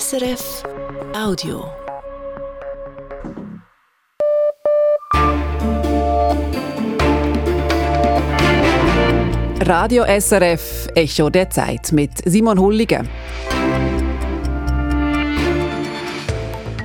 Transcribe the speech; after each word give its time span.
SRF 0.00 0.62
Audio. 1.14 1.70
Radio 9.60 10.04
SRF 10.18 10.88
Echo 10.94 11.28
der 11.28 11.50
Zeit 11.50 11.92
mit 11.92 12.10
Simon 12.24 12.58
Hullige. 12.58 13.02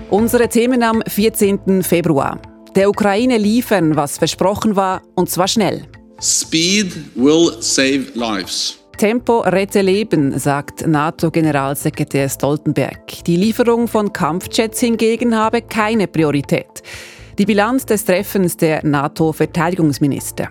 Unsere 0.09 0.49
Themen 0.49 0.83
am 0.83 1.01
14. 1.07 1.83
Februar. 1.83 2.41
Der 2.75 2.89
Ukraine 2.89 3.37
liefern, 3.37 3.95
was 3.95 4.17
versprochen 4.17 4.75
war, 4.75 5.01
und 5.15 5.29
zwar 5.29 5.47
schnell. 5.47 5.87
Speed 6.19 7.15
will 7.15 7.53
save 7.61 8.07
lives. 8.15 8.77
Tempo 8.97 9.41
rette 9.41 9.81
Leben, 9.81 10.39
sagt 10.39 10.87
NATO-Generalsekretär 10.87 12.29
Stoltenberg. 12.29 13.23
Die 13.27 13.35
Lieferung 13.35 13.87
von 13.87 14.11
Kampfjets 14.11 14.79
hingegen 14.79 15.37
habe 15.37 15.61
keine 15.61 16.07
Priorität. 16.07 16.81
Die 17.37 17.45
Bilanz 17.45 17.85
des 17.85 18.05
Treffens 18.05 18.57
der 18.57 18.83
NATO-Verteidigungsminister. 18.83 20.49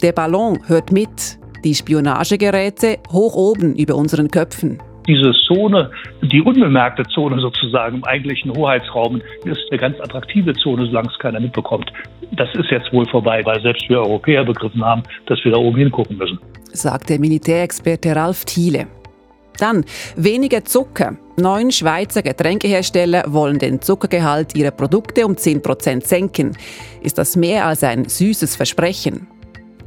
Der 0.00 0.12
Ballon 0.12 0.60
hört 0.68 0.92
mit, 0.92 1.40
die 1.64 1.74
Spionagegeräte 1.74 2.98
hoch 3.10 3.34
oben 3.34 3.74
über 3.74 3.96
unseren 3.96 4.30
Köpfen. 4.30 4.78
Diese 5.08 5.32
Zone, 5.48 5.90
die 6.22 6.40
unbemerkte 6.40 7.02
Zone 7.12 7.40
sozusagen 7.40 7.96
im 7.96 8.04
eigentlichen 8.04 8.54
Hoheitsraum, 8.54 9.20
ist 9.44 9.58
eine 9.70 9.80
ganz 9.80 9.98
attraktive 9.98 10.52
Zone, 10.52 10.86
solange 10.86 11.08
es 11.08 11.18
keiner 11.18 11.40
mitbekommt. 11.40 11.92
Das 12.32 12.48
ist 12.54 12.70
jetzt 12.70 12.92
wohl 12.92 13.06
vorbei, 13.08 13.44
weil 13.44 13.60
selbst 13.62 13.88
wir 13.88 13.98
Europäer 13.98 14.44
begriffen 14.44 14.84
haben, 14.84 15.02
dass 15.26 15.42
wir 15.44 15.50
da 15.50 15.58
oben 15.58 15.76
hingucken 15.76 16.18
müssen. 16.18 16.38
Sagt 16.72 17.08
der 17.08 17.18
Militärexperte 17.18 18.14
Ralf 18.14 18.44
Thiele. 18.44 18.86
Dann 19.58 19.84
weniger 20.16 20.64
Zucker. 20.64 21.16
Neun 21.36 21.72
Schweizer 21.72 22.22
Getränkehersteller 22.22 23.24
wollen 23.28 23.58
den 23.58 23.82
Zuckergehalt 23.82 24.54
ihrer 24.54 24.70
Produkte 24.70 25.26
um 25.26 25.34
10% 25.34 26.06
senken. 26.06 26.56
Ist 27.02 27.18
das 27.18 27.36
mehr 27.36 27.66
als 27.66 27.82
ein 27.82 28.08
süßes 28.08 28.56
Versprechen? 28.56 29.26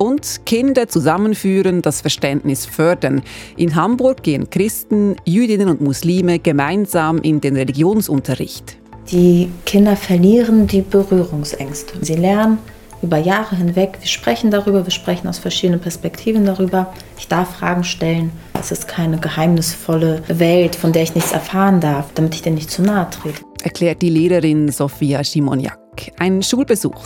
und 0.01 0.47
Kinder 0.47 0.87
zusammenführen, 0.87 1.83
das 1.83 2.01
Verständnis 2.01 2.65
fördern. 2.65 3.21
In 3.55 3.75
Hamburg 3.75 4.23
gehen 4.23 4.49
Christen, 4.49 5.15
Jüdinnen 5.25 5.69
und 5.69 5.79
Muslime 5.79 6.39
gemeinsam 6.39 7.19
in 7.19 7.39
den 7.39 7.55
Religionsunterricht. 7.55 8.77
Die 9.11 9.51
Kinder 9.63 9.95
verlieren 9.95 10.65
die 10.65 10.81
Berührungsängste. 10.81 12.03
Sie 12.03 12.15
lernen 12.15 12.57
über 13.01 13.17
Jahre 13.17 13.55
hinweg, 13.55 13.97
wir 13.99 14.07
sprechen 14.07 14.51
darüber, 14.51 14.85
wir 14.85 14.91
sprechen 14.91 15.27
aus 15.27 15.39
verschiedenen 15.39 15.79
Perspektiven 15.79 16.45
darüber. 16.45 16.93
Ich 17.17 17.27
darf 17.27 17.55
Fragen 17.55 17.83
stellen. 17.83 18.31
Es 18.59 18.71
ist 18.71 18.87
keine 18.87 19.17
geheimnisvolle 19.17 20.23
Welt, 20.27 20.75
von 20.75 20.93
der 20.93 21.03
ich 21.03 21.15
nichts 21.15 21.31
erfahren 21.31 21.79
darf, 21.79 22.13
damit 22.13 22.35
ich 22.35 22.41
dir 22.41 22.51
nicht 22.51 22.69
zu 22.69 22.81
nahe 22.81 23.09
trete. 23.09 23.41
Erklärt 23.63 24.01
die 24.01 24.09
Lehrerin 24.09 24.71
Sophia 24.71 25.23
Schimoniak. 25.23 25.79
Ein 26.19 26.43
Schulbesuch 26.43 27.03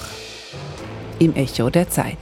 im 1.19 1.35
Echo 1.35 1.69
der 1.69 1.89
Zeit. 1.89 2.17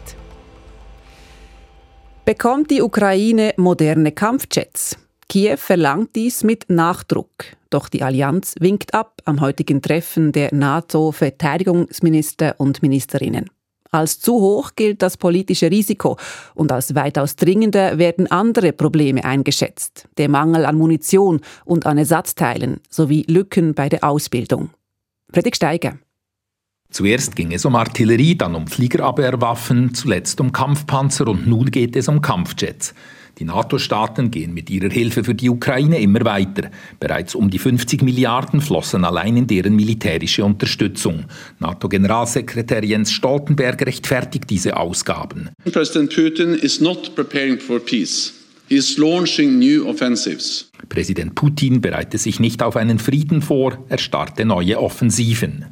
Bekommt 2.25 2.71
die 2.71 2.81
Ukraine 2.81 3.53
moderne 3.57 4.11
Kampfjets? 4.11 4.97
Kiew 5.27 5.57
verlangt 5.57 6.15
dies 6.15 6.43
mit 6.43 6.65
Nachdruck. 6.69 7.45
Doch 7.69 7.89
die 7.89 8.03
Allianz 8.03 8.55
winkt 8.59 8.93
ab 8.93 9.21
am 9.25 9.41
heutigen 9.41 9.81
Treffen 9.81 10.31
der 10.31 10.53
NATO-Verteidigungsminister 10.53 12.55
und 12.59 12.83
Ministerinnen. 12.83 13.49
Als 13.93 14.19
zu 14.19 14.33
hoch 14.33 14.71
gilt 14.75 15.03
das 15.03 15.17
politische 15.17 15.69
Risiko 15.69 16.17
und 16.55 16.71
als 16.71 16.95
weitaus 16.95 17.35
dringender 17.35 17.99
werden 17.99 18.25
andere 18.25 18.73
Probleme 18.73 19.23
eingeschätzt. 19.23 20.07
Der 20.17 20.29
Mangel 20.29 20.65
an 20.65 20.77
Munition 20.77 21.41
und 21.63 21.85
an 21.85 21.99
Ersatzteilen 21.99 22.79
sowie 22.89 23.23
Lücken 23.27 23.75
bei 23.75 23.89
der 23.89 24.03
Ausbildung. 24.03 24.71
Fredrik 25.31 25.55
Steiger. 25.55 25.99
Zuerst 26.89 27.35
ging 27.35 27.51
es 27.51 27.65
um 27.65 27.75
Artillerie, 27.75 28.35
dann 28.35 28.55
um 28.55 28.65
Fliegerabwehrwaffen, 28.65 29.93
zuletzt 29.93 30.41
um 30.41 30.51
Kampfpanzer 30.51 31.27
und 31.27 31.45
nun 31.45 31.69
geht 31.69 31.95
es 31.95 32.07
um 32.07 32.19
Kampfjets. 32.19 32.95
Die 33.39 33.45
NATO-Staaten 33.45 34.29
gehen 34.29 34.53
mit 34.53 34.69
ihrer 34.69 34.89
Hilfe 34.89 35.23
für 35.23 35.33
die 35.33 35.49
Ukraine 35.49 35.99
immer 35.99 36.23
weiter. 36.23 36.69
Bereits 36.99 37.33
um 37.33 37.49
die 37.49 37.57
50 37.57 38.03
Milliarden 38.03 38.61
flossen 38.61 39.03
allein 39.05 39.37
in 39.37 39.47
deren 39.47 39.75
militärische 39.75 40.45
Unterstützung. 40.45 41.25
NATO-Generalsekretär 41.59 42.83
Jens 42.83 43.11
Stoltenberg 43.11 43.85
rechtfertigt 43.85 44.49
diese 44.49 44.77
Ausgaben. 44.77 45.49
President 45.71 46.13
Putin 46.13 46.53
is 46.53 46.79
not 46.79 47.15
preparing 47.15 47.59
for 47.59 47.79
peace. 47.79 48.33
He 48.69 48.75
is 48.75 48.97
launching 48.97 49.59
new 49.59 49.87
offensives. 49.87 50.69
Präsident 50.89 51.35
Putin 51.35 51.81
bereitet 51.81 52.21
sich 52.21 52.39
nicht 52.39 52.61
auf 52.63 52.75
einen 52.75 52.99
Frieden 52.99 53.41
vor, 53.41 53.83
er 53.89 53.97
starte 53.97 54.45
neue 54.45 54.79
Offensiven. 54.79 55.65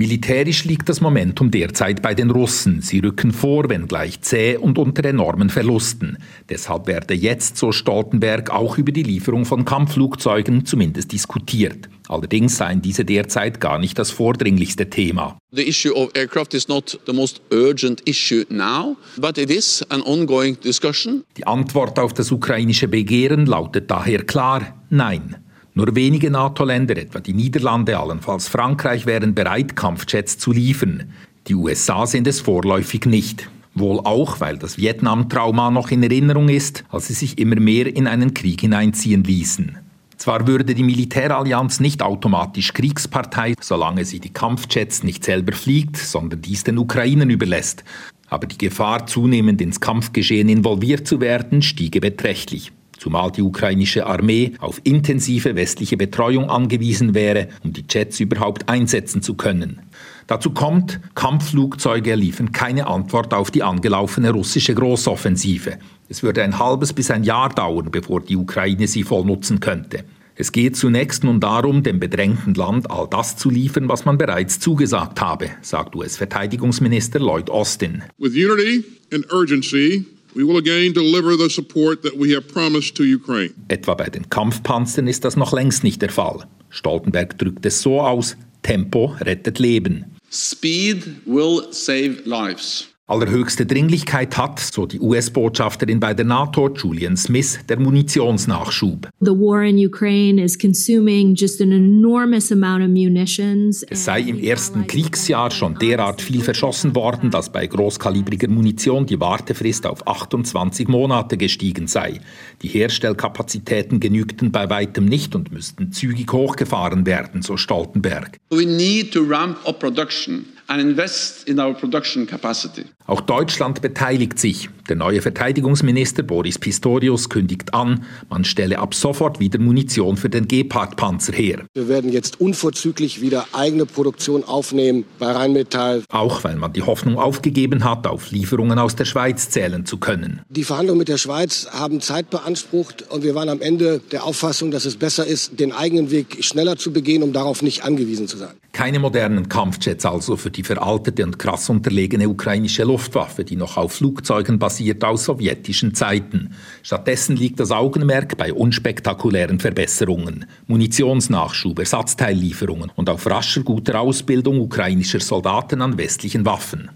Militärisch 0.00 0.64
liegt 0.64 0.88
das 0.88 1.02
Momentum 1.02 1.50
derzeit 1.50 2.00
bei 2.00 2.14
den 2.14 2.30
Russen. 2.30 2.80
Sie 2.80 3.00
rücken 3.00 3.32
vor, 3.32 3.68
wenngleich 3.68 4.22
zäh 4.22 4.56
und 4.56 4.78
unter 4.78 5.04
enormen 5.04 5.50
Verlusten. 5.50 6.16
Deshalb 6.48 6.86
werde 6.86 7.12
jetzt, 7.12 7.58
so 7.58 7.70
Stoltenberg, 7.70 8.48
auch 8.48 8.78
über 8.78 8.92
die 8.92 9.02
Lieferung 9.02 9.44
von 9.44 9.66
Kampfflugzeugen 9.66 10.64
zumindest 10.64 11.12
diskutiert. 11.12 11.90
Allerdings 12.08 12.56
seien 12.56 12.80
diese 12.80 13.04
derzeit 13.04 13.60
gar 13.60 13.78
nicht 13.78 13.98
das 13.98 14.10
vordringlichste 14.10 14.88
Thema. 14.88 15.36
The 15.52 15.68
issue 15.68 15.92
of 15.92 16.08
aircraft 16.14 16.54
is 16.54 16.66
not 16.66 16.98
the 17.06 17.12
most 17.12 17.42
urgent 17.52 18.00
issue 18.08 18.46
now, 18.48 18.96
but 19.18 19.36
it 19.36 19.50
is 19.50 19.84
an 19.90 20.00
ongoing 20.00 20.58
discussion. 20.60 21.24
Die 21.36 21.46
Antwort 21.46 21.98
auf 21.98 22.14
das 22.14 22.32
ukrainische 22.32 22.88
Begehren 22.88 23.44
lautet 23.44 23.90
daher 23.90 24.22
klar 24.22 24.82
Nein. 24.88 25.36
Nur 25.74 25.94
wenige 25.94 26.30
NATO-Länder, 26.30 26.96
etwa 26.96 27.20
die 27.20 27.32
Niederlande, 27.32 27.98
allenfalls 27.98 28.48
Frankreich, 28.48 29.06
wären 29.06 29.34
bereit, 29.34 29.76
Kampfjets 29.76 30.36
zu 30.36 30.52
liefern. 30.52 31.12
Die 31.46 31.54
USA 31.54 32.06
sind 32.06 32.26
es 32.26 32.40
vorläufig 32.40 33.06
nicht. 33.06 33.48
Wohl 33.74 34.00
auch, 34.00 34.40
weil 34.40 34.58
das 34.58 34.78
Vietnam-Trauma 34.78 35.70
noch 35.70 35.92
in 35.92 36.02
Erinnerung 36.02 36.48
ist, 36.48 36.84
als 36.90 37.06
sie 37.06 37.14
sich 37.14 37.38
immer 37.38 37.60
mehr 37.60 37.94
in 37.94 38.08
einen 38.08 38.34
Krieg 38.34 38.62
hineinziehen 38.62 39.22
ließen. 39.22 39.78
Zwar 40.16 40.46
würde 40.48 40.74
die 40.74 40.82
Militärallianz 40.82 41.78
nicht 41.78 42.02
automatisch 42.02 42.74
Kriegspartei, 42.74 43.54
solange 43.60 44.04
sie 44.04 44.18
die 44.18 44.32
Kampfjets 44.32 45.04
nicht 45.04 45.24
selber 45.24 45.52
fliegt, 45.52 45.96
sondern 45.96 46.42
dies 46.42 46.64
den 46.64 46.78
Ukrainern 46.78 47.30
überlässt. 47.30 47.84
Aber 48.28 48.46
die 48.46 48.58
Gefahr, 48.58 49.06
zunehmend 49.06 49.62
ins 49.62 49.80
Kampfgeschehen 49.80 50.48
involviert 50.48 51.06
zu 51.06 51.20
werden, 51.20 51.62
stiege 51.62 52.00
beträchtlich 52.00 52.72
zumal 53.00 53.32
die 53.32 53.42
ukrainische 53.42 54.06
Armee 54.06 54.52
auf 54.58 54.80
intensive 54.84 55.56
westliche 55.56 55.96
Betreuung 55.96 56.50
angewiesen 56.50 57.14
wäre, 57.14 57.48
um 57.64 57.72
die 57.72 57.84
Jets 57.88 58.20
überhaupt 58.20 58.68
einsetzen 58.68 59.22
zu 59.22 59.34
können. 59.34 59.80
Dazu 60.26 60.50
kommt, 60.50 61.00
Kampfflugzeuge 61.14 62.14
liefern 62.14 62.52
keine 62.52 62.86
Antwort 62.86 63.34
auf 63.34 63.50
die 63.50 63.64
angelaufene 63.64 64.30
russische 64.30 64.74
Großoffensive. 64.74 65.78
Es 66.08 66.22
würde 66.22 66.44
ein 66.44 66.58
halbes 66.58 66.92
bis 66.92 67.10
ein 67.10 67.24
Jahr 67.24 67.48
dauern, 67.48 67.90
bevor 67.90 68.20
die 68.20 68.36
Ukraine 68.36 68.86
sie 68.86 69.02
voll 69.02 69.24
nutzen 69.24 69.58
könnte. 69.60 70.04
Es 70.36 70.52
geht 70.52 70.76
zunächst 70.76 71.24
nun 71.24 71.40
darum, 71.40 71.82
dem 71.82 72.00
bedrängten 72.00 72.54
Land 72.54 72.90
all 72.90 73.08
das 73.10 73.36
zu 73.36 73.50
liefern, 73.50 73.88
was 73.88 74.04
man 74.04 74.18
bereits 74.18 74.60
zugesagt 74.60 75.20
habe, 75.20 75.50
sagt 75.62 75.96
US-Verteidigungsminister 75.96 77.18
Lloyd 77.18 77.50
Austin. 77.50 78.04
With 78.16 78.34
unity 78.34 78.84
and 79.12 79.30
urgency, 79.32 80.06
We 80.34 80.44
will 80.44 80.58
again 80.58 80.92
deliver 80.92 81.36
the 81.36 81.50
support 81.50 82.02
that 82.02 82.16
we 82.16 82.34
have 82.34 82.46
promised 82.48 82.96
to 82.96 83.02
Ukraine. 83.04 83.52
Etwa 83.68 83.94
bei 83.94 84.08
den 84.08 84.28
Kampfpanzern 84.30 85.08
ist 85.08 85.24
das 85.24 85.36
noch 85.36 85.52
längst 85.52 85.82
nicht 85.82 86.00
der 86.02 86.10
Fall. 86.10 86.46
Stoltenberg 86.68 87.38
drückt 87.38 87.66
es 87.66 87.82
so 87.82 88.00
aus: 88.00 88.36
Tempo 88.62 89.16
rettet 89.20 89.58
Leben. 89.58 90.04
Speed 90.30 91.26
will 91.26 91.66
save 91.72 92.22
lives 92.24 92.89
allerhöchste 93.10 93.66
Dringlichkeit 93.66 94.36
hat, 94.36 94.60
so 94.60 94.86
die 94.86 95.00
US-Botschafterin 95.00 96.00
bei 96.00 96.14
der 96.14 96.24
NATO, 96.24 96.68
Julian 96.68 97.16
Smith, 97.16 97.58
der 97.68 97.78
Munitionsnachschub. 97.78 99.08
The 99.20 99.32
war 99.32 99.64
in 99.64 99.84
Ukraine 99.84 100.42
is 100.42 100.58
consuming 100.58 101.34
just 101.34 101.60
an 101.60 101.72
enormous 101.72 102.52
amount 102.52 102.82
of 102.82 102.88
munitions. 102.88 103.82
Es 103.82 104.04
sei 104.04 104.20
im 104.20 104.38
ersten 104.38 104.86
Kriegsjahr 104.86 105.50
schon 105.50 105.74
derart 105.76 106.22
viel 106.22 106.40
verschossen 106.40 106.94
worden, 106.94 107.30
dass 107.30 107.50
bei 107.50 107.66
großkalibriger 107.66 108.48
Munition 108.48 109.06
die 109.06 109.20
Wartefrist 109.20 109.86
auf 109.86 110.06
28 110.06 110.88
Monate 110.88 111.36
gestiegen 111.36 111.86
sei. 111.86 112.20
Die 112.62 112.68
Herstellkapazitäten 112.68 114.00
genügten 114.00 114.52
bei 114.52 114.70
weitem 114.70 115.04
nicht 115.04 115.34
und 115.34 115.52
müssten 115.52 115.92
zügig 115.92 116.32
hochgefahren 116.32 117.06
werden, 117.06 117.42
so 117.42 117.56
Stoltenberg. 117.56 118.38
We 118.50 118.64
need 118.64 119.12
to 119.12 119.22
ramp 119.22 119.58
up 119.66 119.80
production 119.80 120.46
and 120.70 120.80
invest 120.80 121.48
in 121.48 121.58
our 121.58 121.74
production 121.74 122.26
capacity. 122.26 122.84
Auch 123.10 123.20
Deutschland 123.20 123.82
beteiligt 123.82 124.38
sich. 124.38 124.70
Der 124.88 124.94
neue 124.94 125.20
Verteidigungsminister 125.20 126.22
Boris 126.22 126.60
Pistorius 126.60 127.28
kündigt 127.28 127.74
an, 127.74 128.04
man 128.28 128.44
stelle 128.44 128.78
ab 128.78 128.94
sofort 128.94 129.40
wieder 129.40 129.58
Munition 129.58 130.16
für 130.16 130.28
den 130.28 130.46
Gepard-Panzer 130.46 131.32
her. 131.32 131.64
Wir 131.74 131.88
werden 131.88 132.12
jetzt 132.12 132.40
unverzüglich 132.40 133.20
wieder 133.20 133.46
eigene 133.52 133.84
Produktion 133.84 134.44
aufnehmen 134.44 135.06
bei 135.18 135.26
Rheinmetall. 135.32 136.04
Auch 136.08 136.44
weil 136.44 136.54
man 136.54 136.72
die 136.72 136.82
Hoffnung 136.82 137.18
aufgegeben 137.18 137.82
hat, 137.82 138.06
auf 138.06 138.30
Lieferungen 138.30 138.78
aus 138.78 138.94
der 138.94 139.06
Schweiz 139.06 139.50
zählen 139.50 139.86
zu 139.86 139.98
können. 139.98 140.42
Die 140.48 140.62
Verhandlungen 140.62 141.00
mit 141.00 141.08
der 141.08 141.18
Schweiz 141.18 141.66
haben 141.72 142.00
Zeit 142.00 142.30
beansprucht 142.30 143.06
und 143.10 143.24
wir 143.24 143.34
waren 143.34 143.48
am 143.48 143.60
Ende 143.60 144.00
der 144.12 144.22
Auffassung, 144.22 144.70
dass 144.70 144.84
es 144.84 144.94
besser 144.94 145.26
ist, 145.26 145.58
den 145.58 145.72
eigenen 145.72 146.12
Weg 146.12 146.44
schneller 146.44 146.76
zu 146.76 146.92
begehen, 146.92 147.24
um 147.24 147.32
darauf 147.32 147.60
nicht 147.62 147.82
angewiesen 147.82 148.28
zu 148.28 148.36
sein. 148.36 148.50
Keine 148.72 149.00
modernen 149.00 149.48
Kampfjets 149.48 150.06
also 150.06 150.36
für 150.36 150.50
die 150.50 150.62
veraltete 150.62 151.24
und 151.24 151.40
krass 151.40 151.68
unterlegene 151.68 152.28
ukrainische 152.28 152.84
Luftwaffe, 153.00 153.44
die 153.44 153.56
noch 153.56 153.78
auf 153.78 153.92
Flugzeugen 153.94 154.58
basiert 154.58 155.02
aus 155.04 155.24
sowjetischen 155.24 155.94
Zeiten. 155.94 156.52
Stattdessen 156.82 157.34
liegt 157.34 157.58
das 157.58 157.70
Augenmerk 157.70 158.36
bei 158.36 158.52
unspektakulären 158.52 159.58
Verbesserungen, 159.58 160.44
Munitionsnachschub, 160.66 161.78
Ersatzteillieferungen 161.78 162.92
und 162.94 163.08
auf 163.08 163.24
rascher 163.24 163.62
guter 163.62 163.98
Ausbildung 164.00 164.60
ukrainischer 164.60 165.20
Soldaten 165.20 165.80
an 165.80 165.96
westlichen 165.96 166.44
Waffen. 166.44 166.90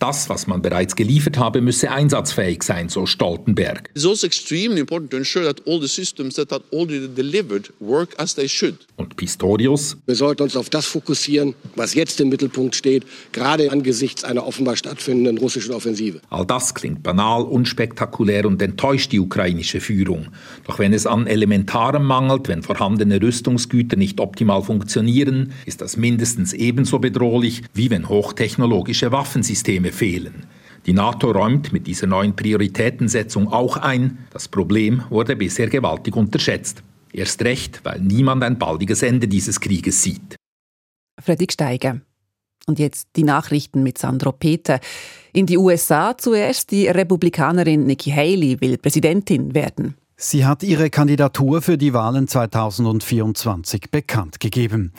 Das, 0.00 0.30
was 0.30 0.46
man 0.46 0.62
bereits 0.62 0.96
geliefert 0.96 1.36
habe, 1.36 1.60
müsse 1.60 1.90
einsatzfähig 1.90 2.62
sein, 2.62 2.88
so 2.88 3.04
Stoltenberg. 3.04 3.90
It's 3.94 4.06
also 4.06 4.26
extremely 4.26 4.80
important 4.80 5.10
to 5.10 5.18
ensure 5.18 5.44
that 5.44 5.60
all 5.66 5.78
the 5.78 5.88
systems 5.88 6.36
that 6.36 6.50
are 6.54 6.62
already 6.72 7.06
delivered 7.06 7.70
work 7.80 8.14
as 8.16 8.34
they 8.34 8.48
should. 8.48 8.78
Und 8.96 9.16
Pistorius? 9.16 9.98
Wir 10.06 10.14
sollten 10.14 10.42
uns 10.42 10.56
auf 10.56 10.70
das 10.70 10.86
fokussieren, 10.86 11.54
was 11.76 11.92
jetzt 11.92 12.18
im 12.18 12.30
Mittelpunkt 12.30 12.74
steht, 12.74 13.04
gerade 13.32 13.70
angesichts 13.70 14.24
einer 14.24 14.46
offenbar 14.46 14.76
stattfindenden 14.76 15.36
russischen 15.36 15.74
Offensive. 15.74 16.22
All 16.30 16.46
das 16.46 16.74
klingt 16.74 17.02
banal, 17.02 17.42
unspektakulär 17.42 18.46
und 18.46 18.62
enttäuscht 18.62 19.12
die 19.12 19.20
ukrainische 19.20 19.82
Führung. 19.82 20.28
Doch 20.66 20.78
wenn 20.78 20.94
es 20.94 21.06
an 21.06 21.26
Elementarem 21.26 22.06
mangelt, 22.06 22.48
wenn 22.48 22.62
vorhandene 22.62 23.20
Rüstungsgüter 23.20 23.96
nicht 23.96 24.18
optimal 24.18 24.62
funktionieren, 24.62 25.52
ist 25.66 25.82
das 25.82 25.98
mindestens 25.98 26.54
ebenso 26.54 27.00
bedrohlich, 27.00 27.64
wie 27.74 27.90
wenn 27.90 28.08
hochtechnologische 28.08 29.12
Waffensysteme 29.12 29.89
fehlen. 29.92 30.46
Die 30.86 30.92
NATO 30.92 31.30
räumt 31.30 31.72
mit 31.72 31.86
dieser 31.86 32.06
neuen 32.06 32.34
Prioritätensetzung 32.34 33.48
auch 33.52 33.76
ein, 33.76 34.18
das 34.32 34.48
Problem 34.48 35.02
wurde 35.10 35.36
bisher 35.36 35.68
gewaltig 35.68 36.16
unterschätzt. 36.16 36.82
Erst 37.12 37.42
recht, 37.42 37.80
weil 37.84 38.00
niemand 38.00 38.42
ein 38.44 38.58
baldiges 38.58 39.02
Ende 39.02 39.28
dieses 39.28 39.60
Krieges 39.60 40.02
sieht. 40.02 40.36
Fredrik 41.20 41.52
Steiger. 41.52 42.00
Und 42.66 42.78
jetzt 42.78 43.08
die 43.16 43.24
Nachrichten 43.24 43.82
mit 43.82 43.98
Sandro 43.98 44.32
Peter. 44.32 44.80
In 45.32 45.46
die 45.46 45.58
USA 45.58 46.16
zuerst 46.16 46.70
die 46.70 46.86
Republikanerin 46.88 47.84
Nikki 47.84 48.10
Haley 48.10 48.60
will 48.60 48.78
Präsidentin 48.78 49.54
werden. 49.54 49.96
Sie 50.22 50.44
hat 50.44 50.62
ihre 50.62 50.90
Kandidatur 50.90 51.62
für 51.62 51.78
die 51.78 51.94
Wahlen 51.94 52.28
2024 52.28 53.90
bekannt 53.90 54.38
gegeben. 54.38 54.92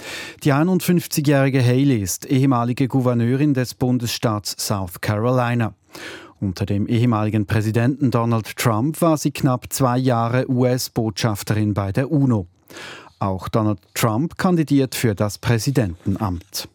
Die 0.43 0.51
51-jährige 0.51 1.63
Haley 1.63 2.01
ist 2.01 2.25
ehemalige 2.25 2.87
Gouverneurin 2.87 3.53
des 3.53 3.75
Bundesstaats 3.75 4.55
South 4.57 4.99
Carolina. 4.99 5.75
Unter 6.39 6.65
dem 6.65 6.87
ehemaligen 6.87 7.45
Präsidenten 7.45 8.09
Donald 8.09 8.57
Trump 8.57 8.99
war 8.99 9.15
sie 9.15 9.29
knapp 9.29 9.71
zwei 9.71 9.99
Jahre 9.99 10.49
US-Botschafterin 10.49 11.75
bei 11.75 11.91
der 11.91 12.11
UNO. 12.11 12.47
Auch 13.19 13.47
Donald 13.47 13.77
Trump 13.93 14.39
kandidiert 14.39 14.95
für 14.95 15.13
das 15.13 15.37
Präsidentenamt. 15.37 16.67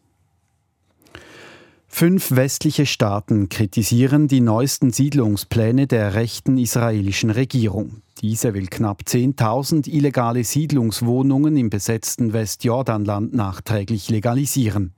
Fünf 1.88 2.32
westliche 2.32 2.84
Staaten 2.84 3.48
kritisieren 3.48 4.28
die 4.28 4.40
neuesten 4.40 4.90
Siedlungspläne 4.90 5.86
der 5.86 6.14
rechten 6.14 6.58
israelischen 6.58 7.30
Regierung. 7.30 8.02
Diese 8.20 8.54
will 8.54 8.66
knapp 8.66 9.02
10.000 9.06 9.88
illegale 9.88 10.44
Siedlungswohnungen 10.44 11.56
im 11.56 11.70
besetzten 11.70 12.32
Westjordanland 12.32 13.34
nachträglich 13.34 14.10
legalisieren. 14.10 14.92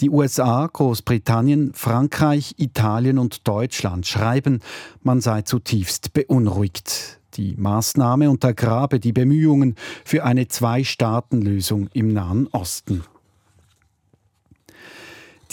Die 0.00 0.10
USA, 0.10 0.68
Großbritannien, 0.72 1.72
Frankreich, 1.74 2.54
Italien 2.58 3.18
und 3.18 3.46
Deutschland 3.46 4.06
schreiben, 4.06 4.60
man 5.02 5.20
sei 5.20 5.42
zutiefst 5.42 6.12
beunruhigt. 6.12 7.20
Die 7.34 7.54
Maßnahme 7.56 8.30
untergrabe 8.30 9.00
die 9.00 9.12
Bemühungen 9.12 9.74
für 10.04 10.24
eine 10.24 10.48
Zwei-Staaten-Lösung 10.48 11.88
im 11.92 12.12
Nahen 12.12 12.48
Osten. 12.52 13.02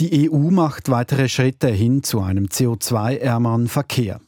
Die 0.02 0.32
EU 0.32 0.50
macht 0.50 0.90
weitere 0.90 1.30
Schritte 1.30 1.68
hin 1.68 2.02
zu 2.02 2.22
einem 2.22 2.46
CO2-ärmeren 2.46 3.68
Verkehr. 3.68 4.20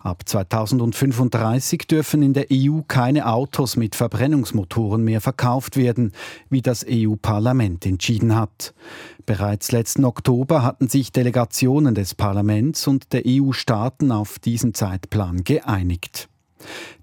Ab 0.00 0.22
2035 0.24 1.80
dürfen 1.86 2.22
in 2.22 2.32
der 2.32 2.46
EU 2.50 2.80
keine 2.88 3.30
Autos 3.30 3.76
mit 3.76 3.94
Verbrennungsmotoren 3.94 5.04
mehr 5.04 5.20
verkauft 5.20 5.76
werden, 5.76 6.12
wie 6.48 6.62
das 6.62 6.86
EU-Parlament 6.88 7.84
entschieden 7.84 8.36
hat. 8.36 8.72
Bereits 9.26 9.70
letzten 9.70 10.06
Oktober 10.06 10.62
hatten 10.62 10.88
sich 10.88 11.12
Delegationen 11.12 11.94
des 11.94 12.14
Parlaments 12.14 12.86
und 12.86 13.12
der 13.12 13.24
EU-Staaten 13.26 14.10
auf 14.10 14.38
diesen 14.38 14.72
Zeitplan 14.72 15.44
geeinigt. 15.44 16.30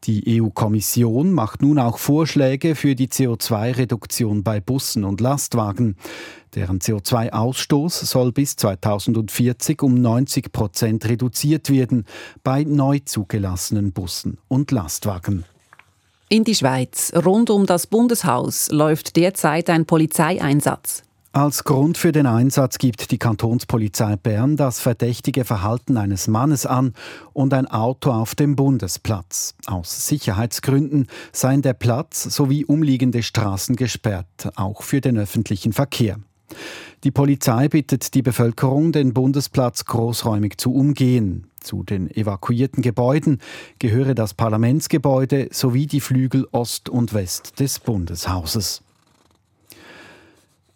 Die 0.04 0.42
EU-Kommission 0.42 1.32
macht 1.32 1.62
nun 1.62 1.80
auch 1.80 1.98
Vorschläge 1.98 2.76
für 2.76 2.96
die 2.96 3.08
CO2-Reduktion 3.08 4.44
bei 4.44 4.60
Bussen 4.60 5.04
und 5.04 5.22
Lastwagen. 5.22 5.96
Deren 6.56 6.80
CO2-Ausstoß 6.80 8.06
soll 8.06 8.32
bis 8.32 8.56
2040 8.56 9.82
um 9.84 10.02
90 10.02 10.52
Prozent 10.54 11.06
reduziert 11.06 11.70
werden 11.70 12.06
bei 12.44 12.64
neu 12.64 13.00
zugelassenen 13.04 13.92
Bussen 13.92 14.38
und 14.48 14.72
Lastwagen. 14.72 15.44
In 16.30 16.44
die 16.44 16.56
Schweiz, 16.56 17.12
rund 17.14 17.50
um 17.50 17.66
das 17.66 17.88
Bundeshaus, 17.88 18.72
läuft 18.72 19.16
derzeit 19.16 19.70
ein 19.70 19.86
Polizeieinsatz. 19.86 21.04
Als 21.34 21.66
Grund 21.66 21.98
für 21.98 22.14
den 22.14 22.28
Einsatz 22.28 22.78
gibt 22.78 23.12
die 23.12 23.18
Kantonspolizei 23.18 24.16
Bern 24.16 24.56
das 24.56 24.80
verdächtige 24.80 25.44
Verhalten 25.44 25.98
eines 25.98 26.30
Mannes 26.30 26.66
an 26.66 26.94
und 27.34 27.54
ein 27.54 27.68
Auto 27.68 28.12
auf 28.12 28.36
dem 28.36 28.56
Bundesplatz. 28.56 29.54
Aus 29.66 30.08
Sicherheitsgründen 30.08 31.08
seien 31.34 31.62
der 31.62 31.74
Platz 31.74 32.24
sowie 32.24 32.64
umliegende 32.64 33.22
Straßen 33.22 33.76
gesperrt, 33.76 34.50
auch 34.56 34.82
für 34.82 35.02
den 35.02 35.18
öffentlichen 35.18 35.74
Verkehr. 35.74 36.20
Die 37.04 37.12
Polizei 37.12 37.68
bittet 37.68 38.14
die 38.16 38.22
Bevölkerung, 38.22 38.92
den 38.92 39.14
Bundesplatz 39.14 39.86
großräumig 39.86 40.58
zu 40.58 40.74
umgehen. 40.74 41.48
Zu 41.62 41.84
den 41.84 42.10
evakuierten 42.10 42.82
Gebäuden 42.82 43.40
gehöre 43.80 44.16
das 44.16 44.34
Parlamentsgebäude 44.34 45.50
sowie 45.52 45.88
die 45.88 46.02
Flügel 46.02 46.48
Ost 46.52 46.90
und 46.90 47.14
West 47.14 47.60
des 47.60 47.80
Bundeshauses. 47.80 48.82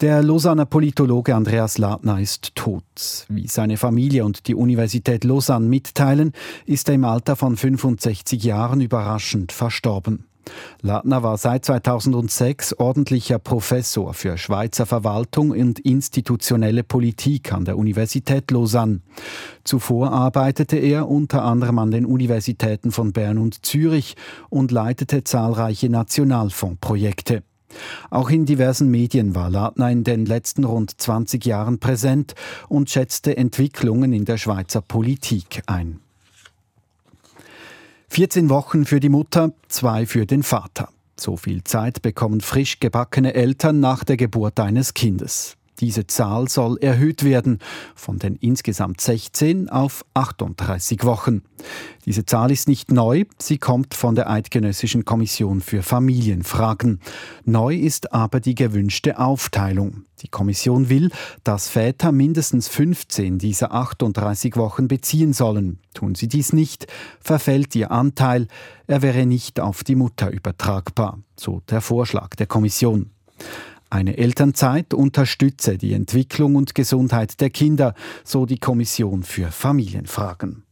Der 0.02 0.24
Lausanner 0.24 0.66
Politologe 0.66 1.36
Andreas 1.36 1.78
Ladner 1.78 2.22
ist 2.22 2.56
tot. 2.56 2.84
Wie 3.28 3.48
seine 3.48 3.76
Familie 3.76 4.24
und 4.24 4.48
die 4.48 4.56
Universität 4.56 5.26
Lausanne 5.26 5.68
mitteilen, 5.68 6.32
ist 6.66 6.88
er 6.88 6.96
im 6.96 7.04
Alter 7.04 7.36
von 7.36 7.58
65 7.58 8.42
Jahren 8.44 8.80
überraschend 8.80 9.52
verstorben. 9.52 10.29
Ladner 10.82 11.24
war 11.24 11.38
seit 11.38 11.66
2006 11.66 12.74
ordentlicher 12.74 13.40
Professor 13.40 14.14
für 14.14 14.38
Schweizer 14.38 14.86
Verwaltung 14.86 15.52
und 15.52 15.80
institutionelle 15.80 16.84
Politik 16.84 17.54
an 17.54 17.66
der 17.66 17.78
Universität 17.78 18.52
Lausanne. 18.52 19.02
Zuvor 19.64 20.12
arbeitete 20.12 20.78
er 20.78 21.10
unter 21.10 21.44
anderem 21.44 21.80
an 21.80 21.92
den 21.92 22.06
Universitäten 22.06 22.92
von 22.92 23.14
Bern 23.14 23.38
und 23.38 23.66
Zürich 23.66 24.16
und 24.50 24.72
leitete 24.72 25.24
zahlreiche 25.24 25.90
Nationalfondsprojekte. 25.90 27.44
Auch 28.10 28.30
in 28.30 28.46
diversen 28.46 28.90
Medien 28.90 29.36
war 29.36 29.50
Ladner 29.50 29.92
in 29.92 30.04
den 30.04 30.26
letzten 30.26 30.64
rund 30.64 31.00
20 31.00 31.46
Jahren 31.46 31.80
präsent 31.80 32.34
und 32.68 32.90
schätzte 32.90 33.38
Entwicklungen 33.38 34.14
in 34.14 34.26
der 34.26 34.38
Schweizer 34.38 34.82
Politik 34.82 35.62
ein. 35.68 36.00
14 38.12 38.50
Wochen 38.50 38.86
für 38.86 39.00
die 39.00 39.10
Mutter, 39.10 39.54
zwei 39.68 40.08
für 40.08 40.26
den 40.26 40.42
Vater. 40.42 40.90
So 41.16 41.38
viel 41.38 41.64
Zeit 41.64 42.02
bekommen 42.02 42.42
frisch 42.42 42.80
gebackene 42.80 43.36
Eltern 43.36 43.80
nach 43.80 44.04
der 44.04 44.18
Geburt 44.18 44.60
eines 44.60 44.96
Kindes. 44.96 45.59
Diese 45.80 46.08
Zahl 46.08 46.50
soll 46.50 46.78
erhöht 46.80 47.24
werden 47.24 47.60
von 47.96 48.20
den 48.20 48.36
insgesamt 48.36 49.00
16 49.00 49.70
auf 49.70 50.04
38 50.14 51.06
Wochen. 51.06 51.44
Diese 52.06 52.26
Zahl 52.26 52.52
ist 52.52 52.68
nicht 52.68 52.92
neu, 52.92 53.26
sie 53.38 53.58
kommt 53.58 53.94
von 53.94 54.16
der 54.16 54.30
Eidgenössischen 54.30 55.06
Kommission 55.06 55.62
für 55.62 55.84
Familienfragen. 55.84 57.00
Neu 57.46 57.76
ist 57.76 58.14
aber 58.14 58.40
die 58.40 58.56
gewünschte 58.56 59.20
Aufteilung. 59.20 60.04
Die 60.22 60.28
Kommission 60.28 60.90
will, 60.90 61.12
dass 61.44 61.70
Väter 61.70 62.12
mindestens 62.12 62.68
15 62.68 63.38
dieser 63.38 63.74
38 63.74 64.58
Wochen 64.58 64.90
beziehen 64.90 65.32
sollen. 65.32 65.80
Tun 65.94 66.16
sie 66.16 66.28
dies 66.28 66.52
nicht, 66.52 66.88
verfällt 67.22 67.74
ihr 67.76 67.92
Anteil, 67.92 68.48
er 68.88 69.02
wäre 69.02 69.26
nicht 69.26 69.60
auf 69.60 69.84
die 69.84 69.96
Mutter 69.96 70.30
übertragbar, 70.30 71.20
so 71.38 71.62
der 71.70 71.80
Vorschlag 71.80 72.36
der 72.36 72.48
Kommission. 72.48 73.12
Eine 73.90 74.18
Elternzeit 74.18 74.94
unterstütze 74.94 75.78
die 75.78 75.94
Entwicklung 75.94 76.56
und 76.56 76.76
Gesundheit 76.76 77.42
der 77.42 77.50
Kinder, 77.50 77.96
so 78.24 78.46
die 78.46 78.60
Kommission 78.60 79.24
für 79.24 79.52
Familienfragen. 79.52 80.64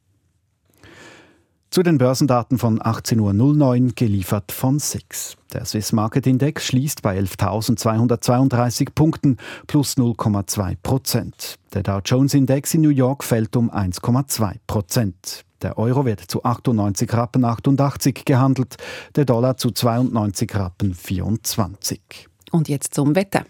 Zu 1.70 1.84
den 1.84 1.98
Börsendaten 1.98 2.58
von 2.58 2.80
18.09 2.80 3.84
Uhr 3.86 3.92
geliefert 3.94 4.52
von 4.52 4.80
SIX. 4.80 5.36
Der 5.52 5.66
Swiss 5.66 5.92
Market 5.92 6.26
Index 6.26 6.66
schließt 6.66 7.02
bei 7.02 7.20
11.232 7.20 8.90
Punkten 8.96 9.38
plus 9.68 9.98
0,2 9.98 10.78
Prozent. 10.82 11.56
Der 11.74 11.84
Dow 11.84 12.00
Jones 12.04 12.34
Index 12.36 12.74
in 12.74 12.82
New 12.82 12.90
York 12.90 13.24
fällt 13.24 13.56
um 13.58 13.70
1,2 13.70 14.56
Prozent. 14.66 15.44
Der 15.62 15.78
Euro 15.78 16.06
wird 16.06 16.22
zu 16.22 16.44
98 16.44 17.12
Rappen 17.14 17.44
88 17.44 18.24
gehandelt, 18.26 18.78
der 19.16 19.26
Dollar 19.26 19.58
zu 19.58 19.72
92 19.72 20.56
Rappen 20.56 20.94
24. 20.94 22.30
Und 22.52 22.70
jetzt 22.70 22.94
zum 22.94 23.16
Wetter. 23.16 23.46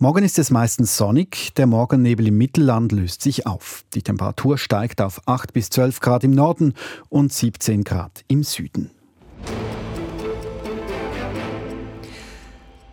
Morgen 0.00 0.22
ist 0.22 0.38
es 0.38 0.50
meistens 0.50 0.96
sonnig, 0.96 1.54
der 1.56 1.66
Morgennebel 1.66 2.28
im 2.28 2.38
Mittelland 2.38 2.92
löst 2.92 3.20
sich 3.20 3.48
auf. 3.48 3.84
Die 3.94 4.02
Temperatur 4.02 4.56
steigt 4.56 5.00
auf 5.00 5.20
8 5.26 5.52
bis 5.52 5.70
12 5.70 5.98
Grad 5.98 6.22
im 6.22 6.30
Norden 6.30 6.74
und 7.08 7.32
17 7.32 7.82
Grad 7.82 8.24
im 8.28 8.44
Süden. 8.44 8.92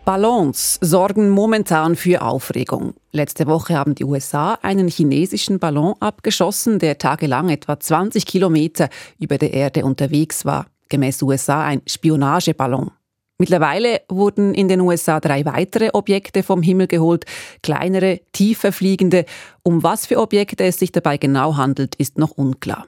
Ballons 0.03 0.77
sorgen 0.82 1.29
momentan 1.29 1.96
für 1.96 2.22
Aufregung. 2.22 2.94
Letzte 3.12 3.48
Woche 3.48 3.75
haben 3.75 3.96
die 3.96 4.03
USA 4.03 4.53
einen 4.62 4.88
chinesischen 4.88 5.58
Ballon 5.58 5.96
abgeschossen, 6.00 6.77
der 6.77 7.00
tagelang 7.00 7.50
etwa 7.50 7.79
20 7.79 8.25
Kilometer 8.27 8.89
über 9.20 9.39
der 9.39 9.53
Erde 9.53 9.84
unterwegs 9.84 10.46
war. 10.46 10.67
Gemäß 10.89 11.24
USA 11.24 11.63
ein 11.63 11.82
Spionageballon. 11.88 12.91
Mittlerweile 13.38 14.01
wurden 14.08 14.54
in 14.54 14.70
den 14.70 14.80
USA 14.80 15.20
drei 15.20 15.44
weitere 15.46 15.89
Objekte 15.94 16.42
vom 16.42 16.62
Himmel 16.62 16.88
geholt, 16.88 17.25
kleinere, 17.62 18.22
tiefer 18.32 18.72
fliegende. 18.72 19.25
Um 19.62 19.84
was 19.84 20.06
für 20.06 20.20
Objekte 20.20 20.63
es 20.63 20.80
sich 20.80 20.94
dabei 20.94 21.18
genau 21.18 21.58
handelt, 21.58 21.96
ist 21.96 22.18
noch 22.18 22.32
unklar. 22.32 22.88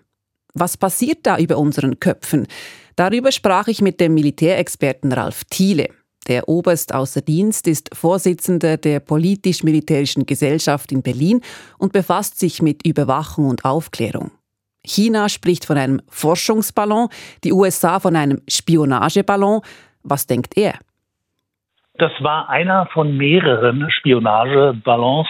Was 0.54 0.78
passiert 0.78 1.20
da 1.24 1.38
über 1.38 1.58
unseren 1.58 2.00
Köpfen? 2.00 2.48
Darüber 2.96 3.32
sprach 3.32 3.68
ich 3.68 3.82
mit 3.82 4.00
dem 4.00 4.14
Militärexperten 4.14 5.12
Ralf 5.12 5.44
Thiele. 5.50 5.90
Der 6.28 6.50
Oberst 6.50 6.94
außer 6.94 7.22
Dienst 7.22 7.68
ist 7.68 7.90
Vorsitzender 7.94 8.78
der 8.78 9.00
politisch-militärischen 9.00 10.26
Gesellschaft 10.26 10.92
in 10.92 11.02
Berlin 11.02 11.42
und 11.78 11.94
befasst 11.94 12.40
sich 12.40 12.62
mit 12.62 12.86
Überwachung 12.86 13.48
und 13.48 13.66
Aufklärung. 13.66 14.32
China 14.86 15.30
spricht 15.30 15.66
von 15.66 15.78
einem 15.78 16.02
Forschungsballon, 16.08 17.10
die 17.44 17.54
USA 17.54 18.00
von 18.00 18.16
einem 18.16 18.42
Spionageballon. 18.48 19.62
Was 20.10 20.26
denkt 20.26 20.58
er? 20.58 20.74
Das 21.98 22.12
war 22.20 22.50
einer 22.50 22.86
von 22.88 23.18
mehreren 23.18 23.90
Spionageballons, 23.90 25.28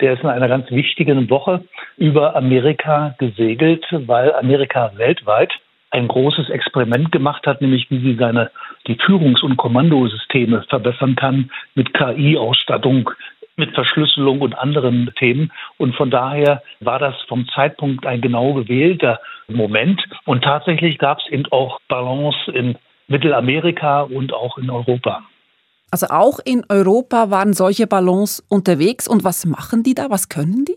der 0.00 0.14
ist 0.14 0.22
in 0.22 0.28
einer 0.28 0.48
ganz 0.48 0.70
wichtigen 0.70 1.28
Woche 1.28 1.64
über 1.96 2.36
Amerika 2.36 3.14
gesegelt, 3.18 3.84
weil 3.90 4.34
Amerika 4.34 4.92
weltweit 4.96 5.52
ein 5.90 6.08
großes 6.08 6.50
Experiment 6.50 7.12
gemacht 7.12 7.46
hat, 7.46 7.60
nämlich 7.60 7.90
wie 7.90 8.00
sie 8.00 8.16
seine 8.16 8.50
die 8.86 8.96
Führungs- 8.96 9.42
und 9.42 9.56
Kommandosysteme 9.56 10.62
verbessern 10.68 11.14
kann 11.14 11.50
mit 11.74 11.94
KI-Ausstattung, 11.94 13.10
mit 13.56 13.72
Verschlüsselung 13.74 14.40
und 14.40 14.54
anderen 14.58 15.12
Themen. 15.18 15.52
Und 15.78 15.94
von 15.94 16.10
daher 16.10 16.62
war 16.80 16.98
das 16.98 17.14
vom 17.28 17.46
Zeitpunkt 17.48 18.06
ein 18.06 18.20
genau 18.20 18.54
gewählter 18.54 19.20
Moment. 19.46 20.02
Und 20.24 20.42
tatsächlich 20.42 20.98
gab 20.98 21.18
es 21.20 21.28
eben 21.28 21.46
auch 21.52 21.78
Ballons 21.88 22.36
in 22.52 22.76
Mittelamerika 23.08 24.02
und 24.02 24.32
auch 24.32 24.58
in 24.58 24.70
Europa. 24.70 25.22
Also 25.90 26.06
auch 26.08 26.40
in 26.44 26.64
Europa 26.68 27.30
waren 27.30 27.52
solche 27.52 27.86
Ballons 27.86 28.44
unterwegs. 28.48 29.06
Und 29.06 29.24
was 29.24 29.46
machen 29.46 29.82
die 29.82 29.94
da? 29.94 30.10
Was 30.10 30.28
können 30.28 30.64
die? 30.64 30.76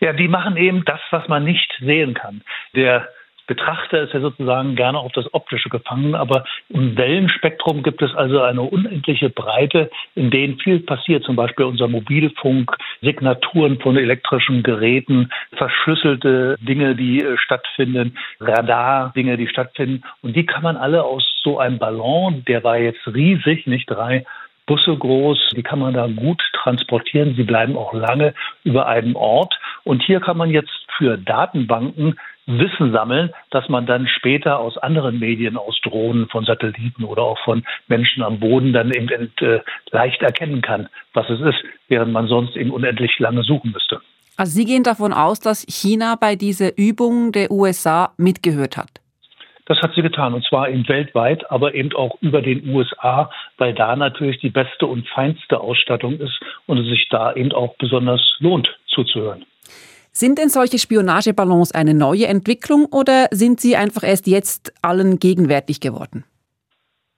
Ja, 0.00 0.12
die 0.12 0.28
machen 0.28 0.56
eben 0.56 0.84
das, 0.84 1.00
was 1.10 1.28
man 1.28 1.44
nicht 1.44 1.70
sehen 1.80 2.14
kann. 2.14 2.42
Der 2.74 3.08
Betrachter 3.50 4.02
ist 4.02 4.14
ja 4.14 4.20
sozusagen 4.20 4.76
gerne 4.76 5.00
auf 5.00 5.10
das 5.10 5.34
Optische 5.34 5.70
gefangen, 5.70 6.14
aber 6.14 6.44
im 6.68 6.96
Wellenspektrum 6.96 7.82
gibt 7.82 8.00
es 8.00 8.14
also 8.14 8.42
eine 8.42 8.62
unendliche 8.62 9.28
Breite, 9.28 9.90
in 10.14 10.30
denen 10.30 10.56
viel 10.60 10.78
passiert, 10.78 11.24
zum 11.24 11.34
Beispiel 11.34 11.64
unser 11.64 11.88
Mobilfunk, 11.88 12.70
Signaturen 13.02 13.80
von 13.80 13.96
elektrischen 13.96 14.62
Geräten, 14.62 15.30
verschlüsselte 15.56 16.58
Dinge, 16.60 16.94
die 16.94 17.24
äh, 17.24 17.36
stattfinden, 17.38 18.16
Radar-Dinge, 18.38 19.36
die 19.36 19.48
stattfinden. 19.48 20.04
Und 20.22 20.36
die 20.36 20.46
kann 20.46 20.62
man 20.62 20.76
alle 20.76 21.02
aus 21.02 21.24
so 21.42 21.58
einem 21.58 21.80
Ballon, 21.80 22.44
der 22.46 22.62
war 22.62 22.78
jetzt 22.78 23.04
riesig, 23.08 23.66
nicht 23.66 23.90
drei 23.90 24.24
Busse 24.66 24.96
groß, 24.96 25.50
die 25.56 25.64
kann 25.64 25.80
man 25.80 25.94
da 25.94 26.06
gut 26.06 26.40
transportieren. 26.52 27.34
Sie 27.34 27.42
bleiben 27.42 27.76
auch 27.76 27.92
lange 27.92 28.32
über 28.62 28.86
einem 28.86 29.16
Ort. 29.16 29.58
Und 29.82 30.04
hier 30.04 30.20
kann 30.20 30.36
man 30.36 30.50
jetzt 30.50 30.70
für 30.96 31.18
Datenbanken 31.18 32.14
Wissen 32.46 32.92
sammeln, 32.92 33.32
dass 33.50 33.68
man 33.68 33.86
dann 33.86 34.08
später 34.08 34.58
aus 34.58 34.76
anderen 34.78 35.18
Medien, 35.18 35.56
aus 35.56 35.78
Drohnen, 35.82 36.28
von 36.28 36.44
Satelliten 36.44 37.04
oder 37.04 37.22
auch 37.22 37.38
von 37.44 37.64
Menschen 37.88 38.22
am 38.22 38.40
Boden 38.40 38.72
dann 38.72 38.90
eben 38.92 39.08
äh, 39.40 39.60
leicht 39.90 40.22
erkennen 40.22 40.62
kann, 40.62 40.88
was 41.12 41.28
es 41.30 41.40
ist, 41.40 41.62
während 41.88 42.12
man 42.12 42.26
sonst 42.26 42.56
eben 42.56 42.70
unendlich 42.70 43.18
lange 43.18 43.42
suchen 43.42 43.72
müsste. 43.72 44.00
Also 44.36 44.52
Sie 44.52 44.64
gehen 44.64 44.82
davon 44.82 45.12
aus, 45.12 45.40
dass 45.40 45.66
China 45.68 46.16
bei 46.18 46.34
dieser 46.34 46.76
Übung 46.78 47.32
der 47.32 47.50
USA 47.50 48.12
mitgehört 48.16 48.76
hat? 48.76 49.00
Das 49.66 49.78
hat 49.82 49.94
sie 49.94 50.02
getan 50.02 50.34
und 50.34 50.44
zwar 50.44 50.68
eben 50.68 50.88
weltweit, 50.88 51.48
aber 51.48 51.74
eben 51.74 51.94
auch 51.94 52.16
über 52.20 52.42
den 52.42 52.68
USA, 52.70 53.30
weil 53.56 53.72
da 53.72 53.94
natürlich 53.94 54.40
die 54.40 54.50
beste 54.50 54.86
und 54.86 55.06
feinste 55.08 55.60
Ausstattung 55.60 56.18
ist 56.18 56.40
und 56.66 56.78
es 56.78 56.86
sich 56.86 57.08
da 57.08 57.32
eben 57.34 57.52
auch 57.52 57.76
besonders 57.76 58.20
lohnt 58.40 58.68
zuzuhören. 58.88 59.44
Sind 60.12 60.38
denn 60.38 60.48
solche 60.48 60.78
Spionageballons 60.78 61.72
eine 61.72 61.94
neue 61.94 62.26
Entwicklung 62.26 62.86
oder 62.86 63.28
sind 63.30 63.60
sie 63.60 63.76
einfach 63.76 64.02
erst 64.02 64.26
jetzt 64.26 64.72
allen 64.82 65.18
gegenwärtig 65.18 65.80
geworden? 65.80 66.24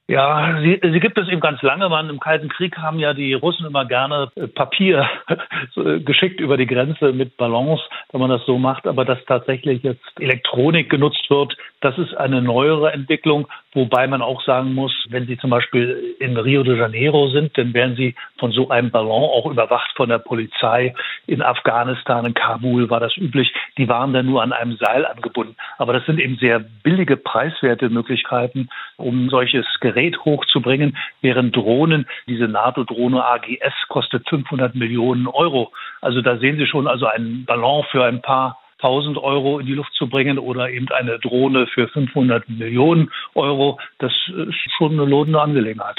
Ja, 0.07 0.59
sie, 0.61 0.79
sie 0.83 0.99
gibt 0.99 1.17
es 1.17 1.29
eben 1.29 1.39
ganz 1.39 1.61
lange. 1.61 1.87
Man, 1.87 2.09
Im 2.09 2.19
Kalten 2.19 2.49
Krieg 2.49 2.77
haben 2.77 2.99
ja 2.99 3.13
die 3.13 3.33
Russen 3.33 3.65
immer 3.65 3.85
gerne 3.85 4.29
äh, 4.35 4.47
Papier 4.47 5.09
geschickt 5.75 6.41
über 6.41 6.57
die 6.57 6.67
Grenze 6.67 7.13
mit 7.13 7.37
Ballons, 7.37 7.79
wenn 8.11 8.19
man 8.19 8.29
das 8.29 8.45
so 8.45 8.57
macht. 8.57 8.85
Aber 8.85 9.05
dass 9.05 9.23
tatsächlich 9.25 9.81
jetzt 9.81 10.03
Elektronik 10.19 10.89
genutzt 10.89 11.29
wird, 11.29 11.55
das 11.79 11.97
ist 11.97 12.13
eine 12.15 12.41
neuere 12.41 12.91
Entwicklung. 12.91 13.47
Wobei 13.73 14.07
man 14.07 14.21
auch 14.21 14.43
sagen 14.43 14.73
muss, 14.73 14.93
wenn 15.09 15.25
Sie 15.25 15.37
zum 15.37 15.49
Beispiel 15.49 16.15
in 16.19 16.37
Rio 16.37 16.63
de 16.63 16.77
Janeiro 16.77 17.29
sind, 17.29 17.57
dann 17.57 17.73
werden 17.73 17.95
Sie 17.95 18.15
von 18.37 18.51
so 18.51 18.69
einem 18.69 18.91
Ballon 18.91 19.23
auch 19.23 19.49
überwacht 19.49 19.91
von 19.95 20.09
der 20.09 20.19
Polizei. 20.19 20.93
In 21.25 21.41
Afghanistan, 21.41 22.25
in 22.25 22.33
Kabul 22.33 22.89
war 22.89 22.99
das 22.99 23.17
üblich. 23.17 23.51
Die 23.77 23.89
waren 23.89 24.13
dann 24.13 24.27
nur 24.27 24.43
an 24.43 24.53
einem 24.53 24.77
Seil 24.77 25.05
angebunden. 25.05 25.55
Aber 25.77 25.93
das 25.93 26.05
sind 26.05 26.19
eben 26.19 26.37
sehr 26.37 26.59
billige, 26.59 27.17
preiswerte 27.17 27.89
Möglichkeiten, 27.89 28.69
um 28.97 29.29
solches 29.29 29.65
Gerät 29.79 30.17
hochzubringen, 30.23 30.97
während 31.21 31.55
Drohnen, 31.55 32.07
diese 32.27 32.47
NATO-Drohne 32.47 33.25
AGS 33.25 33.73
kostet 33.87 34.27
500 34.29 34.75
Millionen 34.75 35.27
Euro. 35.27 35.71
Also 36.01 36.21
da 36.21 36.37
sehen 36.37 36.57
Sie 36.57 36.67
schon 36.67 36.87
also 36.87 37.07
einen 37.07 37.45
Ballon 37.45 37.83
für 37.91 38.03
ein 38.05 38.21
paar 38.21 38.62
1000 38.83 39.17
Euro 39.17 39.59
in 39.59 39.65
die 39.65 39.73
Luft 39.73 39.93
zu 39.93 40.07
bringen 40.07 40.37
oder 40.37 40.69
eben 40.69 40.89
eine 40.89 41.19
Drohne 41.19 41.67
für 41.67 41.87
500 41.87 42.49
Millionen 42.49 43.09
Euro, 43.35 43.79
das 43.99 44.11
ist 44.27 44.55
schon 44.77 44.93
eine 44.93 45.05
lohnende 45.05 45.41
Angelegenheit. 45.41 45.97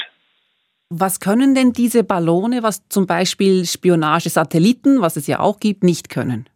Was 0.89 1.19
können 1.19 1.55
denn 1.55 1.73
diese 1.73 2.03
Ballone, 2.03 2.61
was 2.61 2.87
zum 2.89 3.07
Beispiel 3.07 3.65
Spionagesatelliten, 3.65 5.01
was 5.01 5.15
es 5.17 5.25
ja 5.25 5.39
auch 5.39 5.59
gibt, 5.59 5.83
nicht 5.83 6.09
können? 6.09 6.47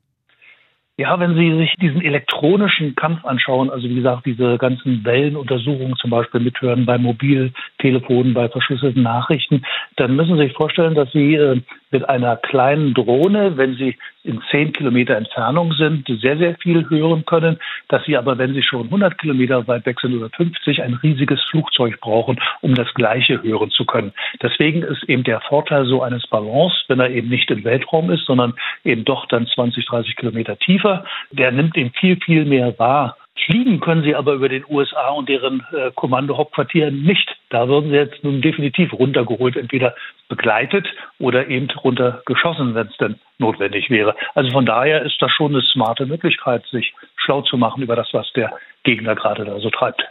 Ja, 0.99 1.17
wenn 1.17 1.33
Sie 1.33 1.57
sich 1.57 1.73
diesen 1.81 2.01
elektronischen 2.01 2.93
Kampf 2.93 3.23
anschauen, 3.23 3.69
also 3.69 3.87
wie 3.87 3.95
gesagt, 3.95 4.25
diese 4.25 4.57
ganzen 4.57 5.05
Wellenuntersuchungen 5.05 5.95
zum 5.95 6.09
Beispiel 6.09 6.41
mithören 6.41 6.85
bei 6.85 6.97
Mobiltelefonen, 6.97 8.33
bei 8.33 8.49
verschlüsselten 8.49 9.01
Nachrichten, 9.01 9.63
dann 9.95 10.17
müssen 10.17 10.35
Sie 10.35 10.43
sich 10.43 10.53
vorstellen, 10.53 10.95
dass 10.95 11.09
Sie 11.13 11.35
äh, 11.35 11.61
mit 11.91 12.07
einer 12.07 12.37
kleinen 12.37 12.93
Drohne, 12.93 13.57
wenn 13.57 13.75
Sie 13.75 13.97
in 14.23 14.41
zehn 14.51 14.73
Kilometer 14.73 15.15
Entfernung 15.15 15.73
sind, 15.73 16.07
sehr, 16.21 16.37
sehr 16.37 16.55
viel 16.55 16.89
hören 16.89 17.25
können, 17.25 17.57
dass 17.87 18.03
Sie 18.05 18.17
aber, 18.17 18.37
wenn 18.37 18.53
Sie 18.53 18.63
schon 18.63 18.85
100 18.85 19.17
Kilometer 19.17 19.67
weit 19.67 19.85
weg 19.85 19.99
sind 19.99 20.15
oder 20.15 20.29
50, 20.29 20.83
ein 20.83 20.95
riesiges 20.95 21.41
Flugzeug 21.49 21.99
brauchen, 21.99 22.39
um 22.61 22.75
das 22.75 22.93
Gleiche 22.93 23.41
hören 23.41 23.71
zu 23.71 23.85
können. 23.85 24.13
Deswegen 24.41 24.83
ist 24.83 25.03
eben 25.03 25.23
der 25.23 25.41
Vorteil 25.41 25.85
so 25.85 26.03
eines 26.03 26.27
Ballons, 26.27 26.73
wenn 26.87 26.99
er 26.99 27.09
eben 27.09 27.29
nicht 27.29 27.49
im 27.49 27.63
Weltraum 27.63 28.11
ist, 28.11 28.25
sondern 28.25 28.53
eben 28.83 29.05
doch 29.05 29.25
dann 29.27 29.47
20, 29.47 29.85
30 29.85 30.15
Kilometer 30.15 30.57
tiefer, 30.57 31.05
der 31.31 31.51
nimmt 31.51 31.77
eben 31.77 31.91
viel, 31.91 32.17
viel 32.17 32.45
mehr 32.45 32.77
wahr 32.77 33.15
Fliegen 33.45 33.79
können 33.79 34.03
sie 34.03 34.15
aber 34.15 34.33
über 34.33 34.49
den 34.49 34.65
USA 34.69 35.09
und 35.09 35.29
deren 35.29 35.65
äh, 35.71 35.91
Kommandohauptquartieren 35.95 37.03
nicht. 37.03 37.35
Da 37.49 37.67
würden 37.67 37.89
sie 37.89 37.95
jetzt 37.95 38.23
nun 38.23 38.41
definitiv 38.41 38.93
runtergeholt, 38.93 39.55
entweder 39.55 39.95
begleitet 40.27 40.87
oder 41.19 41.47
eben 41.47 41.69
runtergeschossen, 41.69 42.75
wenn 42.75 42.87
es 42.87 42.97
denn 42.97 43.15
notwendig 43.37 43.89
wäre. 43.89 44.15
Also 44.35 44.51
von 44.51 44.65
daher 44.65 45.03
ist 45.03 45.21
das 45.21 45.31
schon 45.31 45.53
eine 45.53 45.63
smarte 45.63 46.05
Möglichkeit, 46.05 46.65
sich 46.67 46.93
schlau 47.15 47.41
zu 47.41 47.57
machen 47.57 47.83
über 47.83 47.95
das, 47.95 48.09
was 48.11 48.31
der 48.33 48.51
Gegner 48.83 49.15
gerade 49.15 49.45
da 49.45 49.59
so 49.59 49.69
treibt. 49.69 50.03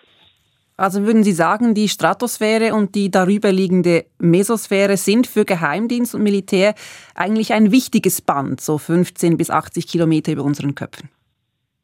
Also 0.77 1.05
würden 1.05 1.25
Sie 1.25 1.33
sagen, 1.33 1.75
die 1.75 1.89
Stratosphäre 1.89 2.73
und 2.73 2.95
die 2.95 3.11
darüber 3.11 3.51
liegende 3.51 4.05
Mesosphäre 4.21 4.97
sind 4.97 5.27
für 5.27 5.45
Geheimdienst 5.45 6.15
und 6.15 6.23
Militär 6.23 6.75
eigentlich 7.17 7.53
ein 7.53 7.73
wichtiges 7.73 8.23
Band, 8.23 8.61
so 8.61 8.79
15 8.79 9.37
bis 9.37 9.51
80 9.51 9.89
Kilometer 9.89 10.31
über 10.31 10.45
unseren 10.45 10.77
Köpfen? 10.77 11.11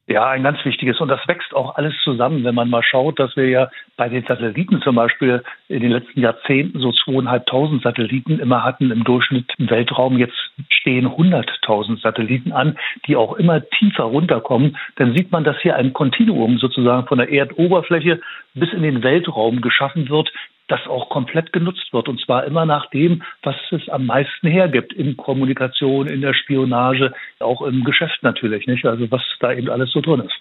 Ja, 0.07 0.29
ein 0.29 0.43
ganz 0.43 0.63
wichtiges. 0.67 1.01
Und 1.01 1.09
das 1.09 1.27
wächst 1.27 1.55
auch 1.55 1.77
alles 1.77 1.95
zusammen, 2.05 2.45
wenn 2.45 2.55
man 2.55 2.69
mal 2.69 2.83
schaut, 2.83 3.19
dass 3.19 3.35
wir 3.37 3.49
ja 3.49 3.71
bei 3.97 4.11
den 4.11 4.23
Satelliten 4.27 4.83
zum 4.83 4.97
Beispiel 4.97 5.43
in 5.69 5.81
den 5.81 5.93
letzten 5.93 6.21
Jahrzehnten 6.21 6.79
so 6.79 6.93
zweieinhalbtausend 6.93 7.83
Satelliten 7.83 8.39
immer 8.39 8.65
hatten 8.65 8.91
im 8.91 9.05
Durchschnitt 9.05 9.51
im 9.57 9.71
Weltraum. 9.71 10.19
Jetzt 10.19 10.37
stehen 10.69 11.11
hunderttausend 11.11 12.03
Satelliten 12.03 12.53
an, 12.53 12.77
die 13.07 13.17
auch 13.17 13.37
immer 13.37 13.67
tiefer 13.67 14.05
runterkommen. 14.05 14.77
Dann 14.97 15.15
sieht 15.17 15.33
man, 15.33 15.43
dass 15.43 15.59
hier 15.61 15.77
ein 15.77 15.95
Kontinuum 15.95 16.59
sozusagen 16.59 17.07
von 17.07 17.17
der 17.17 17.31
Erdoberfläche 17.31 18.21
bis 18.53 18.75
in 18.75 18.83
den 18.83 19.03
Weltraum 19.03 19.63
geschaffen 19.63 20.11
wird, 20.11 20.31
das 20.69 20.81
auch 20.87 21.09
komplett 21.11 21.53
genutzt 21.53 21.93
wird. 21.93 22.09
Und 22.09 22.21
zwar 22.25 22.45
immer 22.45 22.65
nach 22.67 22.89
dem, 22.91 23.23
was 23.43 23.57
es 23.71 23.89
am 23.89 24.07
meisten 24.07 24.49
hergibt. 24.49 24.93
In 24.93 25.17
Kommunikation, 25.17 26.07
in 26.07 26.21
der 26.21 26.35
Spionage, 26.35 27.13
auch 27.41 27.63
im 27.63 27.85
Geschäft 27.85 28.23
natürlich, 28.23 28.67
nicht? 28.67 28.85
Also 28.87 29.11
was 29.11 29.23
da 29.41 29.53
eben 29.53 29.71
alles 29.71 29.91
so 29.93 30.01
drin 30.01 30.21
ist. 30.21 30.35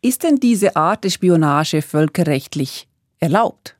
Ist 0.00 0.22
denn 0.22 0.36
diese 0.36 0.76
Art 0.76 1.04
der 1.04 1.10
Spionage 1.10 1.82
völkerrechtlich 1.82 2.86
erlaubt? 3.20 3.74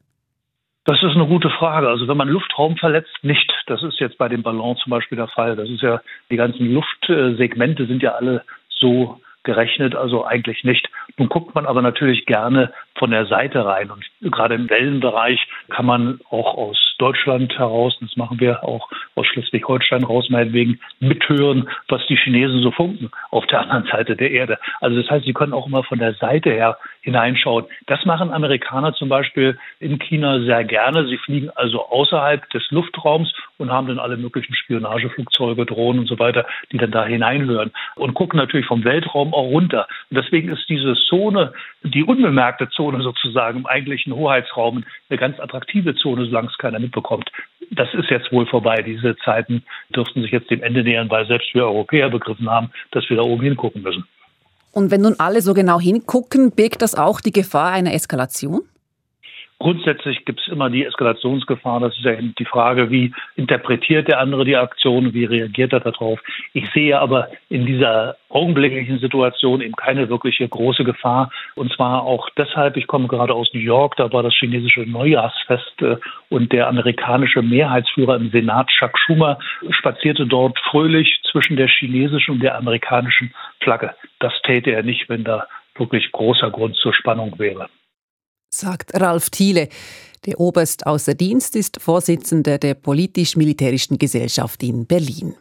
Das 0.84 1.02
ist 1.02 1.14
eine 1.14 1.26
gute 1.26 1.50
Frage. 1.50 1.88
Also 1.88 2.08
wenn 2.08 2.16
man 2.16 2.28
Luftraum 2.28 2.76
verletzt, 2.76 3.12
nicht. 3.22 3.52
Das 3.66 3.82
ist 3.82 4.00
jetzt 4.00 4.16
bei 4.18 4.28
dem 4.28 4.42
Ballon 4.42 4.76
zum 4.78 4.90
Beispiel 4.90 5.16
der 5.16 5.28
Fall. 5.28 5.54
Das 5.54 5.68
ist 5.68 5.82
ja, 5.82 6.00
die 6.30 6.36
ganzen 6.36 6.72
Luftsegmente 6.72 7.86
sind 7.86 8.02
ja 8.02 8.12
alle 8.12 8.42
so 8.70 9.20
gerechnet, 9.48 9.96
also 9.96 10.26
eigentlich 10.26 10.62
nicht. 10.62 10.90
Nun 11.16 11.30
guckt 11.30 11.54
man 11.54 11.64
aber 11.64 11.80
natürlich 11.80 12.26
gerne 12.26 12.70
von 12.98 13.10
der 13.10 13.24
Seite 13.24 13.64
rein 13.64 13.90
und 13.90 14.04
gerade 14.20 14.56
im 14.56 14.68
Wellenbereich 14.68 15.40
kann 15.70 15.86
man 15.86 16.20
auch 16.28 16.54
aus 16.54 16.76
Deutschland 16.98 17.56
heraus, 17.58 17.96
das 18.02 18.14
machen 18.16 18.40
wir 18.40 18.62
auch 18.62 18.90
aus 19.14 19.26
Schleswig-Holstein 19.26 20.04
raus, 20.04 20.28
meinetwegen 20.28 20.80
mithören, 21.00 21.70
was 21.88 22.06
die 22.08 22.16
Chinesen 22.16 22.60
so 22.60 22.72
funken 22.72 23.10
auf 23.30 23.46
der 23.46 23.60
anderen 23.60 23.86
Seite 23.86 24.16
der 24.16 24.32
Erde. 24.32 24.58
Also 24.82 25.00
das 25.00 25.10
heißt, 25.10 25.24
sie 25.24 25.32
können 25.32 25.54
auch 25.54 25.66
immer 25.66 25.82
von 25.82 25.98
der 25.98 26.12
Seite 26.14 26.50
her 26.50 26.76
hineinschauen. 27.08 27.64
Das 27.86 28.04
machen 28.04 28.30
Amerikaner 28.32 28.92
zum 28.92 29.08
Beispiel 29.08 29.58
in 29.80 29.98
China 29.98 30.40
sehr 30.40 30.62
gerne. 30.64 31.06
Sie 31.06 31.16
fliegen 31.16 31.50
also 31.54 31.86
außerhalb 31.86 32.48
des 32.50 32.70
Luftraums 32.70 33.32
und 33.56 33.72
haben 33.72 33.86
dann 33.86 33.98
alle 33.98 34.18
möglichen 34.18 34.54
Spionageflugzeuge, 34.54 35.64
Drohnen 35.64 36.00
und 36.00 36.06
so 36.06 36.18
weiter, 36.18 36.46
die 36.70 36.76
dann 36.76 36.90
da 36.90 37.06
hineinhören 37.06 37.72
und 37.96 38.12
gucken 38.12 38.38
natürlich 38.38 38.66
vom 38.66 38.84
Weltraum 38.84 39.32
auch 39.32 39.48
runter. 39.48 39.86
Und 40.10 40.18
deswegen 40.18 40.50
ist 40.50 40.68
diese 40.68 40.94
Zone, 41.08 41.52
die 41.82 42.04
unbemerkte 42.04 42.68
Zone 42.68 43.02
sozusagen 43.02 43.60
im 43.60 43.66
eigentlichen 43.66 44.14
Hoheitsraum, 44.14 44.84
eine 45.08 45.18
ganz 45.18 45.40
attraktive 45.40 45.94
Zone, 45.94 46.26
solange 46.26 46.48
es 46.48 46.58
keiner 46.58 46.78
mitbekommt. 46.78 47.30
Das 47.70 47.92
ist 47.94 48.10
jetzt 48.10 48.30
wohl 48.32 48.46
vorbei. 48.46 48.82
Diese 48.82 49.16
Zeiten 49.16 49.62
dürften 49.94 50.22
sich 50.22 50.30
jetzt 50.30 50.50
dem 50.50 50.62
Ende 50.62 50.82
nähern, 50.82 51.10
weil 51.10 51.26
selbst 51.26 51.54
wir 51.54 51.64
Europäer 51.64 52.10
begriffen 52.10 52.50
haben, 52.50 52.70
dass 52.90 53.08
wir 53.08 53.16
da 53.16 53.22
oben 53.22 53.42
hingucken 53.42 53.82
müssen. 53.82 54.04
Und 54.72 54.90
wenn 54.90 55.00
nun 55.00 55.16
alle 55.18 55.42
so 55.42 55.54
genau 55.54 55.80
hingucken, 55.80 56.50
birgt 56.50 56.82
das 56.82 56.94
auch 56.94 57.20
die 57.20 57.32
Gefahr 57.32 57.70
einer 57.70 57.94
Eskalation? 57.94 58.62
Grundsätzlich 59.60 60.24
gibt 60.24 60.40
es 60.40 60.46
immer 60.46 60.70
die 60.70 60.84
Eskalationsgefahr. 60.84 61.80
Das 61.80 61.96
ist 61.96 62.04
ja 62.04 62.12
die 62.14 62.44
Frage, 62.44 62.90
wie 62.90 63.12
interpretiert 63.34 64.06
der 64.06 64.20
andere 64.20 64.44
die 64.44 64.56
Aktion, 64.56 65.14
wie 65.14 65.24
reagiert 65.24 65.72
er 65.72 65.80
darauf. 65.80 66.20
Ich 66.52 66.70
sehe 66.70 66.96
aber 66.96 67.28
in 67.48 67.66
dieser 67.66 68.16
augenblicklichen 68.28 69.00
Situation 69.00 69.60
eben 69.60 69.74
keine 69.74 70.08
wirkliche 70.08 70.48
große 70.48 70.84
Gefahr. 70.84 71.32
Und 71.56 71.72
zwar 71.72 72.02
auch 72.04 72.28
deshalb, 72.36 72.76
ich 72.76 72.86
komme 72.86 73.08
gerade 73.08 73.34
aus 73.34 73.52
New 73.52 73.60
York, 73.60 73.96
da 73.96 74.12
war 74.12 74.22
das 74.22 74.34
chinesische 74.34 74.82
Neujahrsfest 74.82 75.82
äh, 75.82 75.96
und 76.28 76.52
der 76.52 76.68
amerikanische 76.68 77.42
Mehrheitsführer 77.42 78.14
im 78.14 78.30
Senat, 78.30 78.68
Chuck 78.68 78.96
Schumer, 78.96 79.40
spazierte 79.70 80.26
dort 80.26 80.56
fröhlich 80.70 81.20
zwischen 81.32 81.56
der 81.56 81.66
chinesischen 81.66 82.34
und 82.34 82.42
der 82.44 82.56
amerikanischen 82.56 83.34
Flagge. 83.60 83.92
Das 84.20 84.32
täte 84.42 84.70
er 84.70 84.84
nicht, 84.84 85.08
wenn 85.08 85.24
da 85.24 85.48
wirklich 85.74 86.12
großer 86.12 86.50
Grund 86.52 86.76
zur 86.76 86.94
Spannung 86.94 87.36
wäre 87.38 87.68
sagt 88.50 88.98
Ralf 89.00 89.30
Thiele. 89.30 89.68
Der 90.26 90.40
Oberst 90.40 90.86
außer 90.86 91.14
Dienst 91.14 91.56
ist 91.56 91.80
Vorsitzender 91.80 92.58
der 92.58 92.74
politisch-militärischen 92.74 93.98
Gesellschaft 93.98 94.62
in 94.62 94.86
Berlin. 94.86 95.34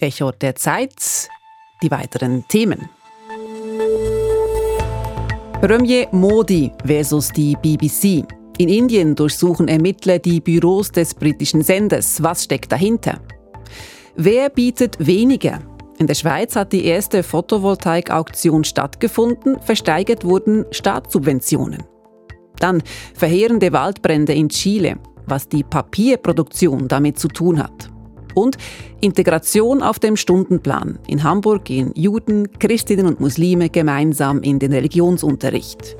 Echo 0.00 0.32
der 0.32 0.54
Zeit, 0.54 1.28
die 1.82 1.90
weiteren 1.90 2.44
Themen. 2.48 2.88
Premier 5.60 6.08
Modi 6.12 6.72
versus 6.84 7.30
die 7.30 7.56
BBC. 7.56 8.26
In 8.58 8.68
Indien 8.68 9.14
durchsuchen 9.14 9.68
Ermittler 9.68 10.18
die 10.18 10.40
Büros 10.40 10.92
des 10.92 11.14
britischen 11.14 11.62
Senders. 11.62 12.22
Was 12.22 12.44
steckt 12.44 12.70
dahinter? 12.70 13.20
Wer 14.14 14.50
bietet 14.50 14.96
weniger? 15.04 15.60
In 15.98 16.06
der 16.06 16.14
Schweiz 16.14 16.54
hat 16.56 16.72
die 16.72 16.84
erste 16.84 17.22
Photovoltaik-Auktion 17.22 18.64
stattgefunden. 18.64 19.60
Versteigert 19.60 20.24
wurden 20.24 20.66
Staatssubventionen. 20.70 21.82
Dann 22.58 22.82
verheerende 23.14 23.72
Waldbrände 23.72 24.32
in 24.34 24.48
Chile, 24.48 24.96
was 25.26 25.48
die 25.48 25.62
Papierproduktion 25.62 26.88
damit 26.88 27.18
zu 27.18 27.28
tun 27.28 27.58
hat. 27.58 27.90
Und 28.34 28.56
Integration 29.00 29.82
auf 29.82 29.98
dem 29.98 30.16
Stundenplan. 30.16 30.98
In 31.06 31.22
Hamburg 31.22 31.66
gehen 31.66 31.92
Juden, 31.94 32.50
Christinnen 32.58 33.06
und 33.06 33.20
Muslime 33.20 33.70
gemeinsam 33.70 34.42
in 34.42 34.58
den 34.58 34.72
Religionsunterricht. 34.72 35.96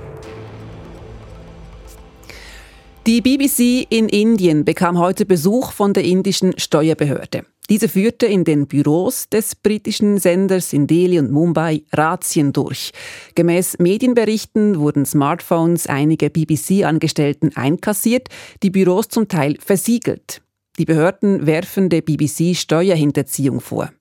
Die 3.07 3.21
BBC 3.21 3.87
in 3.90 4.09
Indien 4.09 4.64
bekam 4.64 4.99
heute 4.99 5.27
Besuch 5.27 5.73
von 5.73 5.93
der 5.93 6.05
indischen 6.05 6.59
Steuerbehörde. 6.59 7.45
Diese 7.69 7.87
führte 7.90 8.25
in 8.25 8.45
den 8.45 8.67
Büros 8.67 9.29
des 9.29 9.57
britischen 9.57 10.17
Senders 10.17 10.73
in 10.73 10.87
Delhi 10.87 11.19
und 11.19 11.31
Mumbai 11.31 11.83
Razzien 11.93 12.55
durch. 12.55 12.93
Gemäß 13.35 13.79
Medienberichten 13.79 14.79
wurden 14.79 15.05
Smartphones 15.05 15.87
einiger 15.87 16.31
BBC-Angestellten 16.31 17.55
einkassiert, 17.55 18.29
die 18.62 18.71
Büros 18.71 19.09
zum 19.09 19.29
Teil 19.29 19.59
versiegelt. 19.61 20.40
Die 20.79 20.87
Behörden 20.87 21.45
werfen 21.45 21.90
der 21.90 22.01
BBC 22.01 22.57
Steuerhinterziehung 22.57 23.61
vor. 23.61 23.93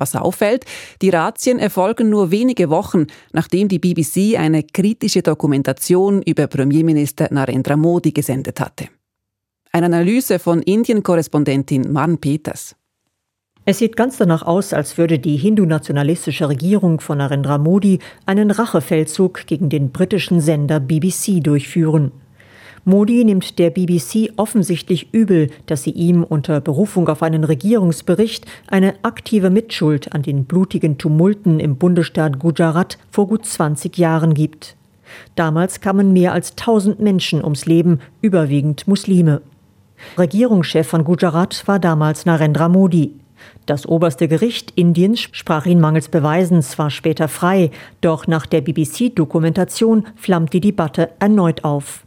Was 0.00 0.16
auffällt, 0.16 0.64
die 1.02 1.10
Razzien 1.10 1.58
erfolgen 1.58 2.08
nur 2.08 2.30
wenige 2.30 2.70
Wochen, 2.70 3.06
nachdem 3.32 3.68
die 3.68 3.78
BBC 3.78 4.38
eine 4.38 4.62
kritische 4.62 5.20
Dokumentation 5.20 6.22
über 6.22 6.46
Premierminister 6.46 7.28
Narendra 7.30 7.76
Modi 7.76 8.10
gesendet 8.12 8.60
hatte. 8.60 8.88
Eine 9.72 9.86
Analyse 9.86 10.38
von 10.38 10.62
Indien-Korrespondentin 10.62 11.92
Marn 11.92 12.16
Peters. 12.16 12.74
Es 13.66 13.78
sieht 13.78 13.94
ganz 13.94 14.16
danach 14.16 14.42
aus, 14.42 14.72
als 14.72 14.96
würde 14.96 15.18
die 15.18 15.36
hindu-nationalistische 15.36 16.48
Regierung 16.48 17.00
von 17.00 17.18
Narendra 17.18 17.58
Modi 17.58 17.98
einen 18.24 18.50
Rachefeldzug 18.50 19.46
gegen 19.46 19.68
den 19.68 19.92
britischen 19.92 20.40
Sender 20.40 20.80
BBC 20.80 21.44
durchführen. 21.44 22.10
Modi 22.84 23.24
nimmt 23.24 23.58
der 23.58 23.70
BBC 23.70 24.32
offensichtlich 24.36 25.12
übel, 25.12 25.50
dass 25.66 25.82
sie 25.82 25.90
ihm 25.90 26.24
unter 26.24 26.60
Berufung 26.60 27.08
auf 27.08 27.22
einen 27.22 27.44
Regierungsbericht 27.44 28.46
eine 28.68 28.94
aktive 29.02 29.50
Mitschuld 29.50 30.14
an 30.14 30.22
den 30.22 30.46
blutigen 30.46 30.96
Tumulten 30.96 31.60
im 31.60 31.76
Bundesstaat 31.76 32.38
Gujarat 32.38 32.98
vor 33.10 33.28
gut 33.28 33.44
20 33.44 33.98
Jahren 33.98 34.32
gibt. 34.32 34.76
Damals 35.34 35.80
kamen 35.80 36.12
mehr 36.12 36.32
als 36.32 36.52
1000 36.52 37.00
Menschen 37.00 37.44
ums 37.44 37.66
Leben, 37.66 38.00
überwiegend 38.22 38.88
Muslime. 38.88 39.42
Regierungschef 40.16 40.86
von 40.86 41.04
Gujarat 41.04 41.66
war 41.66 41.78
damals 41.78 42.24
Narendra 42.24 42.68
Modi. 42.68 43.12
Das 43.66 43.86
oberste 43.86 44.26
Gericht 44.26 44.72
Indiens 44.74 45.20
sprach 45.20 45.66
ihn 45.66 45.80
mangels 45.80 46.08
Beweisen 46.08 46.62
zwar 46.62 46.90
später 46.90 47.28
frei, 47.28 47.70
doch 48.00 48.26
nach 48.26 48.46
der 48.46 48.62
BBC-Dokumentation 48.62 50.06
flammt 50.16 50.52
die 50.52 50.60
Debatte 50.60 51.10
erneut 51.18 51.64
auf. 51.64 52.04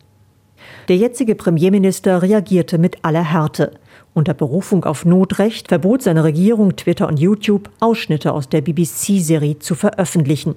Der 0.90 0.98
jetzige 0.98 1.36
Premierminister 1.36 2.22
reagierte 2.22 2.78
mit 2.78 2.98
aller 3.04 3.24
Härte. 3.24 3.72
Unter 4.14 4.34
Berufung 4.34 4.84
auf 4.84 5.06
Notrecht 5.06 5.70
verbot 5.70 6.02
seine 6.02 6.26
Regierung 6.26 6.76
Twitter 6.76 7.08
und 7.08 7.20
YouTube, 7.20 7.70
Ausschnitte 7.80 8.34
aus 8.34 8.50
der 8.50 8.62
BBC-Serie 8.62 9.60
zu 9.60 9.76
veröffentlichen. 9.76 10.56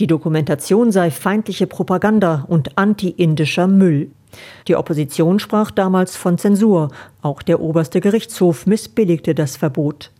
Die 0.00 0.08
Dokumentation 0.08 0.90
sei 0.90 1.12
feindliche 1.12 1.68
Propaganda 1.68 2.44
und 2.48 2.76
anti-indischer 2.76 3.68
Müll. 3.68 4.10
Die 4.66 4.74
Opposition 4.74 5.38
sprach 5.38 5.70
damals 5.70 6.16
von 6.16 6.38
Zensur. 6.38 6.90
Auch 7.22 7.42
der 7.42 7.60
oberste 7.60 8.00
Gerichtshof 8.00 8.66
missbilligte 8.66 9.34
das 9.34 9.56
Verbot. 9.56 10.10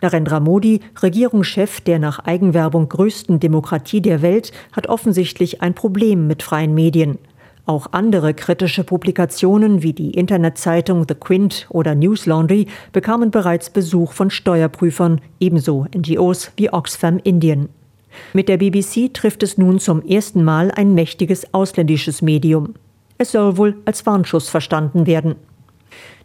Narendra 0.00 0.38
Modi, 0.38 0.80
Regierungschef 1.02 1.80
der 1.80 1.98
nach 1.98 2.20
Eigenwerbung 2.20 2.88
größten 2.88 3.40
Demokratie 3.40 4.00
der 4.00 4.22
Welt, 4.22 4.52
hat 4.72 4.86
offensichtlich 4.86 5.60
ein 5.60 5.74
Problem 5.74 6.28
mit 6.28 6.44
freien 6.44 6.72
Medien. 6.72 7.18
Auch 7.66 7.88
andere 7.90 8.32
kritische 8.32 8.84
Publikationen 8.84 9.82
wie 9.82 9.92
die 9.92 10.12
Internetzeitung 10.12 11.04
The 11.08 11.16
Quint 11.16 11.66
oder 11.68 11.96
News 11.96 12.24
Laundry 12.24 12.68
bekamen 12.92 13.32
bereits 13.32 13.70
Besuch 13.70 14.12
von 14.12 14.30
Steuerprüfern, 14.30 15.20
ebenso 15.40 15.84
NGOs 15.92 16.52
wie 16.56 16.72
Oxfam 16.72 17.18
Indien. 17.18 17.68
Mit 18.32 18.48
der 18.48 18.58
BBC 18.58 19.12
trifft 19.12 19.42
es 19.42 19.58
nun 19.58 19.80
zum 19.80 20.00
ersten 20.06 20.44
Mal 20.44 20.70
ein 20.70 20.94
mächtiges 20.94 21.52
ausländisches 21.52 22.22
Medium. 22.22 22.74
Es 23.18 23.32
soll 23.32 23.56
wohl 23.56 23.76
als 23.84 24.06
Warnschuss 24.06 24.48
verstanden 24.48 25.08
werden. 25.08 25.34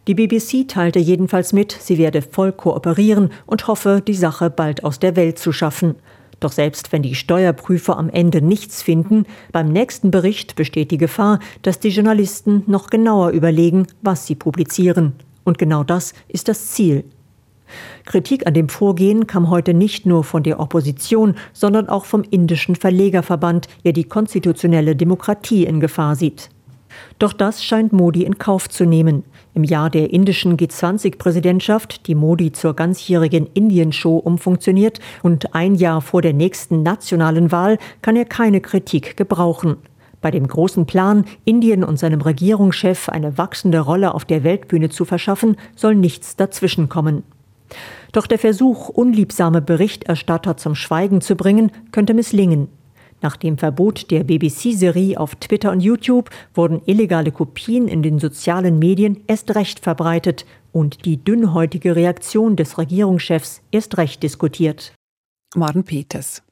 Die 0.06 0.14
BBC 0.14 0.68
teilte 0.68 1.00
jedenfalls 1.00 1.52
mit, 1.52 1.72
sie 1.72 1.98
werde 1.98 2.22
voll 2.22 2.52
kooperieren 2.52 3.30
und 3.46 3.66
hoffe, 3.66 4.00
die 4.06 4.14
Sache 4.14 4.48
bald 4.48 4.84
aus 4.84 5.00
der 5.00 5.16
Welt 5.16 5.40
zu 5.40 5.52
schaffen. 5.52 5.96
Doch 6.42 6.50
selbst 6.50 6.90
wenn 6.90 7.02
die 7.02 7.14
Steuerprüfer 7.14 7.96
am 7.96 8.10
Ende 8.10 8.42
nichts 8.42 8.82
finden, 8.82 9.26
beim 9.52 9.68
nächsten 9.68 10.10
Bericht 10.10 10.56
besteht 10.56 10.90
die 10.90 10.98
Gefahr, 10.98 11.38
dass 11.62 11.78
die 11.78 11.90
Journalisten 11.90 12.64
noch 12.66 12.90
genauer 12.90 13.30
überlegen, 13.30 13.86
was 14.02 14.26
sie 14.26 14.34
publizieren. 14.34 15.12
Und 15.44 15.58
genau 15.58 15.84
das 15.84 16.14
ist 16.26 16.48
das 16.48 16.72
Ziel. 16.72 17.04
Kritik 18.06 18.44
an 18.48 18.54
dem 18.54 18.68
Vorgehen 18.68 19.28
kam 19.28 19.50
heute 19.50 19.72
nicht 19.72 20.04
nur 20.04 20.24
von 20.24 20.42
der 20.42 20.58
Opposition, 20.58 21.36
sondern 21.52 21.88
auch 21.88 22.06
vom 22.06 22.24
indischen 22.28 22.74
Verlegerverband, 22.74 23.68
der 23.84 23.92
die 23.92 24.04
konstitutionelle 24.04 24.96
Demokratie 24.96 25.64
in 25.64 25.78
Gefahr 25.78 26.16
sieht. 26.16 26.50
Doch 27.18 27.32
das 27.32 27.64
scheint 27.64 27.92
Modi 27.92 28.24
in 28.24 28.38
Kauf 28.38 28.68
zu 28.68 28.84
nehmen. 28.84 29.24
Im 29.54 29.64
Jahr 29.64 29.90
der 29.90 30.12
indischen 30.12 30.56
G20-Präsidentschaft, 30.56 32.06
die 32.06 32.14
Modi 32.14 32.52
zur 32.52 32.74
ganzjährigen 32.74 33.46
Indien-Show 33.54 34.16
umfunktioniert 34.16 35.00
und 35.22 35.54
ein 35.54 35.74
Jahr 35.74 36.00
vor 36.00 36.22
der 36.22 36.32
nächsten 36.32 36.82
nationalen 36.82 37.52
Wahl, 37.52 37.78
kann 38.02 38.16
er 38.16 38.24
keine 38.24 38.60
Kritik 38.60 39.16
gebrauchen. 39.16 39.76
Bei 40.20 40.30
dem 40.30 40.46
großen 40.46 40.86
Plan, 40.86 41.24
Indien 41.44 41.82
und 41.84 41.98
seinem 41.98 42.20
Regierungschef 42.20 43.08
eine 43.08 43.36
wachsende 43.38 43.80
Rolle 43.80 44.14
auf 44.14 44.24
der 44.24 44.44
Weltbühne 44.44 44.88
zu 44.88 45.04
verschaffen, 45.04 45.56
soll 45.74 45.96
nichts 45.96 46.36
dazwischenkommen. 46.36 47.24
Doch 48.12 48.26
der 48.26 48.38
Versuch, 48.38 48.88
unliebsame 48.88 49.60
Berichterstatter 49.60 50.56
zum 50.56 50.74
Schweigen 50.74 51.20
zu 51.20 51.34
bringen, 51.34 51.72
könnte 51.90 52.14
misslingen. 52.14 52.68
Nach 53.22 53.36
dem 53.36 53.56
Verbot 53.56 54.10
der 54.10 54.24
BBC-Serie 54.24 55.18
auf 55.18 55.36
Twitter 55.36 55.70
und 55.70 55.80
YouTube 55.80 56.28
wurden 56.54 56.82
illegale 56.86 57.30
Kopien 57.30 57.86
in 57.86 58.02
den 58.02 58.18
sozialen 58.18 58.80
Medien 58.80 59.22
erst 59.28 59.54
recht 59.54 59.78
verbreitet 59.80 60.44
und 60.72 61.04
die 61.04 61.22
dünnhäutige 61.22 61.94
Reaktion 61.94 62.56
des 62.56 62.78
Regierungschefs 62.78 63.62
erst 63.70 63.96
recht 63.96 64.22
diskutiert. 64.24 64.92
Maren 65.54 65.84
Peters. 65.84 66.42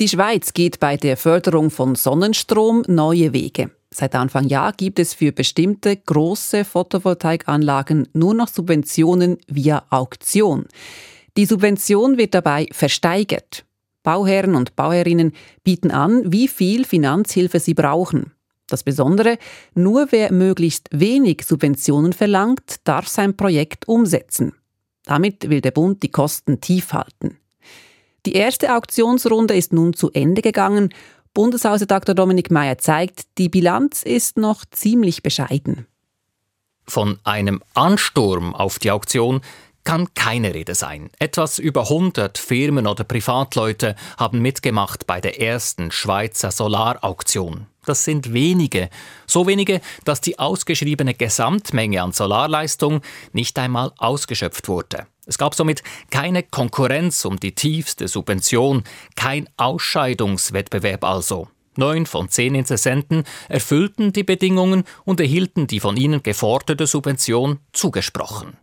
Die 0.00 0.08
Schweiz 0.08 0.52
geht 0.52 0.80
bei 0.80 0.96
der 0.96 1.16
Förderung 1.16 1.70
von 1.70 1.94
Sonnenstrom 1.94 2.82
neue 2.88 3.32
Wege. 3.32 3.70
Seit 3.94 4.14
Anfang 4.16 4.48
Jahr 4.48 4.72
gibt 4.72 4.98
es 4.98 5.14
für 5.14 5.30
bestimmte 5.30 5.96
große 5.96 6.64
Photovoltaikanlagen 6.64 8.08
nur 8.14 8.34
noch 8.34 8.48
Subventionen 8.48 9.38
via 9.46 9.84
Auktion. 9.90 10.66
Die 11.36 11.44
Subvention 11.44 12.18
wird 12.18 12.34
dabei 12.34 12.66
versteigert. 12.72 13.64
Bauherren 14.02 14.54
und 14.54 14.76
Bauherrinnen 14.76 15.32
bieten 15.64 15.90
an, 15.90 16.32
wie 16.32 16.48
viel 16.48 16.84
Finanzhilfe 16.84 17.60
sie 17.60 17.74
brauchen. 17.74 18.32
Das 18.68 18.82
Besondere, 18.82 19.38
nur 19.74 20.08
wer 20.10 20.32
möglichst 20.32 20.88
wenig 20.92 21.44
Subventionen 21.44 22.12
verlangt, 22.12 22.76
darf 22.84 23.06
sein 23.06 23.36
Projekt 23.36 23.86
umsetzen. 23.86 24.54
Damit 25.04 25.50
will 25.50 25.60
der 25.60 25.72
Bund 25.72 26.02
die 26.02 26.10
Kosten 26.10 26.60
tief 26.60 26.92
halten. 26.92 27.36
Die 28.24 28.34
erste 28.34 28.74
Auktionsrunde 28.76 29.54
ist 29.54 29.72
nun 29.72 29.94
zu 29.94 30.10
Ende 30.12 30.42
gegangen. 30.42 30.94
Bundeshausredakteur 31.34 32.14
Dominik 32.14 32.50
Mayer 32.50 32.78
zeigt, 32.78 33.38
die 33.38 33.48
Bilanz 33.48 34.02
ist 34.02 34.36
noch 34.36 34.64
ziemlich 34.70 35.22
bescheiden. 35.22 35.86
Von 36.86 37.18
einem 37.24 37.62
Ansturm 37.74 38.54
auf 38.54 38.78
die 38.78 38.90
Auktion 38.90 39.40
kann 39.84 40.12
keine 40.14 40.54
Rede 40.54 40.74
sein. 40.74 41.10
Etwas 41.18 41.58
über 41.58 41.82
100 41.82 42.38
Firmen 42.38 42.86
oder 42.86 43.04
Privatleute 43.04 43.96
haben 44.16 44.40
mitgemacht 44.40 45.06
bei 45.06 45.20
der 45.20 45.40
ersten 45.40 45.90
Schweizer 45.90 46.50
Solarauktion. 46.50 47.66
Das 47.84 48.04
sind 48.04 48.32
wenige. 48.32 48.90
So 49.26 49.46
wenige, 49.46 49.80
dass 50.04 50.20
die 50.20 50.38
ausgeschriebene 50.38 51.14
Gesamtmenge 51.14 52.00
an 52.00 52.12
Solarleistung 52.12 53.00
nicht 53.32 53.58
einmal 53.58 53.92
ausgeschöpft 53.98 54.68
wurde. 54.68 55.06
Es 55.26 55.38
gab 55.38 55.54
somit 55.54 55.82
keine 56.10 56.42
Konkurrenz 56.42 57.24
um 57.24 57.38
die 57.38 57.54
tiefste 57.54 58.08
Subvention, 58.08 58.84
kein 59.16 59.48
Ausscheidungswettbewerb 59.56 61.04
also. 61.04 61.48
Neun 61.76 62.06
von 62.06 62.28
zehn 62.28 62.54
Interessenten 62.54 63.24
erfüllten 63.48 64.12
die 64.12 64.24
Bedingungen 64.24 64.84
und 65.04 65.20
erhielten 65.20 65.66
die 65.66 65.80
von 65.80 65.96
ihnen 65.96 66.22
geforderte 66.22 66.86
Subvention 66.86 67.60
zugesprochen. 67.72 68.58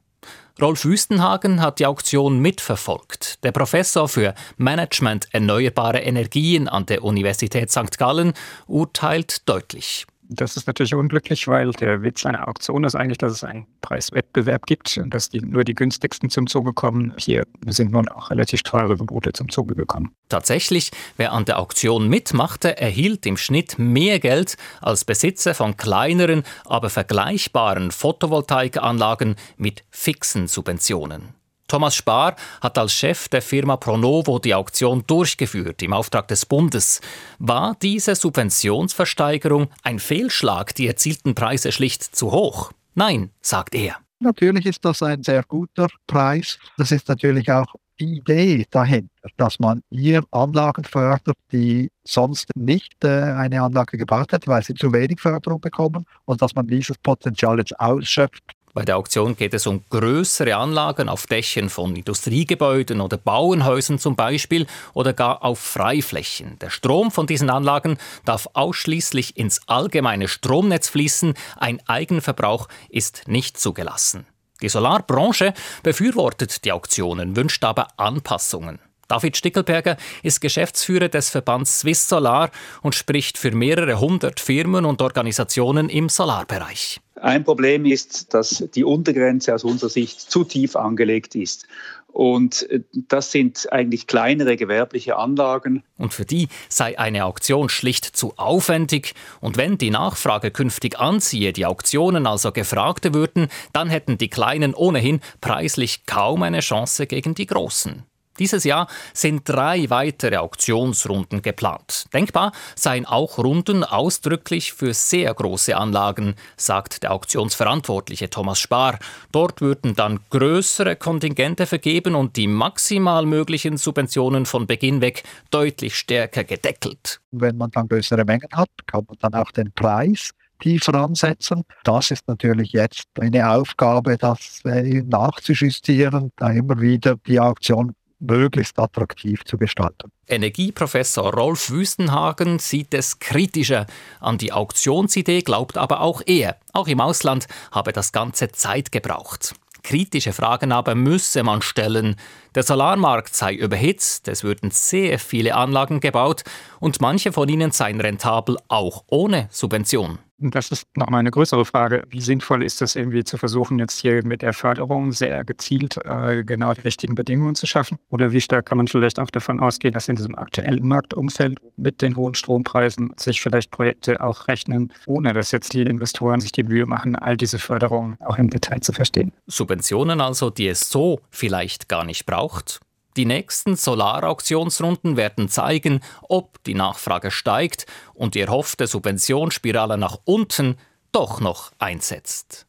Rolf 0.61 0.83
Wüstenhagen 0.83 1.61
hat 1.61 1.79
die 1.79 1.85
Auktion 1.85 2.39
mitverfolgt. 2.39 3.41
Der 3.45 3.53
Professor 3.53 4.09
für 4.09 4.33
Management 4.57 5.29
erneuerbare 5.31 5.99
Energien 5.99 6.67
an 6.67 6.85
der 6.85 7.03
Universität 7.05 7.71
St. 7.71 7.97
Gallen 7.97 8.33
urteilt 8.67 9.47
deutlich. 9.47 10.05
Das 10.31 10.55
ist 10.55 10.67
natürlich 10.67 10.93
unglücklich, 10.93 11.47
weil 11.47 11.71
der 11.71 12.03
Witz 12.03 12.23
einer 12.23 12.47
Auktion 12.47 12.83
ist 12.83 12.93
eigentlich, 12.93 13.17
dass 13.17 13.31
es 13.31 13.43
einen 13.43 13.65
Preiswettbewerb 13.81 14.67
gibt 14.67 14.95
und 14.99 15.11
dass 15.11 15.29
die, 15.29 15.41
nur 15.41 15.63
die 15.63 15.73
günstigsten 15.73 16.29
zum 16.29 16.45
Zuge 16.45 16.71
kommen. 16.71 17.15
Hier 17.17 17.45
sind 17.65 17.91
nun 17.91 18.07
auch 18.09 18.29
relativ 18.29 18.61
teure 18.61 18.95
Gebote 18.95 19.33
zum 19.33 19.49
Zuge 19.49 19.73
gekommen. 19.73 20.11
Tatsächlich, 20.29 20.91
wer 21.17 21.31
an 21.31 21.45
der 21.45 21.57
Auktion 21.57 22.07
mitmachte, 22.07 22.77
erhielt 22.77 23.25
im 23.25 23.37
Schnitt 23.37 23.79
mehr 23.79 24.19
Geld 24.19 24.55
als 24.81 25.03
Besitzer 25.03 25.55
von 25.55 25.77
kleineren, 25.77 26.43
aber 26.63 26.91
vergleichbaren 26.91 27.89
Photovoltaikanlagen 27.89 29.35
mit 29.57 29.83
fixen 29.89 30.47
Subventionen. 30.47 31.38
Thomas 31.69 31.95
Spar 31.95 32.35
hat 32.61 32.77
als 32.77 32.91
Chef 32.91 33.29
der 33.29 33.41
Firma 33.41 33.77
Pronovo 33.77 34.39
die 34.39 34.55
Auktion 34.55 35.03
durchgeführt 35.07 35.81
im 35.81 35.93
Auftrag 35.93 36.27
des 36.27 36.45
Bundes. 36.45 36.99
War 37.37 37.77
diese 37.81 38.15
Subventionsversteigerung 38.15 39.69
ein 39.83 39.99
Fehlschlag, 39.99 40.73
die 40.75 40.87
erzielten 40.87 41.35
Preise 41.35 41.71
schlicht 41.71 42.03
zu 42.03 42.31
hoch? 42.31 42.71
Nein, 42.95 43.29
sagt 43.41 43.75
er. 43.75 43.97
Natürlich 44.19 44.65
ist 44.65 44.83
das 44.83 45.01
ein 45.03 45.23
sehr 45.23 45.43
guter 45.43 45.87
Preis. 46.07 46.57
Das 46.75 46.91
ist 46.91 47.07
natürlich 47.07 47.49
auch 47.51 47.73
die 47.99 48.17
Idee 48.17 48.65
dahinter, 48.69 49.29
dass 49.37 49.59
man 49.59 49.81
hier 49.89 50.23
Anlagen 50.31 50.83
fördert, 50.83 51.37
die 51.51 51.91
sonst 52.03 52.49
nicht 52.55 53.03
äh, 53.03 53.07
eine 53.07 53.61
Anlage 53.61 53.97
gebaut 53.97 54.31
hätten, 54.31 54.47
weil 54.47 54.63
sie 54.63 54.73
zu 54.73 54.91
wenig 54.91 55.19
Förderung 55.19 55.61
bekommen 55.61 56.05
und 56.25 56.41
dass 56.41 56.55
man 56.55 56.67
dieses 56.67 56.97
Potenzial 56.97 57.59
jetzt 57.59 57.79
ausschöpft 57.79 58.43
bei 58.73 58.85
der 58.85 58.97
Auktion 58.97 59.35
geht 59.35 59.53
es 59.53 59.67
um 59.67 59.83
größere 59.89 60.55
Anlagen 60.55 61.09
auf 61.09 61.27
Dächern 61.27 61.69
von 61.69 61.95
Industriegebäuden 61.95 63.01
oder 63.01 63.17
Bauernhäusern 63.17 63.99
zum 63.99 64.15
Beispiel 64.15 64.67
oder 64.93 65.13
gar 65.13 65.43
auf 65.43 65.59
Freiflächen. 65.59 66.57
Der 66.59 66.69
Strom 66.69 67.11
von 67.11 67.27
diesen 67.27 67.49
Anlagen 67.49 67.97
darf 68.25 68.47
ausschließlich 68.53 69.37
ins 69.37 69.61
allgemeine 69.67 70.27
Stromnetz 70.27 70.89
fließen. 70.89 71.33
Ein 71.57 71.81
Eigenverbrauch 71.87 72.67
ist 72.89 73.27
nicht 73.27 73.59
zugelassen. 73.59 74.25
Die 74.61 74.69
Solarbranche 74.69 75.53
befürwortet 75.83 76.65
die 76.65 76.71
Auktionen, 76.71 77.35
wünscht 77.35 77.63
aber 77.63 77.87
Anpassungen. 77.97 78.79
David 79.09 79.35
Stickelberger 79.35 79.97
ist 80.21 80.39
Geschäftsführer 80.39 81.09
des 81.09 81.29
Verbands 81.29 81.79
Swiss 81.79 82.07
Solar 82.07 82.51
und 82.83 82.93
spricht 82.93 83.39
für 83.39 83.51
mehrere 83.51 83.99
hundert 83.99 84.39
Firmen 84.39 84.85
und 84.85 85.01
Organisationen 85.01 85.89
im 85.89 86.09
Solarbereich. 86.09 87.01
Ein 87.15 87.43
Problem 87.43 87.85
ist, 87.85 88.33
dass 88.33 88.63
die 88.75 88.83
Untergrenze 88.83 89.53
aus 89.53 89.63
unserer 89.63 89.89
Sicht 89.89 90.21
zu 90.21 90.43
tief 90.43 90.75
angelegt 90.75 91.35
ist. 91.35 91.67
Und 92.07 92.69
äh, 92.69 92.81
das 92.93 93.31
sind 93.31 93.71
eigentlich 93.71 94.07
kleinere 94.07 94.55
gewerbliche 94.57 95.17
Anlagen. 95.17 95.83
Und 95.97 96.13
für 96.13 96.25
die 96.25 96.47
sei 96.69 96.97
eine 96.97 97.25
Auktion 97.25 97.69
schlicht 97.69 98.05
zu 98.05 98.33
aufwendig. 98.37 99.15
Und 99.41 99.57
wenn 99.57 99.77
die 99.77 99.89
Nachfrage 99.89 100.51
künftig 100.51 100.99
anziehe, 100.99 101.51
die 101.51 101.65
Auktionen 101.65 102.27
also 102.27 102.51
gefragte 102.51 103.13
würden, 103.13 103.47
dann 103.73 103.89
hätten 103.89 104.17
die 104.17 104.29
Kleinen 104.29 104.73
ohnehin 104.75 105.19
preislich 105.41 106.05
kaum 106.05 106.43
eine 106.43 106.59
Chance 106.59 107.07
gegen 107.07 107.35
die 107.35 107.47
Großen. 107.47 108.03
Dieses 108.39 108.63
Jahr 108.63 108.87
sind 109.13 109.47
drei 109.47 109.89
weitere 109.89 110.37
Auktionsrunden 110.37 111.41
geplant. 111.41 112.05
Denkbar 112.13 112.51
seien 112.75 113.05
auch 113.05 113.37
Runden 113.37 113.83
ausdrücklich 113.83 114.73
für 114.73 114.93
sehr 114.93 115.33
große 115.33 115.75
Anlagen, 115.75 116.35
sagt 116.57 117.03
der 117.03 117.11
Auktionsverantwortliche 117.11 118.29
Thomas 118.29 118.59
Spar. 118.59 118.97
Dort 119.31 119.61
würden 119.61 119.95
dann 119.95 120.21
größere 120.29 120.95
Kontingente 120.95 121.65
vergeben 121.65 122.15
und 122.15 122.37
die 122.37 122.47
maximal 122.47 123.25
möglichen 123.25 123.77
Subventionen 123.77 124.45
von 124.45 124.67
Beginn 124.67 125.01
weg 125.01 125.23
deutlich 125.51 125.95
stärker 125.95 126.43
gedeckelt. 126.43 127.19
Wenn 127.31 127.57
man 127.57 127.71
dann 127.71 127.87
größere 127.87 128.25
Mengen 128.25 128.49
hat, 128.53 128.69
kann 128.87 129.05
man 129.07 129.17
dann 129.19 129.33
auch 129.33 129.51
den 129.51 129.71
Preis 129.73 130.31
tiefer 130.59 130.93
ansetzen. 130.95 131.63
Das 131.83 132.11
ist 132.11 132.27
natürlich 132.27 132.73
jetzt 132.73 133.07
eine 133.19 133.49
Aufgabe, 133.49 134.17
das 134.17 134.61
nachzujustieren, 134.63 136.31
da 136.35 136.51
immer 136.51 136.79
wieder 136.79 137.15
die 137.25 137.39
Auktion 137.39 137.93
möglichst 138.19 138.77
attraktiv 138.79 139.43
zu 139.45 139.57
gestalten. 139.57 140.11
Energieprofessor 140.27 141.33
Rolf 141.33 141.69
Wüstenhagen 141.69 142.59
sieht 142.59 142.93
es 142.93 143.19
kritischer 143.19 143.87
an 144.19 144.37
die 144.37 144.51
Auktionsidee, 144.51 145.41
glaubt 145.41 145.77
aber 145.77 146.01
auch 146.01 146.21
er, 146.25 146.57
auch 146.73 146.87
im 146.87 147.01
Ausland 147.01 147.47
habe 147.71 147.93
das 147.93 148.11
Ganze 148.11 148.51
Zeit 148.51 148.91
gebraucht. 148.91 149.55
Kritische 149.83 150.33
Fragen 150.33 150.71
aber 150.71 150.93
müsse 150.93 151.43
man 151.43 151.61
stellen. 151.61 152.15
Der 152.53 152.63
Solarmarkt 152.63 153.33
sei 153.33 153.53
überhitzt, 153.53 154.27
es 154.27 154.43
würden 154.43 154.71
sehr 154.71 155.19
viele 155.19 155.55
Anlagen 155.55 155.99
gebaut 155.99 156.43
und 156.79 157.01
manche 157.01 157.31
von 157.31 157.47
ihnen 157.47 157.71
seien 157.71 158.01
rentabel 158.01 158.57
auch 158.67 159.03
ohne 159.07 159.47
Subvention. 159.51 160.19
Das 160.41 160.71
ist 160.71 160.87
nochmal 160.95 161.19
eine 161.19 161.31
größere 161.31 161.65
Frage. 161.65 162.03
Wie 162.09 162.21
sinnvoll 162.21 162.63
ist 162.63 162.81
es 162.81 162.95
irgendwie 162.95 163.25
zu 163.25 163.37
versuchen, 163.37 163.77
jetzt 163.77 163.99
hier 163.99 164.25
mit 164.25 164.41
der 164.41 164.53
Förderung 164.53 165.11
sehr 165.11 165.43
gezielt 165.43 165.97
äh, 166.05 166.43
genau 166.45 166.73
die 166.73 166.81
richtigen 166.81 167.13
Bedingungen 167.13 167.55
zu 167.55 167.67
schaffen? 167.67 167.97
Oder 168.09 168.31
wie 168.31 168.39
stark 168.39 168.65
kann 168.65 168.77
man 168.77 168.87
vielleicht 168.87 169.19
auch 169.19 169.29
davon 169.29 169.59
ausgehen, 169.59 169.93
dass 169.93 170.07
in 170.07 170.15
diesem 170.15 170.35
aktuellen 170.35 170.87
Marktumfeld 170.87 171.59
mit 171.75 172.01
den 172.01 172.15
hohen 172.15 172.35
Strompreisen 172.35 173.13
sich 173.17 173.41
vielleicht 173.41 173.71
Projekte 173.71 174.21
auch 174.21 174.47
rechnen, 174.47 174.93
ohne 175.05 175.33
dass 175.33 175.51
jetzt 175.51 175.73
die 175.73 175.81
Investoren 175.81 176.39
sich 176.39 176.53
die 176.53 176.63
Mühe 176.63 176.85
machen, 176.85 177.17
all 177.17 177.35
diese 177.35 177.59
Förderungen 177.59 178.15
auch 178.21 178.37
im 178.37 178.49
Detail 178.49 178.79
zu 178.79 178.93
verstehen? 178.93 179.33
Subventionen 179.45 180.21
also, 180.21 180.49
die 180.49 180.67
es 180.67 180.89
so 180.89 181.19
vielleicht 181.29 181.89
gar 181.89 182.05
nicht 182.05 182.25
braucht? 182.25 182.79
Die 183.19 183.25
nächsten 183.25 183.75
Solarauktionsrunden 183.75 185.17
werden 185.17 185.49
zeigen, 185.49 185.99
ob 186.29 186.63
die 186.63 186.73
Nachfrage 186.73 187.31
steigt 187.31 187.85
und 188.13 188.33
die 188.33 188.39
erhoffte 188.39 188.87
Subventionsspirale 188.87 189.97
nach 189.97 190.19
unten 190.23 190.77
doch 191.11 191.41
noch 191.41 191.73
einsetzt. 191.79 192.65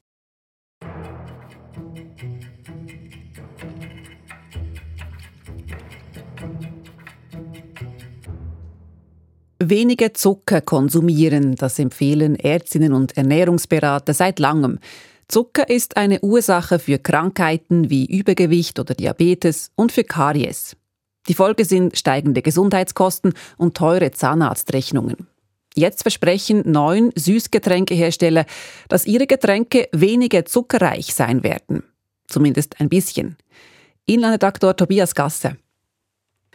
Weniger 9.60 10.14
Zucker 10.14 10.62
konsumieren, 10.62 11.54
das 11.54 11.78
empfehlen 11.78 12.34
Ärztinnen 12.34 12.92
und 12.92 13.16
Ernährungsberater 13.16 14.14
seit 14.14 14.40
langem. 14.40 14.80
Zucker 15.31 15.69
ist 15.69 15.97
eine 15.97 16.21
Ursache 16.23 16.81
für 16.81 16.99
Krankheiten 16.99 17.88
wie 17.88 18.05
Übergewicht 18.05 18.81
oder 18.81 18.95
Diabetes 18.95 19.71
und 19.77 19.93
für 19.93 20.03
Karies. 20.03 20.77
Die 21.29 21.35
Folge 21.35 21.64
sind 21.64 21.97
steigende 21.97 22.43
Gesundheitskosten 22.43 23.35
und 23.57 23.77
teure 23.77 24.11
Zahnarztrechnungen. 24.11 25.29
Jetzt 25.77 26.03
versprechen 26.03 26.69
neun 26.69 27.12
Süßgetränkehersteller, 27.14 28.45
dass 28.88 29.07
ihre 29.07 29.29
Getränke 29.29 29.88
weniger 29.93 30.47
zuckerreich 30.47 31.14
sein 31.14 31.45
werden. 31.45 31.85
Zumindest 32.27 32.81
ein 32.81 32.88
bisschen. 32.88 33.37
Inlandredaktor 34.07 34.77
Tobias 34.77 35.14
Gasse. 35.14 35.57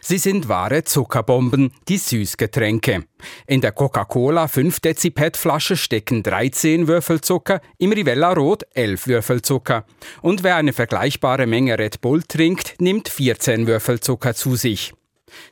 Sie 0.08 0.18
sind 0.18 0.48
wahre 0.48 0.84
Zuckerbomben, 0.84 1.72
die 1.88 1.98
Süßgetränke. 1.98 3.06
In 3.48 3.60
der 3.60 3.72
Coca-Cola 3.72 4.46
5 4.46 4.78
Dezipet 4.78 5.36
Flasche 5.36 5.76
stecken 5.76 6.22
13 6.22 6.86
Würfel 6.86 7.20
Zucker, 7.22 7.60
im 7.78 7.90
Rivella 7.90 8.32
Rot 8.32 8.62
11 8.74 9.08
Würfel 9.08 9.42
Zucker. 9.42 9.84
Und 10.22 10.44
wer 10.44 10.54
eine 10.54 10.72
vergleichbare 10.72 11.48
Menge 11.48 11.76
Red 11.76 12.02
Bull 12.02 12.22
trinkt, 12.22 12.80
nimmt 12.80 13.08
14 13.08 13.66
Würfel 13.66 13.98
Zucker 13.98 14.36
zu 14.36 14.54
sich. 14.54 14.94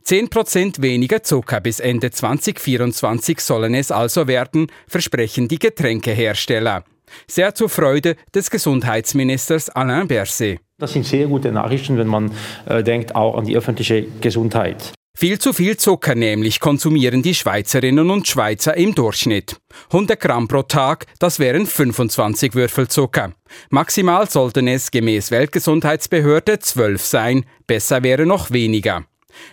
10% 0.06 0.80
weniger 0.80 1.24
Zucker 1.24 1.60
bis 1.60 1.80
Ende 1.80 2.12
2024 2.12 3.40
sollen 3.40 3.74
es 3.74 3.90
also 3.90 4.28
werden, 4.28 4.70
versprechen 4.86 5.48
die 5.48 5.58
Getränkehersteller. 5.58 6.84
Sehr 7.26 7.56
zur 7.56 7.68
Freude 7.68 8.14
des 8.32 8.52
Gesundheitsministers 8.52 9.68
Alain 9.70 10.06
Berset. 10.06 10.60
Das 10.78 10.92
sind 10.92 11.06
sehr 11.06 11.28
gute 11.28 11.52
Nachrichten, 11.52 11.96
wenn 11.98 12.08
man 12.08 12.32
äh, 12.66 12.82
denkt 12.82 13.14
auch 13.14 13.36
an 13.36 13.44
die 13.44 13.56
öffentliche 13.56 14.02
Gesundheit. 14.20 14.92
Viel 15.16 15.38
zu 15.38 15.52
viel 15.52 15.76
Zucker 15.76 16.16
nämlich 16.16 16.58
konsumieren 16.58 17.22
die 17.22 17.36
Schweizerinnen 17.36 18.10
und 18.10 18.26
Schweizer 18.26 18.76
im 18.76 18.96
Durchschnitt. 18.96 19.56
100 19.92 20.18
Gramm 20.18 20.48
pro 20.48 20.62
Tag, 20.62 21.06
das 21.20 21.38
wären 21.38 21.66
25 21.66 22.56
Würfel 22.56 22.88
Zucker. 22.88 23.32
Maximal 23.70 24.28
sollten 24.28 24.66
es 24.66 24.90
gemäß 24.90 25.30
Weltgesundheitsbehörde 25.30 26.58
12 26.58 27.04
sein, 27.04 27.44
besser 27.68 28.02
wäre 28.02 28.26
noch 28.26 28.50
weniger. 28.50 29.04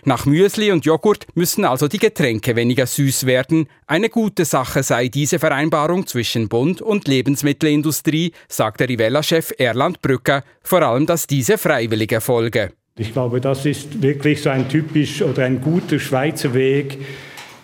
Nach 0.04 0.26
Müsli 0.26 0.70
und 0.70 0.84
Joghurt 0.84 1.26
müssen 1.34 1.64
also 1.64 1.88
die 1.88 1.98
Getränke 1.98 2.56
weniger 2.56 2.86
süß 2.86 3.26
werden. 3.26 3.68
Eine 3.86 4.08
gute 4.08 4.44
Sache 4.44 4.82
sei 4.82 5.08
diese 5.08 5.38
Vereinbarung 5.38 6.06
zwischen 6.06 6.48
Bund 6.48 6.82
und 6.82 7.08
Lebensmittelindustrie, 7.08 8.32
sagt 8.48 8.80
der 8.80 8.88
Rivella-Chef 8.88 9.52
Erland 9.58 10.02
Brücker, 10.02 10.44
vor 10.62 10.82
allem, 10.82 11.06
dass 11.06 11.26
diese 11.26 11.58
freiwillig 11.58 12.12
erfolge. 12.12 12.72
Ich 12.98 13.12
glaube, 13.12 13.40
das 13.40 13.64
ist 13.64 14.02
wirklich 14.02 14.42
so 14.42 14.50
ein 14.50 14.68
typisch 14.68 15.22
oder 15.22 15.44
ein 15.44 15.62
guter 15.62 15.98
Schweizer 15.98 16.52
Weg, 16.52 16.98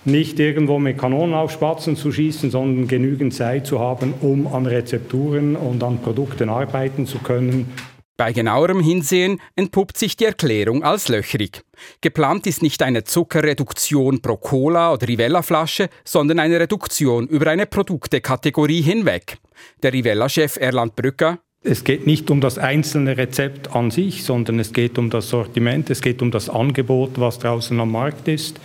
nicht 0.06 0.40
irgendwo 0.40 0.78
mit 0.78 0.96
Kanonen 0.96 1.34
auf 1.34 1.50
Spatzen 1.52 1.96
zu 1.96 2.10
schießen, 2.10 2.50
sondern 2.50 2.88
genügend 2.88 3.34
Zeit 3.34 3.66
zu 3.66 3.78
haben, 3.78 4.14
um 4.22 4.46
an 4.46 4.64
Rezepturen 4.64 5.54
und 5.54 5.82
an 5.82 6.00
Produkten 6.00 6.48
arbeiten 6.48 7.06
zu 7.06 7.18
können. 7.18 7.72
Bei 8.18 8.32
genauerem 8.32 8.80
Hinsehen 8.80 9.40
entpuppt 9.54 9.96
sich 9.96 10.16
die 10.16 10.24
Erklärung 10.24 10.82
als 10.82 11.06
löchrig. 11.06 11.62
Geplant 12.00 12.48
ist 12.48 12.62
nicht 12.62 12.82
eine 12.82 13.04
Zuckerreduktion 13.04 14.20
pro 14.20 14.36
Cola 14.36 14.92
oder 14.92 15.06
Rivella-Flasche, 15.06 15.88
sondern 16.04 16.40
eine 16.40 16.58
Reduktion 16.58 17.28
über 17.28 17.48
eine 17.48 17.66
Produktekategorie 17.66 18.82
hinweg. 18.82 19.38
Der 19.84 19.92
Rivella-Chef 19.92 20.56
Erland 20.56 20.96
Brücker. 20.96 21.38
Es 21.62 21.84
geht 21.84 22.08
nicht 22.08 22.28
um 22.32 22.40
das 22.40 22.58
einzelne 22.58 23.16
Rezept 23.16 23.76
an 23.76 23.92
sich, 23.92 24.24
sondern 24.24 24.58
es 24.58 24.72
geht 24.72 24.98
um 24.98 25.10
das 25.10 25.28
Sortiment, 25.28 25.88
es 25.88 26.02
geht 26.02 26.20
um 26.20 26.32
das 26.32 26.48
Angebot, 26.48 27.20
was 27.20 27.38
draußen 27.38 27.78
am 27.78 27.92
Markt 27.92 28.26
ist. 28.26 28.58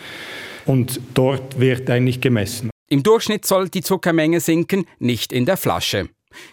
Und 0.65 0.99
dort 1.13 1.59
wird 1.59 1.91
eigentlich 1.91 2.21
gemessen. 2.21 2.71
Im 2.89 3.03
Durchschnitt 3.03 3.45
soll 3.45 3.69
die 3.69 3.81
Zuckermenge 3.81 4.39
sinken, 4.39 4.87
nicht 4.97 5.31
in 5.31 5.45
der 5.45 5.57
Flasche. 5.57 6.09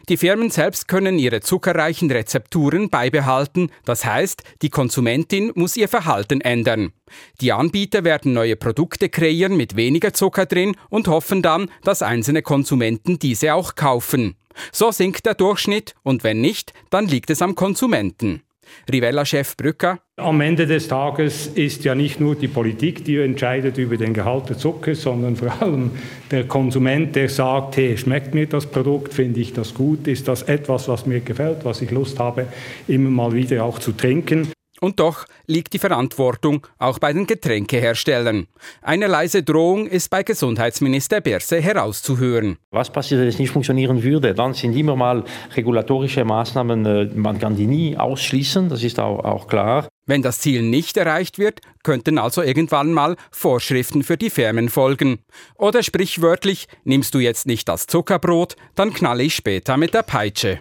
Die 0.08 0.16
Firmen 0.16 0.50
selbst 0.50 0.88
können 0.88 1.18
ihre 1.18 1.40
zuckerreichen 1.40 2.10
Rezepturen 2.10 2.90
beibehalten, 2.90 3.70
das 3.84 4.04
heißt, 4.04 4.42
die 4.62 4.70
Konsumentin 4.70 5.52
muss 5.54 5.76
ihr 5.76 5.88
Verhalten 5.88 6.40
ändern. 6.40 6.92
Die 7.40 7.52
Anbieter 7.52 8.04
werden 8.04 8.32
neue 8.32 8.56
Produkte 8.56 9.08
kreieren 9.08 9.56
mit 9.56 9.76
weniger 9.76 10.12
Zucker 10.12 10.46
drin 10.46 10.76
und 10.88 11.08
hoffen 11.08 11.42
dann, 11.42 11.70
dass 11.82 12.02
einzelne 12.02 12.42
Konsumenten 12.42 13.18
diese 13.18 13.54
auch 13.54 13.74
kaufen. 13.74 14.36
So 14.72 14.90
sinkt 14.90 15.26
der 15.26 15.34
Durchschnitt 15.34 15.94
und 16.02 16.24
wenn 16.24 16.40
nicht, 16.40 16.72
dann 16.90 17.06
liegt 17.06 17.30
es 17.30 17.42
am 17.42 17.54
Konsumenten. 17.54 18.42
Rivella-Chef 18.90 19.56
Brücker. 19.56 19.98
Am 20.16 20.40
Ende 20.40 20.66
des 20.66 20.88
Tages 20.88 21.46
ist 21.46 21.84
ja 21.84 21.94
nicht 21.94 22.20
nur 22.20 22.34
die 22.34 22.48
Politik, 22.48 23.04
die 23.04 23.16
entscheidet 23.18 23.78
über 23.78 23.96
den 23.96 24.12
Gehalt 24.12 24.50
des 24.50 24.58
Zuckers, 24.58 25.02
sondern 25.02 25.36
vor 25.36 25.50
allem 25.62 25.92
der 26.30 26.44
Konsument, 26.44 27.16
der 27.16 27.28
sagt, 27.28 27.76
hey, 27.76 27.96
schmeckt 27.96 28.34
mir 28.34 28.46
das 28.46 28.66
Produkt, 28.66 29.14
finde 29.14 29.40
ich 29.40 29.52
das 29.52 29.74
gut, 29.74 30.06
ist 30.06 30.28
das 30.28 30.42
etwas, 30.42 30.88
was 30.88 31.06
mir 31.06 31.20
gefällt, 31.20 31.64
was 31.64 31.80
ich 31.80 31.90
Lust 31.90 32.18
habe, 32.18 32.46
immer 32.86 33.10
mal 33.10 33.32
wieder 33.32 33.64
auch 33.64 33.78
zu 33.78 33.92
trinken. 33.92 34.48
Und 34.80 34.98
doch 34.98 35.26
liegt 35.46 35.74
die 35.74 35.78
Verantwortung 35.78 36.66
auch 36.78 36.98
bei 36.98 37.12
den 37.12 37.26
Getränkeherstellern. 37.26 38.46
Eine 38.80 39.06
leise 39.06 39.42
Drohung 39.42 39.86
ist 39.86 40.08
bei 40.08 40.22
Gesundheitsminister 40.22 41.20
Berse 41.20 41.60
herauszuhören. 41.60 42.56
Was 42.70 42.90
passiert, 42.90 43.20
wenn 43.20 43.28
es 43.28 43.38
nicht 43.38 43.50
funktionieren 43.50 44.02
würde? 44.02 44.34
Dann 44.34 44.54
sind 44.54 44.74
immer 44.74 44.96
mal 44.96 45.24
regulatorische 45.54 46.24
Maßnahmen, 46.24 46.86
äh, 46.86 47.04
man 47.14 47.38
kann 47.38 47.56
die 47.56 47.66
nie 47.66 47.96
ausschließen, 47.96 48.70
das 48.70 48.82
ist 48.82 48.98
auch, 48.98 49.22
auch 49.24 49.46
klar. 49.46 49.88
Wenn 50.06 50.22
das 50.22 50.40
Ziel 50.40 50.62
nicht 50.62 50.96
erreicht 50.96 51.38
wird, 51.38 51.60
könnten 51.82 52.18
also 52.18 52.42
irgendwann 52.42 52.92
mal 52.92 53.16
Vorschriften 53.30 54.02
für 54.02 54.16
die 54.16 54.30
Firmen 54.30 54.68
folgen. 54.68 55.20
Oder 55.56 55.82
sprichwörtlich, 55.82 56.66
nimmst 56.84 57.14
du 57.14 57.18
jetzt 57.18 57.46
nicht 57.46 57.68
das 57.68 57.86
Zuckerbrot, 57.86 58.56
dann 58.74 58.92
knalle 58.92 59.22
ich 59.22 59.34
später 59.34 59.76
mit 59.76 59.94
der 59.94 60.02
Peitsche. 60.02 60.60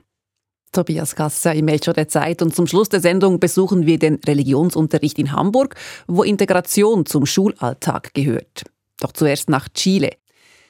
Tobias 0.71 1.15
Gasser 1.15 1.53
im 1.53 1.67
Echo 1.67 1.93
der 1.93 2.07
Zeit. 2.07 2.41
Und 2.41 2.55
zum 2.55 2.67
Schluss 2.67 2.89
der 2.89 3.01
Sendung 3.01 3.39
besuchen 3.39 3.85
wir 3.85 3.99
den 3.99 4.19
Religionsunterricht 4.25 5.19
in 5.19 5.31
Hamburg, 5.31 5.75
wo 6.07 6.23
Integration 6.23 7.05
zum 7.05 7.25
Schulalltag 7.25 8.13
gehört. 8.13 8.63
Doch 8.99 9.11
zuerst 9.11 9.49
nach 9.49 9.69
Chile. 9.69 10.11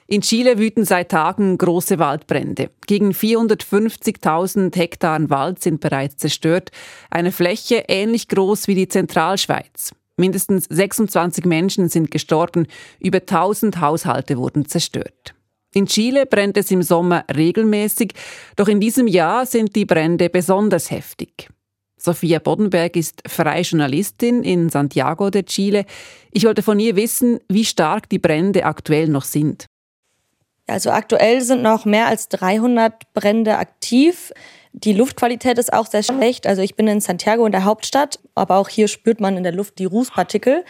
In 0.07 0.21
Chile 0.21 0.57
wüten 0.57 0.85
seit 0.85 1.09
Tagen 1.09 1.57
große 1.57 1.99
Waldbrände. 1.99 2.71
Gegen 2.87 3.11
450.000 3.11 4.75
Hektar 4.75 5.29
Wald 5.29 5.61
sind 5.61 5.81
bereits 5.81 6.17
zerstört. 6.17 6.71
Eine 7.11 7.31
Fläche 7.31 7.85
ähnlich 7.87 8.27
groß 8.27 8.67
wie 8.67 8.73
die 8.73 8.87
Zentralschweiz. 8.87 9.91
Mindestens 10.17 10.65
26 10.69 11.45
Menschen 11.45 11.89
sind 11.89 12.09
gestorben. 12.09 12.65
Über 12.99 13.19
1000 13.19 13.79
Haushalte 13.79 14.37
wurden 14.37 14.65
zerstört. 14.65 15.35
In 15.73 15.85
Chile 15.85 16.25
brennt 16.25 16.57
es 16.57 16.71
im 16.71 16.81
Sommer 16.81 17.25
regelmäßig, 17.35 18.13
doch 18.55 18.67
in 18.67 18.79
diesem 18.79 19.07
Jahr 19.07 19.45
sind 19.45 19.75
die 19.75 19.85
Brände 19.85 20.29
besonders 20.29 20.89
heftig. 20.89 21.49
Sophia 21.95 22.39
Boddenberg 22.39 22.95
ist 22.95 23.21
freie 23.27 23.61
Journalistin 23.61 24.43
in 24.43 24.69
Santiago 24.69 25.29
de 25.29 25.43
Chile. 25.43 25.85
Ich 26.31 26.45
wollte 26.45 26.63
von 26.63 26.79
ihr 26.79 26.95
wissen, 26.95 27.39
wie 27.49 27.65
stark 27.65 28.09
die 28.09 28.19
Brände 28.19 28.65
aktuell 28.65 29.09
noch 29.09 29.25
sind. 29.25 29.65
Also 30.65 30.91
aktuell 30.91 31.41
sind 31.41 31.61
noch 31.61 31.85
mehr 31.85 32.07
als 32.07 32.29
300 32.29 33.13
Brände 33.13 33.57
aktiv. 33.57 34.31
Die 34.71 34.93
Luftqualität 34.93 35.57
ist 35.57 35.73
auch 35.73 35.87
sehr 35.87 36.03
schlecht. 36.03 36.47
Also 36.47 36.61
ich 36.61 36.75
bin 36.75 36.87
in 36.87 37.01
Santiago 37.01 37.45
in 37.45 37.51
der 37.51 37.65
Hauptstadt, 37.65 38.19
aber 38.35 38.57
auch 38.57 38.69
hier 38.69 38.87
spürt 38.87 39.19
man 39.19 39.35
in 39.35 39.43
der 39.43 39.51
Luft 39.51 39.79
die 39.79 39.85
Rußpartikel. 39.85 40.63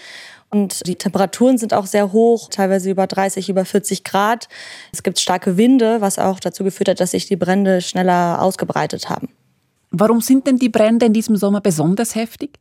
Und 0.52 0.88
die 0.88 0.96
Temperaturen 0.96 1.58
sind 1.58 1.74
auch 1.74 1.86
sehr 1.86 2.12
hoch, 2.12 2.50
teilweise 2.50 2.90
über 2.90 3.06
30, 3.06 3.50
über 3.50 3.66
40 3.66 4.04
Grad. 4.04 4.48
Es 4.92 5.04
gibt 5.04 5.20
starke 5.20 5.58
Winde, 5.58 6.02
was 6.02 6.18
auch 6.18 6.40
dazu 6.40 6.64
geführt 6.64 6.90
hat, 6.90 7.00
dass 7.00 7.12
sich 7.12 7.28
die 7.28 7.36
Brände 7.36 7.82
schneller 7.82 8.42
ausgebreitet 8.42 9.10
haben. 9.10 9.30
Warum 9.92 10.22
sind 10.22 10.48
denn 10.48 10.58
die 10.58 10.70
Brände 10.70 11.06
in 11.06 11.14
diesem 11.14 11.36
Sommer 11.36 11.62
besonders 11.62 12.16
heftig? 12.16 12.60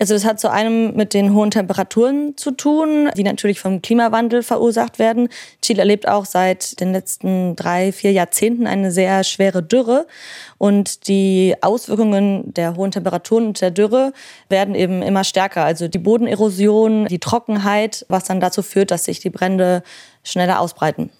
Also 0.00 0.14
das 0.14 0.24
hat 0.24 0.40
zu 0.40 0.50
einem 0.50 0.96
mit 0.96 1.12
den 1.12 1.34
hohen 1.34 1.50
Temperaturen 1.50 2.34
zu 2.38 2.52
tun, 2.52 3.10
die 3.18 3.22
natürlich 3.22 3.60
vom 3.60 3.82
Klimawandel 3.82 4.42
verursacht 4.42 4.98
werden. 4.98 5.28
Chile 5.60 5.80
erlebt 5.80 6.08
auch 6.08 6.24
seit 6.24 6.80
den 6.80 6.92
letzten 6.92 7.54
drei, 7.54 7.92
vier 7.92 8.10
Jahrzehnten 8.10 8.66
eine 8.66 8.92
sehr 8.92 9.24
schwere 9.24 9.62
Dürre. 9.62 10.06
Und 10.56 11.06
die 11.06 11.54
Auswirkungen 11.60 12.54
der 12.54 12.76
hohen 12.76 12.92
Temperaturen 12.92 13.48
und 13.48 13.60
der 13.60 13.72
Dürre 13.72 14.14
werden 14.48 14.74
eben 14.74 15.02
immer 15.02 15.22
stärker. 15.22 15.64
Also 15.64 15.86
die 15.86 15.98
Bodenerosion, 15.98 17.04
die 17.04 17.18
Trockenheit, 17.18 18.06
was 18.08 18.24
dann 18.24 18.40
dazu 18.40 18.62
führt, 18.62 18.90
dass 18.90 19.04
sich 19.04 19.20
die 19.20 19.28
Brände 19.28 19.82
schneller 20.24 20.60
ausbreiten. 20.60 21.10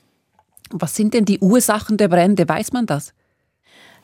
Was 0.70 0.96
sind 0.96 1.12
denn 1.12 1.26
die 1.26 1.40
Ursachen 1.40 1.98
der 1.98 2.08
Brände? 2.08 2.48
Weiß 2.48 2.72
man 2.72 2.86
das? 2.86 3.12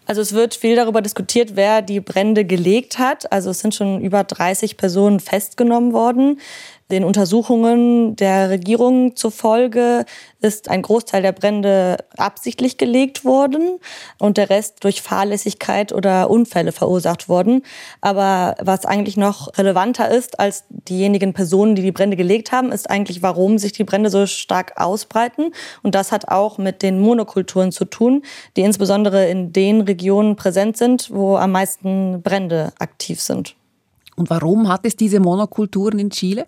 Also 0.06 0.20
es 0.20 0.32
wird 0.32 0.54
viel 0.54 0.76
darüber 0.76 1.02
diskutiert, 1.02 1.56
wer 1.56 1.82
die 1.82 2.00
Brände 2.00 2.44
gelegt 2.44 2.98
hat. 2.98 3.30
Also 3.32 3.50
es 3.50 3.58
sind 3.58 3.74
schon 3.74 4.00
über 4.00 4.24
30 4.24 4.76
Personen 4.76 5.20
festgenommen 5.20 5.92
worden. 5.92 6.40
Den 6.88 7.02
Untersuchungen 7.02 8.14
der 8.14 8.48
Regierung 8.48 9.16
zufolge 9.16 10.04
ist 10.40 10.68
ein 10.68 10.82
Großteil 10.82 11.20
der 11.20 11.32
Brände 11.32 11.96
absichtlich 12.16 12.78
gelegt 12.78 13.24
worden 13.24 13.80
und 14.20 14.36
der 14.36 14.50
Rest 14.50 14.84
durch 14.84 15.02
Fahrlässigkeit 15.02 15.92
oder 15.92 16.30
Unfälle 16.30 16.70
verursacht 16.70 17.28
worden. 17.28 17.62
Aber 18.02 18.54
was 18.60 18.86
eigentlich 18.86 19.16
noch 19.16 19.58
relevanter 19.58 20.08
ist 20.08 20.38
als 20.38 20.62
diejenigen 20.68 21.32
Personen, 21.32 21.74
die 21.74 21.82
die 21.82 21.90
Brände 21.90 22.16
gelegt 22.16 22.52
haben, 22.52 22.70
ist 22.70 22.88
eigentlich, 22.88 23.20
warum 23.20 23.58
sich 23.58 23.72
die 23.72 23.82
Brände 23.82 24.08
so 24.08 24.26
stark 24.26 24.80
ausbreiten. 24.80 25.50
Und 25.82 25.96
das 25.96 26.12
hat 26.12 26.28
auch 26.28 26.56
mit 26.56 26.82
den 26.82 27.00
Monokulturen 27.00 27.72
zu 27.72 27.84
tun, 27.84 28.22
die 28.56 28.60
insbesondere 28.60 29.28
in 29.28 29.52
den 29.52 29.80
Regionen 29.80 30.36
präsent 30.36 30.76
sind, 30.76 31.10
wo 31.12 31.34
am 31.36 31.50
meisten 31.50 32.22
Brände 32.22 32.72
aktiv 32.78 33.20
sind. 33.20 33.56
Und 34.14 34.30
warum 34.30 34.68
hat 34.68 34.86
es 34.86 34.94
diese 34.94 35.18
Monokulturen 35.18 35.98
in 35.98 36.10
Chile? 36.10 36.46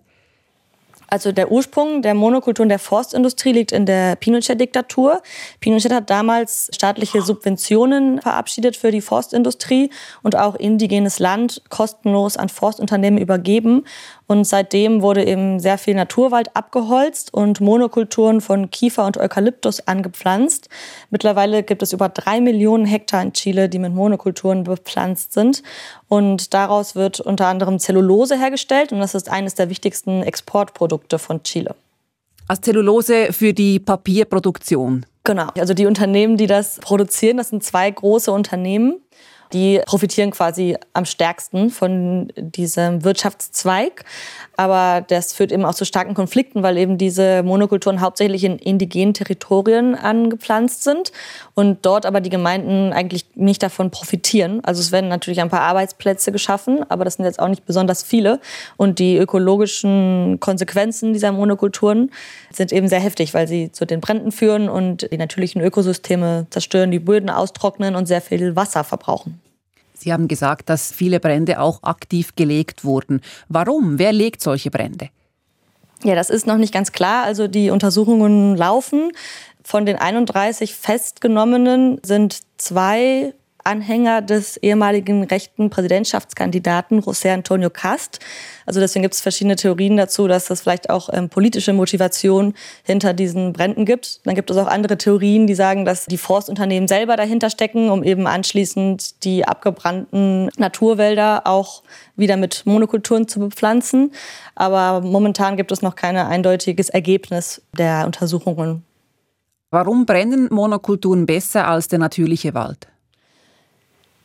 Also 1.11 1.33
der 1.33 1.51
Ursprung 1.51 2.03
der 2.03 2.15
Monokultur 2.15 2.63
und 2.63 2.69
der 2.69 2.79
Forstindustrie 2.79 3.53
liegt 3.53 3.73
in 3.73 3.87
der 3.87 4.15
Pinochet-Diktatur. 4.17 5.23
Pinochet 5.59 5.93
hat 5.93 6.11
damals 6.11 6.71
staatliche 6.75 7.23
Subventionen 7.23 8.21
verabschiedet 8.21 8.77
für 8.77 8.91
die 8.91 9.01
Forstindustrie 9.01 9.91
und 10.23 10.37
auch 10.37 10.55
indigenes 10.55 11.19
Land 11.19 11.63
kostenlos 11.71 12.37
an 12.37 12.51
Forstunternehmen 12.51 13.19
übergeben. 13.19 13.85
Und 14.29 14.45
seitdem 14.45 15.01
wurde 15.01 15.25
eben 15.25 15.59
sehr 15.59 15.79
viel 15.79 15.95
Naturwald 15.95 16.55
abgeholzt 16.55 17.33
und 17.33 17.63
Monokulturen 17.63 18.43
von 18.43 18.71
Kiefer 18.71 19.07
und 19.07 19.17
Eukalyptus 19.17 19.89
angepflanzt. 19.89 20.69
Mittlerweile 21.09 21.63
gibt 21.63 21.83
es 21.83 21.95
über 21.95 22.11
drei 22.11 22.43
Millionen 22.43 22.85
Hektar 22.85 23.23
in 23.23 23.33
Chile, 23.33 23.71
die 23.71 23.79
mit 23.79 23.95
Monokulturen 23.95 24.65
bepflanzt 24.65 25.33
sind. 25.33 25.63
Und 26.09 26.53
daraus 26.53 26.95
wird 26.95 27.21
unter 27.21 27.47
anderem 27.47 27.79
Zellulose 27.79 28.39
hergestellt 28.39 28.93
und 28.93 29.01
das 29.01 29.15
ist 29.15 29.31
eines 29.31 29.55
der 29.55 29.71
wichtigsten 29.71 30.23
Exportprodukte 30.23 31.19
von 31.19 31.43
Chile. 31.43 31.75
Als 32.49 32.61
Zellulose 32.61 33.33
für 33.33 33.55
die 33.55 33.79
Papierproduktion. 33.79 35.07
Genau. 35.25 35.49
Also 35.59 35.75
die 35.75 35.85
Unternehmen, 35.87 36.37
die 36.37 36.47
das 36.47 36.79
produzieren, 36.81 37.39
das 37.39 37.49
sind 37.49 37.63
zwei 37.63 37.91
große 37.91 38.31
Unternehmen. 38.33 39.01
Die 39.53 39.81
profitieren 39.87 40.31
quasi 40.31 40.77
am 40.93 41.05
stärksten 41.05 41.71
von 41.71 42.33
diesem 42.37 43.05
Wirtschaftszweig. 43.05 44.05
Aber 44.59 45.05
das 45.07 45.33
führt 45.33 45.53
eben 45.53 45.65
auch 45.65 45.75
zu 45.75 45.85
starken 45.85 46.15
Konflikten, 46.15 46.65
weil 46.65 46.79
eben 46.79 46.99
diese 46.99 47.45
Monokulturen 47.45 48.01
hauptsächlich 48.01 48.43
in 48.43 48.59
indigenen 48.59 49.15
Territorien 49.15 49.95
angepflanzt 49.95 50.83
sind 50.83 51.13
und 51.55 51.87
dort 51.87 52.05
aber 52.05 52.21
die 52.21 52.29
Gemeinden 52.29 52.93
eigentlich 52.93 53.25
nicht 53.37 53.63
davon 53.63 53.93
profitieren. 53.93 54.61
Also 54.65 54.81
es 54.81 54.91
werden 54.91 55.09
natürlich 55.09 55.41
ein 55.41 55.49
paar 55.49 55.61
Arbeitsplätze 55.61 56.33
geschaffen, 56.33 56.85
aber 56.89 57.05
das 57.05 57.15
sind 57.15 57.25
jetzt 57.25 57.39
auch 57.39 57.47
nicht 57.47 57.67
besonders 57.67 58.03
viele. 58.03 58.41
Und 58.77 58.99
die 58.99 59.17
ökologischen 59.17 60.41
Konsequenzen 60.41 61.13
dieser 61.13 61.31
Monokulturen 61.31 62.11
sind 62.51 62.73
eben 62.73 62.89
sehr 62.89 62.99
heftig, 62.99 63.35
weil 63.35 63.47
sie 63.47 63.71
zu 63.71 63.87
den 63.87 64.01
Bränden 64.01 64.33
führen 64.33 64.69
und 64.69 65.09
die 65.13 65.19
natürlichen 65.19 65.63
Ökosysteme 65.63 66.49
zerstören, 66.51 66.91
die 66.91 66.99
Böden 66.99 67.31
austrocknen 67.31 67.95
und 67.95 68.07
sehr 68.07 68.21
viel 68.21 68.57
Wasser 68.57 68.83
verbrauchen. 68.83 69.41
Sie 69.99 70.13
haben 70.13 70.29
gesagt, 70.29 70.69
dass 70.69 70.93
viele 70.93 71.21
Brände 71.21 71.61
auch 71.61 71.83
aktiv 71.83 72.35
gelegt 72.37 72.85
wurden. 72.85 73.21
Warum? 73.49 73.99
Wer 73.99 74.13
legt 74.13 74.41
solche 74.41 74.71
Brände? 74.71 75.11
Ja, 76.05 76.15
das 76.15 76.31
ist 76.31 76.47
noch 76.47 76.57
nicht 76.57 76.73
ganz 76.73 76.93
klar. 76.93 77.25
Also 77.25 77.49
die 77.49 77.71
Untersuchungen 77.71 78.57
laufen. 78.57 79.11
Von 79.65 79.85
den 79.85 79.97
31 79.97 80.75
Festgenommenen 80.75 82.01
sind 82.03 82.41
zwei 82.57 83.35
Anhänger 83.69 84.23
des 84.23 84.57
ehemaligen 84.57 85.25
rechten 85.25 85.69
Präsidentschaftskandidaten 85.69 87.01
José 87.03 87.33
Antonio 87.35 87.69
Cast. 87.69 88.19
Also 88.65 88.81
deswegen 88.81 89.03
gibt 89.03 89.15
es 89.15 89.21
verschiedene 89.21 89.57
Theorien 89.57 89.99
dazu, 89.99 90.27
dass 90.27 90.49
es 90.49 90.63
vielleicht 90.63 90.89
auch 90.89 91.11
ähm, 91.13 91.29
politische 91.29 91.75
Motivation 91.75 92.55
hinter 92.83 93.13
diesen 93.13 93.53
Bränden 93.53 93.85
gibt. 93.85 94.27
Dann 94.27 94.35
gibt 94.35 94.51
es 94.51 94.57
auch 94.57 94.67
andere 94.67 94.97
Theorien, 94.97 95.47
die 95.47 95.55
sagen, 95.55 95.85
dass 95.85 96.07
die 96.07 96.17
Forstunternehmen 96.17 96.89
selber 96.89 97.17
dahinter 97.17 97.51
stecken, 97.51 97.91
um 97.91 98.03
eben 98.03 98.27
anschließend 98.27 99.23
die 99.25 99.45
abgebrannten 99.45 100.49
Naturwälder 100.57 101.43
auch 101.45 101.83
wieder 102.17 102.39
mit 102.39 102.65
Monokulturen 102.65 103.29
zu 103.29 103.39
bepflanzen. 103.39 104.13
Aber 104.55 105.03
momentan 105.03 105.59
gibt 105.59 105.73
es 105.73 105.83
noch 105.83 105.95
kein 105.95 106.17
eindeutiges 106.17 106.89
Ergebnis 106.89 107.61
der 107.77 108.07
Untersuchungen. 108.07 108.83
Warum 109.71 110.07
brennen 110.07 110.49
Monokulturen 110.51 111.27
besser 111.27 111.69
als 111.69 111.89
der 111.89 111.99
natürliche 111.99 112.55
Wald? 112.55 112.89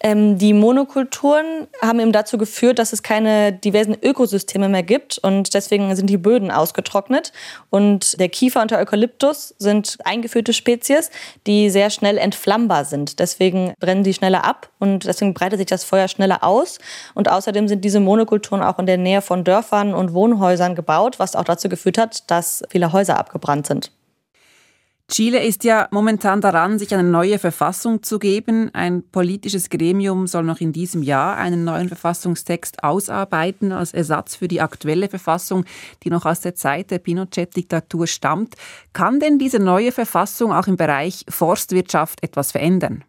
Ähm, 0.06 0.38
die 0.38 0.52
Monokulturen 0.52 1.68
haben 1.82 2.02
eben 2.02 2.12
dazu 2.12 2.38
geführt, 2.38 2.78
dass 2.78 2.92
es 2.92 3.04
keine 3.04 3.54
diversen 3.54 3.96
Ökosysteme 4.02 4.68
mehr 4.68 4.84
gibt 4.84 5.18
und 5.18 5.54
deswegen 5.54 5.96
sind 5.96 6.10
die 6.10 6.18
Böden 6.18 6.52
ausgetrocknet. 6.52 7.32
Und 7.70 8.20
der 8.20 8.28
Kiefer 8.28 8.62
und 8.62 8.72
der 8.72 8.80
Eukalyptus 8.80 9.56
sind 9.60 9.98
eingeführte 10.04 10.52
Spezies, 10.52 11.10
die 11.48 11.70
sehr 11.70 11.90
schnell 11.90 12.18
entflammbar 12.18 12.84
sind. 12.84 13.20
Deswegen 13.20 13.74
brennen 13.80 14.04
die 14.04 14.14
schneller 14.14 14.44
ab 14.44 14.70
und 14.78 15.06
deswegen 15.06 15.34
breitet 15.34 15.60
sich 15.60 15.68
das 15.68 15.86
Feuer 15.86 16.10
schneller 16.10 16.44
aus. 16.44 16.80
Und 17.14 17.30
außerdem 17.30 17.70
sind 17.70 17.86
diese 17.86 18.02
Monokulturen 18.02 18.62
auch 18.62 18.80
in 18.80 18.86
der 18.86 18.98
Nähe 18.98 19.22
von 19.22 19.46
Dörfern 19.46 19.94
und 19.94 20.14
Wohnhäusern 20.14 20.76
gebaut, 20.76 21.18
was 21.18 21.38
auch 21.38 21.46
dazu 21.46 21.70
geführt 21.70 21.98
hat, 21.98 22.30
dass 22.30 22.62
viele 22.70 22.92
Häuser 22.92 23.18
abgebrannt 23.18 23.68
sind. 23.68 23.92
Chile 25.14 25.44
ist 25.44 25.64
ja 25.64 25.88
momentan 25.92 26.42
daran, 26.42 26.80
sich 26.80 26.92
eine 26.92 27.04
neue 27.04 27.38
Verfassung 27.38 28.02
zu 28.02 28.18
geben. 28.18 28.72
Ein 28.74 29.04
politisches 29.12 29.70
Gremium 29.70 30.26
soll 30.26 30.42
noch 30.42 30.60
in 30.60 30.74
diesem 30.74 31.04
Jahr 31.04 31.38
einen 31.38 31.64
neuen 31.64 31.88
Verfassungstext 31.88 32.84
ausarbeiten 32.84 33.72
als 33.72 33.94
Ersatz 33.94 34.36
für 34.36 34.48
die 34.48 34.60
aktuelle 34.60 35.10
Verfassung, 35.10 35.66
die 36.02 36.10
noch 36.10 36.26
aus 36.26 36.40
der 36.40 36.56
Zeit 36.56 36.90
der 36.90 36.98
Pinochet-Diktatur 36.98 38.08
stammt. 38.08 38.56
Kann 38.94 39.20
denn 39.20 39.38
diese 39.38 39.60
neue 39.60 39.92
Verfassung 39.92 40.52
auch 40.52 40.66
im 40.66 40.78
Bereich 40.78 41.26
Forstwirtschaft 41.30 42.24
etwas 42.24 42.52
verändern? 42.52 43.04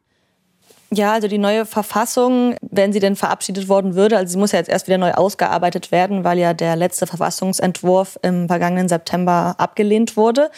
Ja, 0.93 1.13
also 1.15 1.27
die 1.27 1.39
neue 1.39 1.65
Verfassung, 1.65 2.55
wenn 2.61 2.93
sie 2.93 3.01
denn 3.01 3.17
verabschiedet 3.17 3.69
worden 3.69 3.95
würde, 3.95 4.19
also 4.19 4.33
sie 4.33 4.39
muss 4.39 4.53
ja 4.53 4.59
jetzt 4.59 4.69
erst 4.69 4.87
wieder 4.87 4.99
neu 4.99 5.13
ausgearbeitet 5.13 5.91
werden, 5.91 6.23
weil 6.23 6.39
ja 6.39 6.53
der 6.53 6.77
letzte 6.77 7.07
Verfassungsentwurf 7.07 8.19
im 8.23 8.47
vergangenen 8.47 8.89
September 8.89 9.55
abgelehnt 9.57 10.19
wurde. 10.19 10.51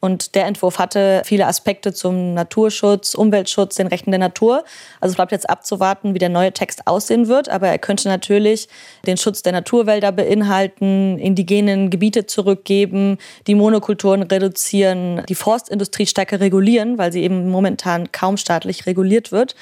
Und 0.00 0.34
der 0.34 0.46
Entwurf 0.46 0.78
hatte 0.78 1.22
viele 1.26 1.46
Aspekte 1.46 1.92
zum 1.92 2.32
Naturschutz, 2.32 3.14
Umweltschutz, 3.14 3.76
den 3.76 3.86
Rechten 3.86 4.10
der 4.10 4.18
Natur. 4.18 4.64
Also 5.00 5.12
es 5.12 5.16
bleibt 5.16 5.32
jetzt 5.32 5.48
abzuwarten, 5.48 6.14
wie 6.14 6.18
der 6.18 6.30
neue 6.30 6.52
Text 6.52 6.86
aussehen 6.86 7.28
wird. 7.28 7.50
Aber 7.50 7.68
er 7.68 7.78
könnte 7.78 8.08
natürlich 8.08 8.68
den 9.06 9.18
Schutz 9.18 9.42
der 9.42 9.52
Naturwälder 9.52 10.10
beinhalten, 10.10 11.18
indigenen 11.18 11.90
Gebiete 11.90 12.24
zurückgeben, 12.24 13.18
die 13.46 13.54
Monokulturen 13.54 14.22
reduzieren, 14.22 15.22
die 15.28 15.34
Forstindustrie 15.34 16.06
stärker 16.06 16.40
regulieren, 16.40 16.96
weil 16.96 17.12
sie 17.12 17.22
eben 17.22 17.50
momentan 17.50 18.10
kaum 18.10 18.38
staatlich 18.38 18.86
reguliert 18.86 19.32
wird. 19.32 19.54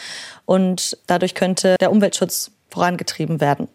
Und 0.44 0.96
dadurch 1.08 1.34
könnte 1.34 1.76
der 1.80 1.90
Umweltschutz 1.90 2.52
vorangetrieben 2.68 3.40
werden. 3.40 3.68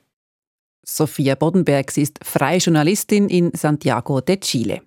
Sophia 0.85 1.35
Bodenberg, 1.35 1.91
sie 1.91 2.01
ist 2.03 2.19
freie 2.23 2.57
Journalistin 2.57 3.29
in 3.29 3.51
Santiago 3.53 4.21
de 4.21 4.37
Chile. 4.37 4.81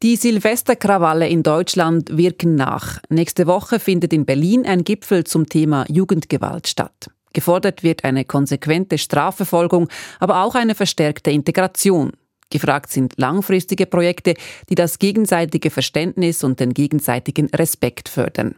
Die 0.00 0.14
Silvesterkrawalle 0.14 1.28
in 1.28 1.42
Deutschland 1.42 2.16
wirken 2.16 2.54
nach. 2.54 3.00
Nächste 3.08 3.48
Woche 3.48 3.80
findet 3.80 4.12
in 4.12 4.24
Berlin 4.24 4.64
ein 4.64 4.84
Gipfel 4.84 5.24
zum 5.24 5.48
Thema 5.48 5.86
Jugendgewalt 5.88 6.68
statt. 6.68 7.10
Gefordert 7.32 7.82
wird 7.82 8.04
eine 8.04 8.24
konsequente 8.24 8.96
Strafverfolgung, 8.96 9.88
aber 10.20 10.44
auch 10.44 10.54
eine 10.54 10.76
verstärkte 10.76 11.32
Integration. 11.32 12.12
Gefragt 12.48 12.92
sind 12.92 13.14
langfristige 13.16 13.86
Projekte, 13.86 14.34
die 14.68 14.76
das 14.76 15.00
gegenseitige 15.00 15.70
Verständnis 15.70 16.44
und 16.44 16.60
den 16.60 16.74
gegenseitigen 16.74 17.48
Respekt 17.48 18.08
fördern. 18.08 18.54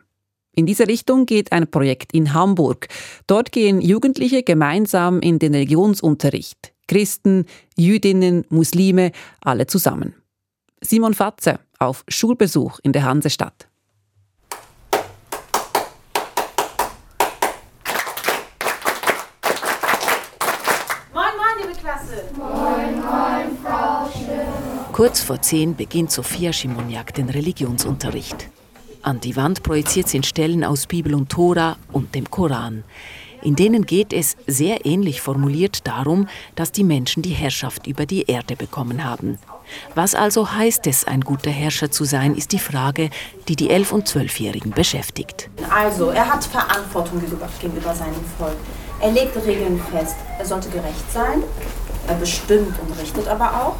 In 0.54 0.66
diese 0.66 0.88
Richtung 0.88 1.24
geht 1.24 1.52
ein 1.52 1.70
Projekt 1.70 2.12
in 2.12 2.34
Hamburg. 2.34 2.88
Dort 3.26 3.50
gehen 3.50 3.80
Jugendliche 3.80 4.42
gemeinsam 4.42 5.20
in 5.20 5.38
den 5.38 5.54
Religionsunterricht. 5.54 6.74
Christen, 6.86 7.46
Jüdinnen, 7.78 8.44
Muslime, 8.50 9.12
alle 9.40 9.66
zusammen. 9.66 10.19
Simon 10.82 11.12
Fatze 11.12 11.60
auf 11.78 12.04
Schulbesuch 12.08 12.78
in 12.82 12.92
der 12.92 13.04
Hansestadt. 13.04 13.68
Moin, 21.12 21.76
Klasse. 21.78 22.30
Moin, 22.34 23.00
moin, 23.00 23.58
Frau 23.62 24.08
Schirmer. 24.10 24.88
Kurz 24.92 25.20
vor 25.20 25.42
zehn 25.42 25.76
beginnt 25.76 26.10
Sophia 26.10 26.52
Schimoniak 26.52 27.12
den 27.12 27.28
Religionsunterricht. 27.28 28.48
An 29.02 29.20
die 29.20 29.36
Wand 29.36 29.62
projiziert 29.62 30.08
sind 30.08 30.24
Stellen 30.24 30.64
aus 30.64 30.86
Bibel 30.86 31.14
und 31.14 31.30
Tora 31.30 31.76
und 31.92 32.14
dem 32.14 32.30
Koran. 32.30 32.84
In 33.42 33.56
denen 33.56 33.84
geht 33.86 34.12
es 34.12 34.36
sehr 34.46 34.84
ähnlich 34.84 35.20
formuliert 35.20 35.86
darum, 35.86 36.28
dass 36.54 36.72
die 36.72 36.84
Menschen 36.84 37.22
die 37.22 37.30
Herrschaft 37.30 37.86
über 37.86 38.06
die 38.06 38.22
Erde 38.22 38.56
bekommen 38.56 39.04
haben. 39.04 39.38
Was 39.94 40.14
also 40.14 40.52
heißt 40.52 40.86
es, 40.86 41.06
ein 41.06 41.20
guter 41.20 41.50
Herrscher 41.50 41.90
zu 41.90 42.04
sein, 42.04 42.34
ist 42.34 42.52
die 42.52 42.58
Frage, 42.58 43.10
die 43.48 43.56
die 43.56 43.70
11- 43.70 43.92
und 43.92 44.08
12-Jährigen 44.08 44.72
beschäftigt. 44.72 45.48
Also, 45.68 46.10
er 46.10 46.32
hat 46.32 46.44
Verantwortung 46.44 47.20
gegenüber 47.60 47.94
seinem 47.94 48.24
Volk. 48.38 48.56
Er 49.00 49.12
legt 49.12 49.36
Regeln 49.46 49.80
fest. 49.90 50.16
Er 50.38 50.44
sollte 50.44 50.68
gerecht 50.68 51.12
sein. 51.12 51.42
Er 52.06 52.14
bestimmt 52.14 52.74
und 52.80 53.00
richtet 53.00 53.28
aber 53.28 53.46
auch. 53.64 53.76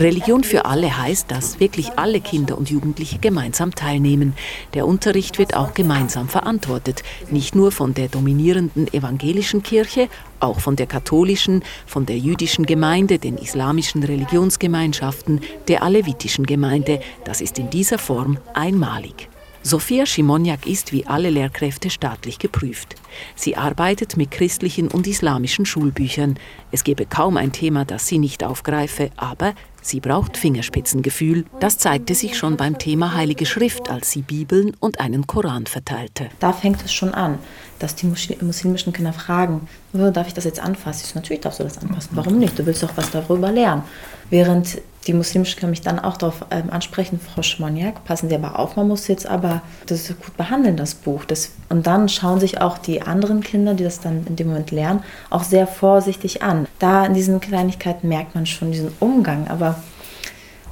Religion 0.00 0.44
für 0.44 0.64
alle 0.64 0.96
heißt, 0.96 1.28
dass 1.28 1.58
wirklich 1.58 1.98
alle 1.98 2.20
Kinder 2.20 2.56
und 2.56 2.70
Jugendliche 2.70 3.18
gemeinsam 3.18 3.74
teilnehmen. 3.74 4.34
Der 4.74 4.86
Unterricht 4.86 5.38
wird 5.40 5.56
auch 5.56 5.74
gemeinsam 5.74 6.28
verantwortet, 6.28 7.02
nicht 7.30 7.56
nur 7.56 7.72
von 7.72 7.94
der 7.94 8.06
dominierenden 8.06 8.92
evangelischen 8.94 9.64
Kirche, 9.64 10.08
auch 10.38 10.60
von 10.60 10.76
der 10.76 10.86
katholischen, 10.86 11.64
von 11.86 12.06
der 12.06 12.16
jüdischen 12.16 12.64
Gemeinde, 12.64 13.18
den 13.18 13.38
islamischen 13.38 14.04
Religionsgemeinschaften, 14.04 15.40
der 15.66 15.82
alevitischen 15.82 16.46
Gemeinde. 16.46 17.00
Das 17.24 17.40
ist 17.40 17.58
in 17.58 17.68
dieser 17.70 17.98
Form 17.98 18.38
einmalig. 18.54 19.28
Sophia 19.64 20.06
Schimoniak 20.06 20.66
ist 20.66 20.92
wie 20.92 21.06
alle 21.06 21.30
Lehrkräfte 21.30 21.90
staatlich 21.90 22.38
geprüft. 22.38 22.94
Sie 23.34 23.56
arbeitet 23.56 24.16
mit 24.16 24.30
christlichen 24.30 24.88
und 24.88 25.06
islamischen 25.06 25.66
Schulbüchern. 25.66 26.38
Es 26.70 26.84
gebe 26.84 27.04
kaum 27.04 27.36
ein 27.36 27.52
Thema, 27.52 27.84
das 27.84 28.06
sie 28.06 28.18
nicht 28.18 28.44
aufgreife, 28.44 29.10
aber 29.16 29.54
Sie 29.82 30.00
braucht 30.00 30.36
Fingerspitzengefühl. 30.36 31.44
Das 31.60 31.78
zeigte 31.78 32.14
sich 32.14 32.36
schon 32.36 32.56
beim 32.56 32.78
Thema 32.78 33.14
Heilige 33.14 33.46
Schrift, 33.46 33.90
als 33.90 34.10
sie 34.10 34.22
Bibeln 34.22 34.76
und 34.80 35.00
einen 35.00 35.26
Koran 35.26 35.66
verteilte. 35.66 36.28
Da 36.40 36.52
fängt 36.52 36.84
es 36.84 36.92
schon 36.92 37.14
an, 37.14 37.38
dass 37.78 37.94
die 37.94 38.06
muslimischen 38.06 38.92
Kinder 38.92 39.12
fragen, 39.12 39.68
darf 39.92 40.26
ich 40.26 40.34
das 40.34 40.44
jetzt 40.44 40.60
anfassen? 40.60 41.02
Ich 41.04 41.10
so, 41.10 41.18
natürlich 41.18 41.40
darfst 41.40 41.60
du 41.60 41.64
das 41.64 41.78
anfassen. 41.78 42.10
Warum 42.12 42.38
nicht? 42.38 42.58
Du 42.58 42.66
willst 42.66 42.82
doch 42.82 42.96
was 42.96 43.10
darüber 43.10 43.50
lernen. 43.52 43.82
Während 44.30 44.78
die 45.06 45.14
muslimischen 45.14 45.58
Kinder 45.58 45.70
mich 45.70 45.80
dann 45.80 45.98
auch 45.98 46.18
darauf 46.18 46.44
ähm, 46.50 46.70
ansprechen, 46.70 47.18
Frau 47.18 47.42
Schmoniak, 47.42 48.04
passen 48.04 48.28
Sie 48.28 48.34
aber 48.34 48.58
auf, 48.58 48.76
man 48.76 48.88
muss 48.88 49.08
jetzt 49.08 49.26
aber 49.26 49.62
das 49.86 50.08
gut 50.08 50.36
behandeln, 50.36 50.76
das 50.76 50.94
Buch. 50.94 51.24
Das, 51.24 51.52
und 51.70 51.86
dann 51.86 52.08
schauen 52.08 52.40
sich 52.40 52.60
auch 52.60 52.76
die 52.78 53.00
anderen 53.00 53.42
Kinder, 53.42 53.74
die 53.74 53.84
das 53.84 54.00
dann 54.00 54.26
in 54.26 54.36
dem 54.36 54.48
Moment 54.48 54.70
lernen, 54.70 55.02
auch 55.30 55.44
sehr 55.44 55.66
vorsichtig 55.66 56.42
an. 56.42 56.66
Da 56.78 57.06
in 57.06 57.14
diesen 57.14 57.40
Kleinigkeiten 57.40 58.08
merkt 58.08 58.34
man 58.34 58.44
schon 58.44 58.70
diesen 58.70 58.92
Umgang, 59.00 59.48
aber 59.48 59.77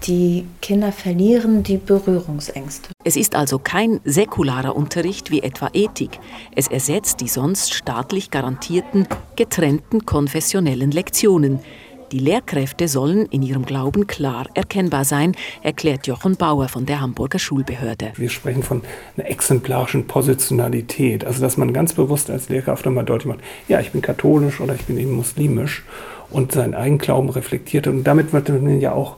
die 0.04 0.46
Kinder 0.62 0.92
verlieren 0.92 1.62
die 1.62 1.76
Berührungsängste. 1.78 2.90
Es 3.04 3.16
ist 3.16 3.34
also 3.34 3.58
kein 3.58 4.00
säkularer 4.04 4.76
Unterricht 4.76 5.30
wie 5.30 5.42
etwa 5.42 5.70
Ethik. 5.72 6.18
Es 6.54 6.68
ersetzt 6.68 7.20
die 7.20 7.28
sonst 7.28 7.74
staatlich 7.74 8.30
garantierten, 8.30 9.06
getrennten 9.36 10.06
konfessionellen 10.06 10.90
Lektionen. 10.90 11.60
Die 12.12 12.20
Lehrkräfte 12.20 12.86
sollen 12.86 13.26
in 13.26 13.42
ihrem 13.42 13.64
Glauben 13.64 14.06
klar 14.06 14.46
erkennbar 14.54 15.04
sein, 15.04 15.34
erklärt 15.62 16.06
Jochen 16.06 16.36
Bauer 16.36 16.68
von 16.68 16.86
der 16.86 17.00
Hamburger 17.00 17.40
Schulbehörde. 17.40 18.12
Wir 18.14 18.28
sprechen 18.28 18.62
von 18.62 18.82
einer 19.16 19.28
exemplarischen 19.28 20.06
Positionalität, 20.06 21.24
also 21.24 21.40
dass 21.40 21.56
man 21.56 21.72
ganz 21.72 21.94
bewusst 21.94 22.30
als 22.30 22.48
Lehrkraft 22.48 22.86
nochmal 22.86 23.04
deutlich 23.04 23.26
macht, 23.26 23.40
ja, 23.66 23.80
ich 23.80 23.90
bin 23.90 24.02
katholisch 24.02 24.60
oder 24.60 24.76
ich 24.76 24.84
bin 24.84 24.98
eben 24.98 25.12
muslimisch 25.12 25.84
und 26.30 26.52
seinen 26.52 26.74
Eigenglauben 26.74 27.28
reflektiert. 27.30 27.88
Und 27.88 28.04
damit 28.04 28.32
wird 28.32 28.48
man 28.50 28.80
ja 28.80 28.92
auch 28.92 29.16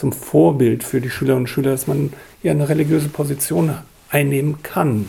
zum 0.00 0.12
Vorbild 0.12 0.82
für 0.82 1.00
die 1.02 1.10
Schülerinnen 1.10 1.42
und 1.42 1.48
Schüler, 1.48 1.72
dass 1.72 1.86
man 1.86 2.12
ja 2.42 2.52
eine 2.52 2.68
religiöse 2.68 3.08
Position 3.08 3.74
einnehmen 4.08 4.62
kann. 4.62 5.06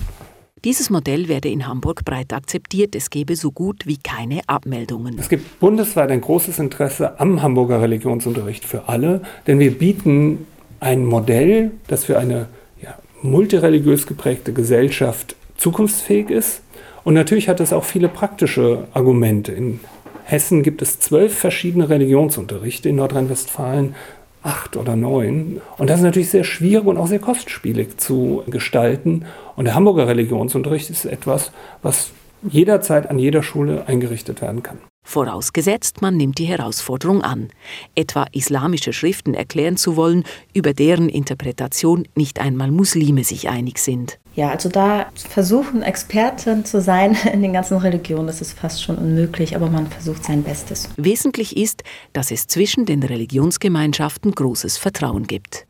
Dieses 0.65 0.89
Modell 0.89 1.27
werde 1.27 1.49
in 1.49 1.65
Hamburg 1.65 2.05
breit 2.05 2.33
akzeptiert. 2.33 2.95
Es 2.95 3.09
gebe 3.09 3.35
so 3.35 3.51
gut 3.51 3.87
wie 3.87 3.97
keine 3.97 4.41
Abmeldungen. 4.47 5.17
Es 5.17 5.29
gibt 5.29 5.59
bundesweit 5.59 6.11
ein 6.11 6.21
großes 6.21 6.59
Interesse 6.59 7.19
am 7.19 7.41
Hamburger 7.41 7.81
Religionsunterricht 7.81 8.65
für 8.65 8.89
alle, 8.89 9.21
denn 9.47 9.59
wir 9.59 9.75
bieten 9.75 10.45
ein 10.81 11.05
Modell, 11.05 11.71
das 11.87 12.05
für 12.05 12.19
eine 12.19 12.47
ja, 12.81 12.95
multireligiös 13.23 14.05
geprägte 14.05 14.51
Gesellschaft 14.53 15.35
zukunftsfähig 15.55 16.29
ist. 16.29 16.61
Und 17.03 17.13
natürlich 17.13 17.47
hat 17.49 17.59
es 17.59 17.73
auch 17.73 17.85
viele 17.85 18.09
praktische 18.09 18.87
Argumente. 18.93 19.53
In 19.53 19.79
Hessen 20.25 20.61
gibt 20.63 20.81
es 20.81 20.99
zwölf 20.99 21.35
verschiedene 21.35 21.89
Religionsunterrichte, 21.89 22.89
in 22.89 22.97
Nordrhein-Westfalen 22.97 23.95
acht 24.43 24.75
oder 24.75 24.95
neun. 24.95 25.61
Und 25.77 25.89
das 25.89 25.99
ist 25.99 26.03
natürlich 26.03 26.29
sehr 26.29 26.43
schwierig 26.43 26.85
und 26.85 26.97
auch 26.97 27.07
sehr 27.07 27.19
kostspielig 27.19 27.97
zu 27.97 28.43
gestalten. 28.47 29.25
Und 29.55 29.65
der 29.65 29.75
Hamburger 29.75 30.07
Religionsunterricht 30.07 30.89
ist 30.89 31.05
etwas, 31.05 31.51
was 31.81 32.11
jederzeit 32.43 33.09
an 33.09 33.19
jeder 33.19 33.43
Schule 33.43 33.83
eingerichtet 33.87 34.41
werden 34.41 34.63
kann. 34.63 34.79
Vorausgesetzt, 35.03 36.01
man 36.01 36.15
nimmt 36.15 36.37
die 36.37 36.45
Herausforderung 36.45 37.21
an, 37.21 37.49
etwa 37.95 38.27
islamische 38.31 38.93
Schriften 38.93 39.33
erklären 39.33 39.75
zu 39.75 39.95
wollen, 39.95 40.23
über 40.53 40.73
deren 40.73 41.09
Interpretation 41.09 42.07
nicht 42.15 42.39
einmal 42.39 42.71
Muslime 42.71 43.23
sich 43.23 43.49
einig 43.49 43.79
sind. 43.79 44.19
Ja, 44.35 44.49
also 44.49 44.69
da 44.69 45.07
versuchen, 45.15 45.81
Experten 45.81 46.63
zu 46.63 46.79
sein 46.81 47.17
in 47.33 47.41
den 47.41 47.53
ganzen 47.53 47.77
Religionen, 47.77 48.27
das 48.27 48.41
ist 48.41 48.57
fast 48.57 48.83
schon 48.83 48.97
unmöglich, 48.97 49.55
aber 49.55 49.69
man 49.69 49.87
versucht 49.87 50.23
sein 50.23 50.43
Bestes. 50.43 50.87
Wesentlich 50.97 51.57
ist, 51.57 51.83
dass 52.13 52.31
es 52.31 52.47
zwischen 52.47 52.85
den 52.85 53.03
Religionsgemeinschaften 53.03 54.31
großes 54.31 54.77
Vertrauen 54.77 55.27
gibt. 55.27 55.65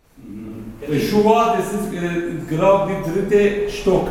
Shoah, 1.09 1.57
das 1.57 1.73
ist 1.73 1.93
äh, 1.93 2.53
gerade 2.53 2.93
der 2.93 3.13
dritte 3.13 3.69
Stock. 3.69 4.09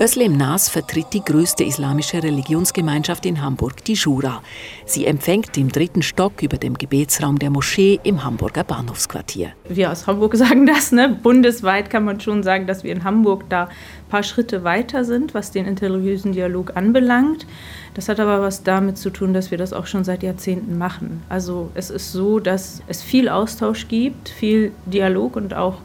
Özlem 0.00 0.36
Nas 0.36 0.68
vertritt 0.68 1.12
die 1.12 1.24
größte 1.24 1.62
islamische 1.62 2.20
Religionsgemeinschaft 2.20 3.24
in 3.26 3.40
Hamburg, 3.40 3.84
die 3.84 3.96
Shura. 3.96 4.42
Sie 4.86 5.06
empfängt 5.06 5.56
im 5.56 5.70
dritten 5.70 6.02
Stock 6.02 6.42
über 6.42 6.56
dem 6.56 6.74
Gebetsraum 6.74 7.38
der 7.38 7.50
Moschee 7.50 8.00
im 8.02 8.24
Hamburger 8.24 8.64
Bahnhofsquartier. 8.64 9.52
Wir 9.68 9.92
aus 9.92 10.08
Hamburg 10.08 10.34
sagen 10.36 10.66
das, 10.66 10.90
ne? 10.90 11.16
bundesweit 11.22 11.90
kann 11.90 12.04
man 12.04 12.18
schon 12.18 12.42
sagen, 12.42 12.66
dass 12.66 12.82
wir 12.82 12.92
in 12.92 13.04
Hamburg 13.04 13.44
da 13.48 13.64
ein 13.66 14.08
paar 14.10 14.24
Schritte 14.24 14.64
weiter 14.64 15.04
sind, 15.04 15.32
was 15.32 15.52
den 15.52 15.64
interreligiösen 15.64 16.32
Dialog 16.32 16.76
anbelangt. 16.76 17.46
Das 17.94 18.08
hat 18.08 18.18
aber 18.18 18.42
was 18.42 18.64
damit 18.64 18.98
zu 18.98 19.10
tun, 19.10 19.32
dass 19.32 19.52
wir 19.52 19.58
das 19.58 19.72
auch 19.72 19.86
schon 19.86 20.02
seit 20.02 20.24
Jahrzehnten 20.24 20.76
machen. 20.76 21.22
Also 21.28 21.70
es 21.74 21.90
ist 21.90 22.10
so, 22.10 22.40
dass 22.40 22.82
es 22.88 23.00
viel 23.00 23.28
Austausch 23.28 23.86
gibt, 23.86 24.28
viel 24.28 24.72
Dialog 24.86 25.36
und 25.36 25.54
auch 25.54 25.76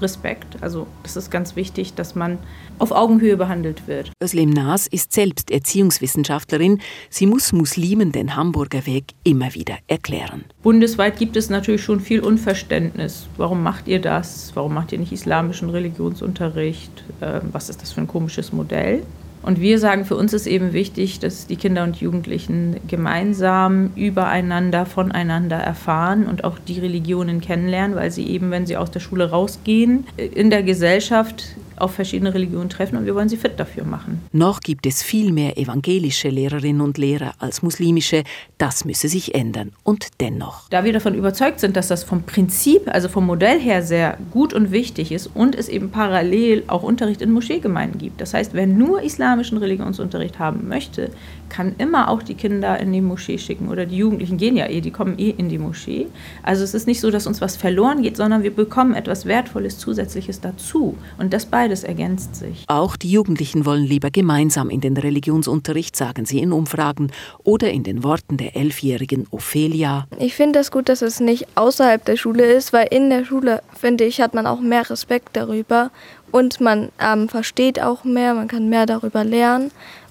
Respekt. 0.00 0.56
Also 0.60 0.86
das 1.02 1.16
ist 1.16 1.30
ganz 1.30 1.56
wichtig, 1.56 1.94
dass 1.94 2.14
man 2.14 2.38
auf 2.78 2.92
Augenhöhe 2.92 3.36
behandelt 3.36 3.86
wird. 3.86 4.10
Özlem 4.22 4.50
Nas 4.50 4.86
ist 4.86 5.12
selbst 5.12 5.50
Erziehungswissenschaftlerin. 5.50 6.80
Sie 7.10 7.26
muss 7.26 7.52
Muslimen 7.52 8.12
den 8.12 8.36
Hamburger 8.36 8.86
Weg 8.86 9.14
immer 9.24 9.54
wieder 9.54 9.76
erklären. 9.86 10.44
Bundesweit 10.62 11.18
gibt 11.18 11.36
es 11.36 11.50
natürlich 11.50 11.82
schon 11.82 12.00
viel 12.00 12.20
Unverständnis. 12.20 13.26
Warum 13.36 13.62
macht 13.62 13.88
ihr 13.88 14.00
das? 14.00 14.52
Warum 14.54 14.74
macht 14.74 14.92
ihr 14.92 14.98
nicht 14.98 15.12
islamischen 15.12 15.70
Religionsunterricht? 15.70 17.04
Ähm, 17.20 17.42
was 17.52 17.68
ist 17.68 17.82
das 17.82 17.92
für 17.92 18.00
ein 18.00 18.08
komisches 18.08 18.52
Modell? 18.52 19.02
Und 19.42 19.60
wir 19.60 19.78
sagen, 19.78 20.04
für 20.04 20.16
uns 20.16 20.32
ist 20.32 20.46
eben 20.46 20.72
wichtig, 20.72 21.20
dass 21.20 21.46
die 21.46 21.56
Kinder 21.56 21.84
und 21.84 22.00
Jugendlichen 22.00 22.76
gemeinsam 22.88 23.90
übereinander, 23.94 24.84
voneinander 24.84 25.56
erfahren 25.56 26.26
und 26.26 26.44
auch 26.44 26.58
die 26.58 26.80
Religionen 26.80 27.40
kennenlernen, 27.40 27.96
weil 27.96 28.10
sie 28.10 28.26
eben, 28.26 28.50
wenn 28.50 28.66
sie 28.66 28.76
aus 28.76 28.90
der 28.90 29.00
Schule 29.00 29.30
rausgehen, 29.30 30.06
in 30.16 30.50
der 30.50 30.62
Gesellschaft 30.62 31.56
auf 31.80 31.94
verschiedene 31.94 32.34
Religionen 32.34 32.68
treffen 32.68 32.96
und 32.96 33.06
wir 33.06 33.14
wollen 33.14 33.28
sie 33.28 33.36
fit 33.36 33.58
dafür 33.58 33.84
machen. 33.84 34.22
Noch 34.32 34.60
gibt 34.60 34.86
es 34.86 35.02
viel 35.02 35.32
mehr 35.32 35.58
evangelische 35.58 36.28
Lehrerinnen 36.28 36.80
und 36.80 36.98
Lehrer 36.98 37.32
als 37.38 37.62
muslimische. 37.62 38.24
Das 38.58 38.84
müsse 38.84 39.08
sich 39.08 39.34
ändern. 39.34 39.72
Und 39.84 40.08
dennoch. 40.20 40.68
Da 40.70 40.84
wir 40.84 40.92
davon 40.92 41.14
überzeugt 41.14 41.60
sind, 41.60 41.76
dass 41.76 41.88
das 41.88 42.04
vom 42.04 42.22
Prinzip, 42.22 42.82
also 42.86 43.08
vom 43.08 43.26
Modell 43.26 43.60
her 43.60 43.82
sehr 43.82 44.18
gut 44.30 44.52
und 44.52 44.70
wichtig 44.72 45.12
ist 45.12 45.30
und 45.34 45.54
es 45.54 45.68
eben 45.68 45.90
parallel 45.90 46.64
auch 46.66 46.82
Unterricht 46.82 47.22
in 47.22 47.30
Moscheegemeinden 47.32 47.98
gibt. 47.98 48.20
Das 48.20 48.34
heißt, 48.34 48.54
wer 48.54 48.66
nur 48.66 49.02
islamischen 49.02 49.58
Religionsunterricht 49.58 50.38
haben 50.38 50.68
möchte, 50.68 51.10
kann 51.48 51.74
immer 51.78 52.08
auch 52.08 52.22
die 52.22 52.34
Kinder 52.34 52.78
in 52.78 52.92
die 52.92 53.00
Moschee 53.00 53.38
schicken 53.38 53.68
oder 53.68 53.86
die 53.86 53.96
Jugendlichen 53.96 54.36
gehen 54.36 54.56
ja 54.56 54.66
eh, 54.66 54.80
die 54.80 54.90
kommen 54.90 55.18
eh 55.18 55.30
in 55.30 55.48
die 55.48 55.58
Moschee. 55.58 56.06
Also 56.42 56.64
es 56.64 56.74
ist 56.74 56.86
nicht 56.86 57.00
so, 57.00 57.10
dass 57.10 57.26
uns 57.26 57.40
was 57.40 57.56
verloren 57.56 58.02
geht, 58.02 58.16
sondern 58.16 58.42
wir 58.42 58.54
bekommen 58.54 58.94
etwas 58.94 59.26
Wertvolles 59.26 59.78
Zusätzliches 59.78 60.40
dazu. 60.40 60.96
Und 61.18 61.32
das 61.32 61.46
beides 61.68 61.84
ergänzt 61.84 62.34
sich. 62.34 62.64
Auch 62.66 62.96
die 62.96 63.10
Jugendlichen 63.10 63.66
wollen 63.66 63.84
lieber 63.84 64.10
gemeinsam 64.10 64.70
in 64.70 64.80
den 64.80 64.96
Religionsunterricht, 64.96 65.96
sagen 65.96 66.24
sie 66.24 66.38
in 66.38 66.52
Umfragen 66.52 67.10
oder 67.44 67.70
in 67.70 67.82
den 67.82 68.02
Worten 68.02 68.38
der 68.38 68.56
elfjährigen 68.56 69.26
Ophelia. 69.30 70.06
Ich 70.18 70.34
finde 70.34 70.60
es 70.60 70.70
gut, 70.70 70.88
dass 70.88 71.02
es 71.02 71.20
nicht 71.20 71.46
außerhalb 71.56 72.02
der 72.04 72.16
Schule 72.16 72.44
ist, 72.44 72.72
weil 72.72 72.86
in 72.90 73.10
der 73.10 73.26
Schule, 73.26 73.62
finde 73.78 74.04
ich, 74.04 74.22
hat 74.22 74.32
man 74.32 74.46
auch 74.46 74.60
mehr 74.60 74.88
Respekt 74.88 75.36
darüber 75.36 75.90
und 76.32 76.58
man 76.60 76.88
ähm, 76.98 77.28
versteht 77.28 77.82
auch 77.82 78.04
mehr, 78.04 78.32
man 78.32 78.48
kann 78.48 78.70
mehr 78.70 78.86
darüber 78.86 79.24
lernen 79.24 79.70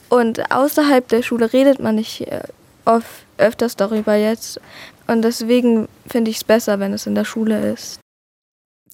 Und 0.10 0.52
außerhalb 0.52 1.08
der 1.08 1.24
Schule 1.24 1.52
redet 1.54 1.80
man 1.80 1.96
nicht 1.96 2.22
äh, 2.22 2.42
oft, 2.86 3.26
öfters 3.38 3.76
darüber 3.76 4.16
jetzt. 4.16 4.62
Und 5.08 5.24
deswegen 5.24 5.88
finde 6.06 6.30
ich 6.30 6.38
es 6.38 6.44
besser, 6.44 6.80
wenn 6.80 6.94
es 6.94 7.08
in 7.08 7.16
der 7.16 7.26
Schule 7.26 7.72
ist. 7.74 8.00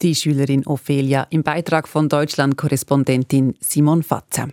Die 0.01 0.15
Schülerin 0.15 0.65
Ophelia 0.65 1.27
im 1.29 1.43
Beitrag 1.43 1.87
von 1.87 2.09
Deutschland-Korrespondentin 2.09 3.55
Simon 3.59 4.03
Fatzer. 4.03 4.49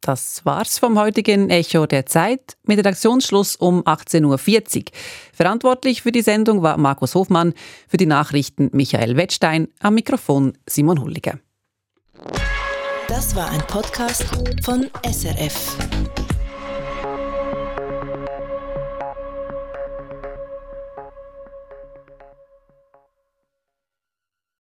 Das 0.00 0.44
war's 0.44 0.78
vom 0.78 0.98
heutigen 0.98 1.48
Echo 1.48 1.86
der 1.86 2.04
Zeit 2.04 2.58
mit 2.64 2.78
Redaktionsschluss 2.78 3.56
um 3.56 3.82
18.40 3.84 4.76
Uhr. 4.76 4.84
Verantwortlich 5.32 6.02
für 6.02 6.12
die 6.12 6.20
Sendung 6.20 6.62
war 6.62 6.76
Markus 6.76 7.14
Hofmann, 7.14 7.54
für 7.88 7.96
die 7.96 8.04
Nachrichten 8.04 8.68
Michael 8.72 9.16
Wettstein, 9.16 9.68
am 9.80 9.94
Mikrofon 9.94 10.58
Simon 10.68 11.00
Hulliger. 11.00 11.38
Das 13.08 13.34
war 13.34 13.50
ein 13.50 13.62
Podcast 13.66 14.24
von 14.62 14.90
SRF. 15.10 15.78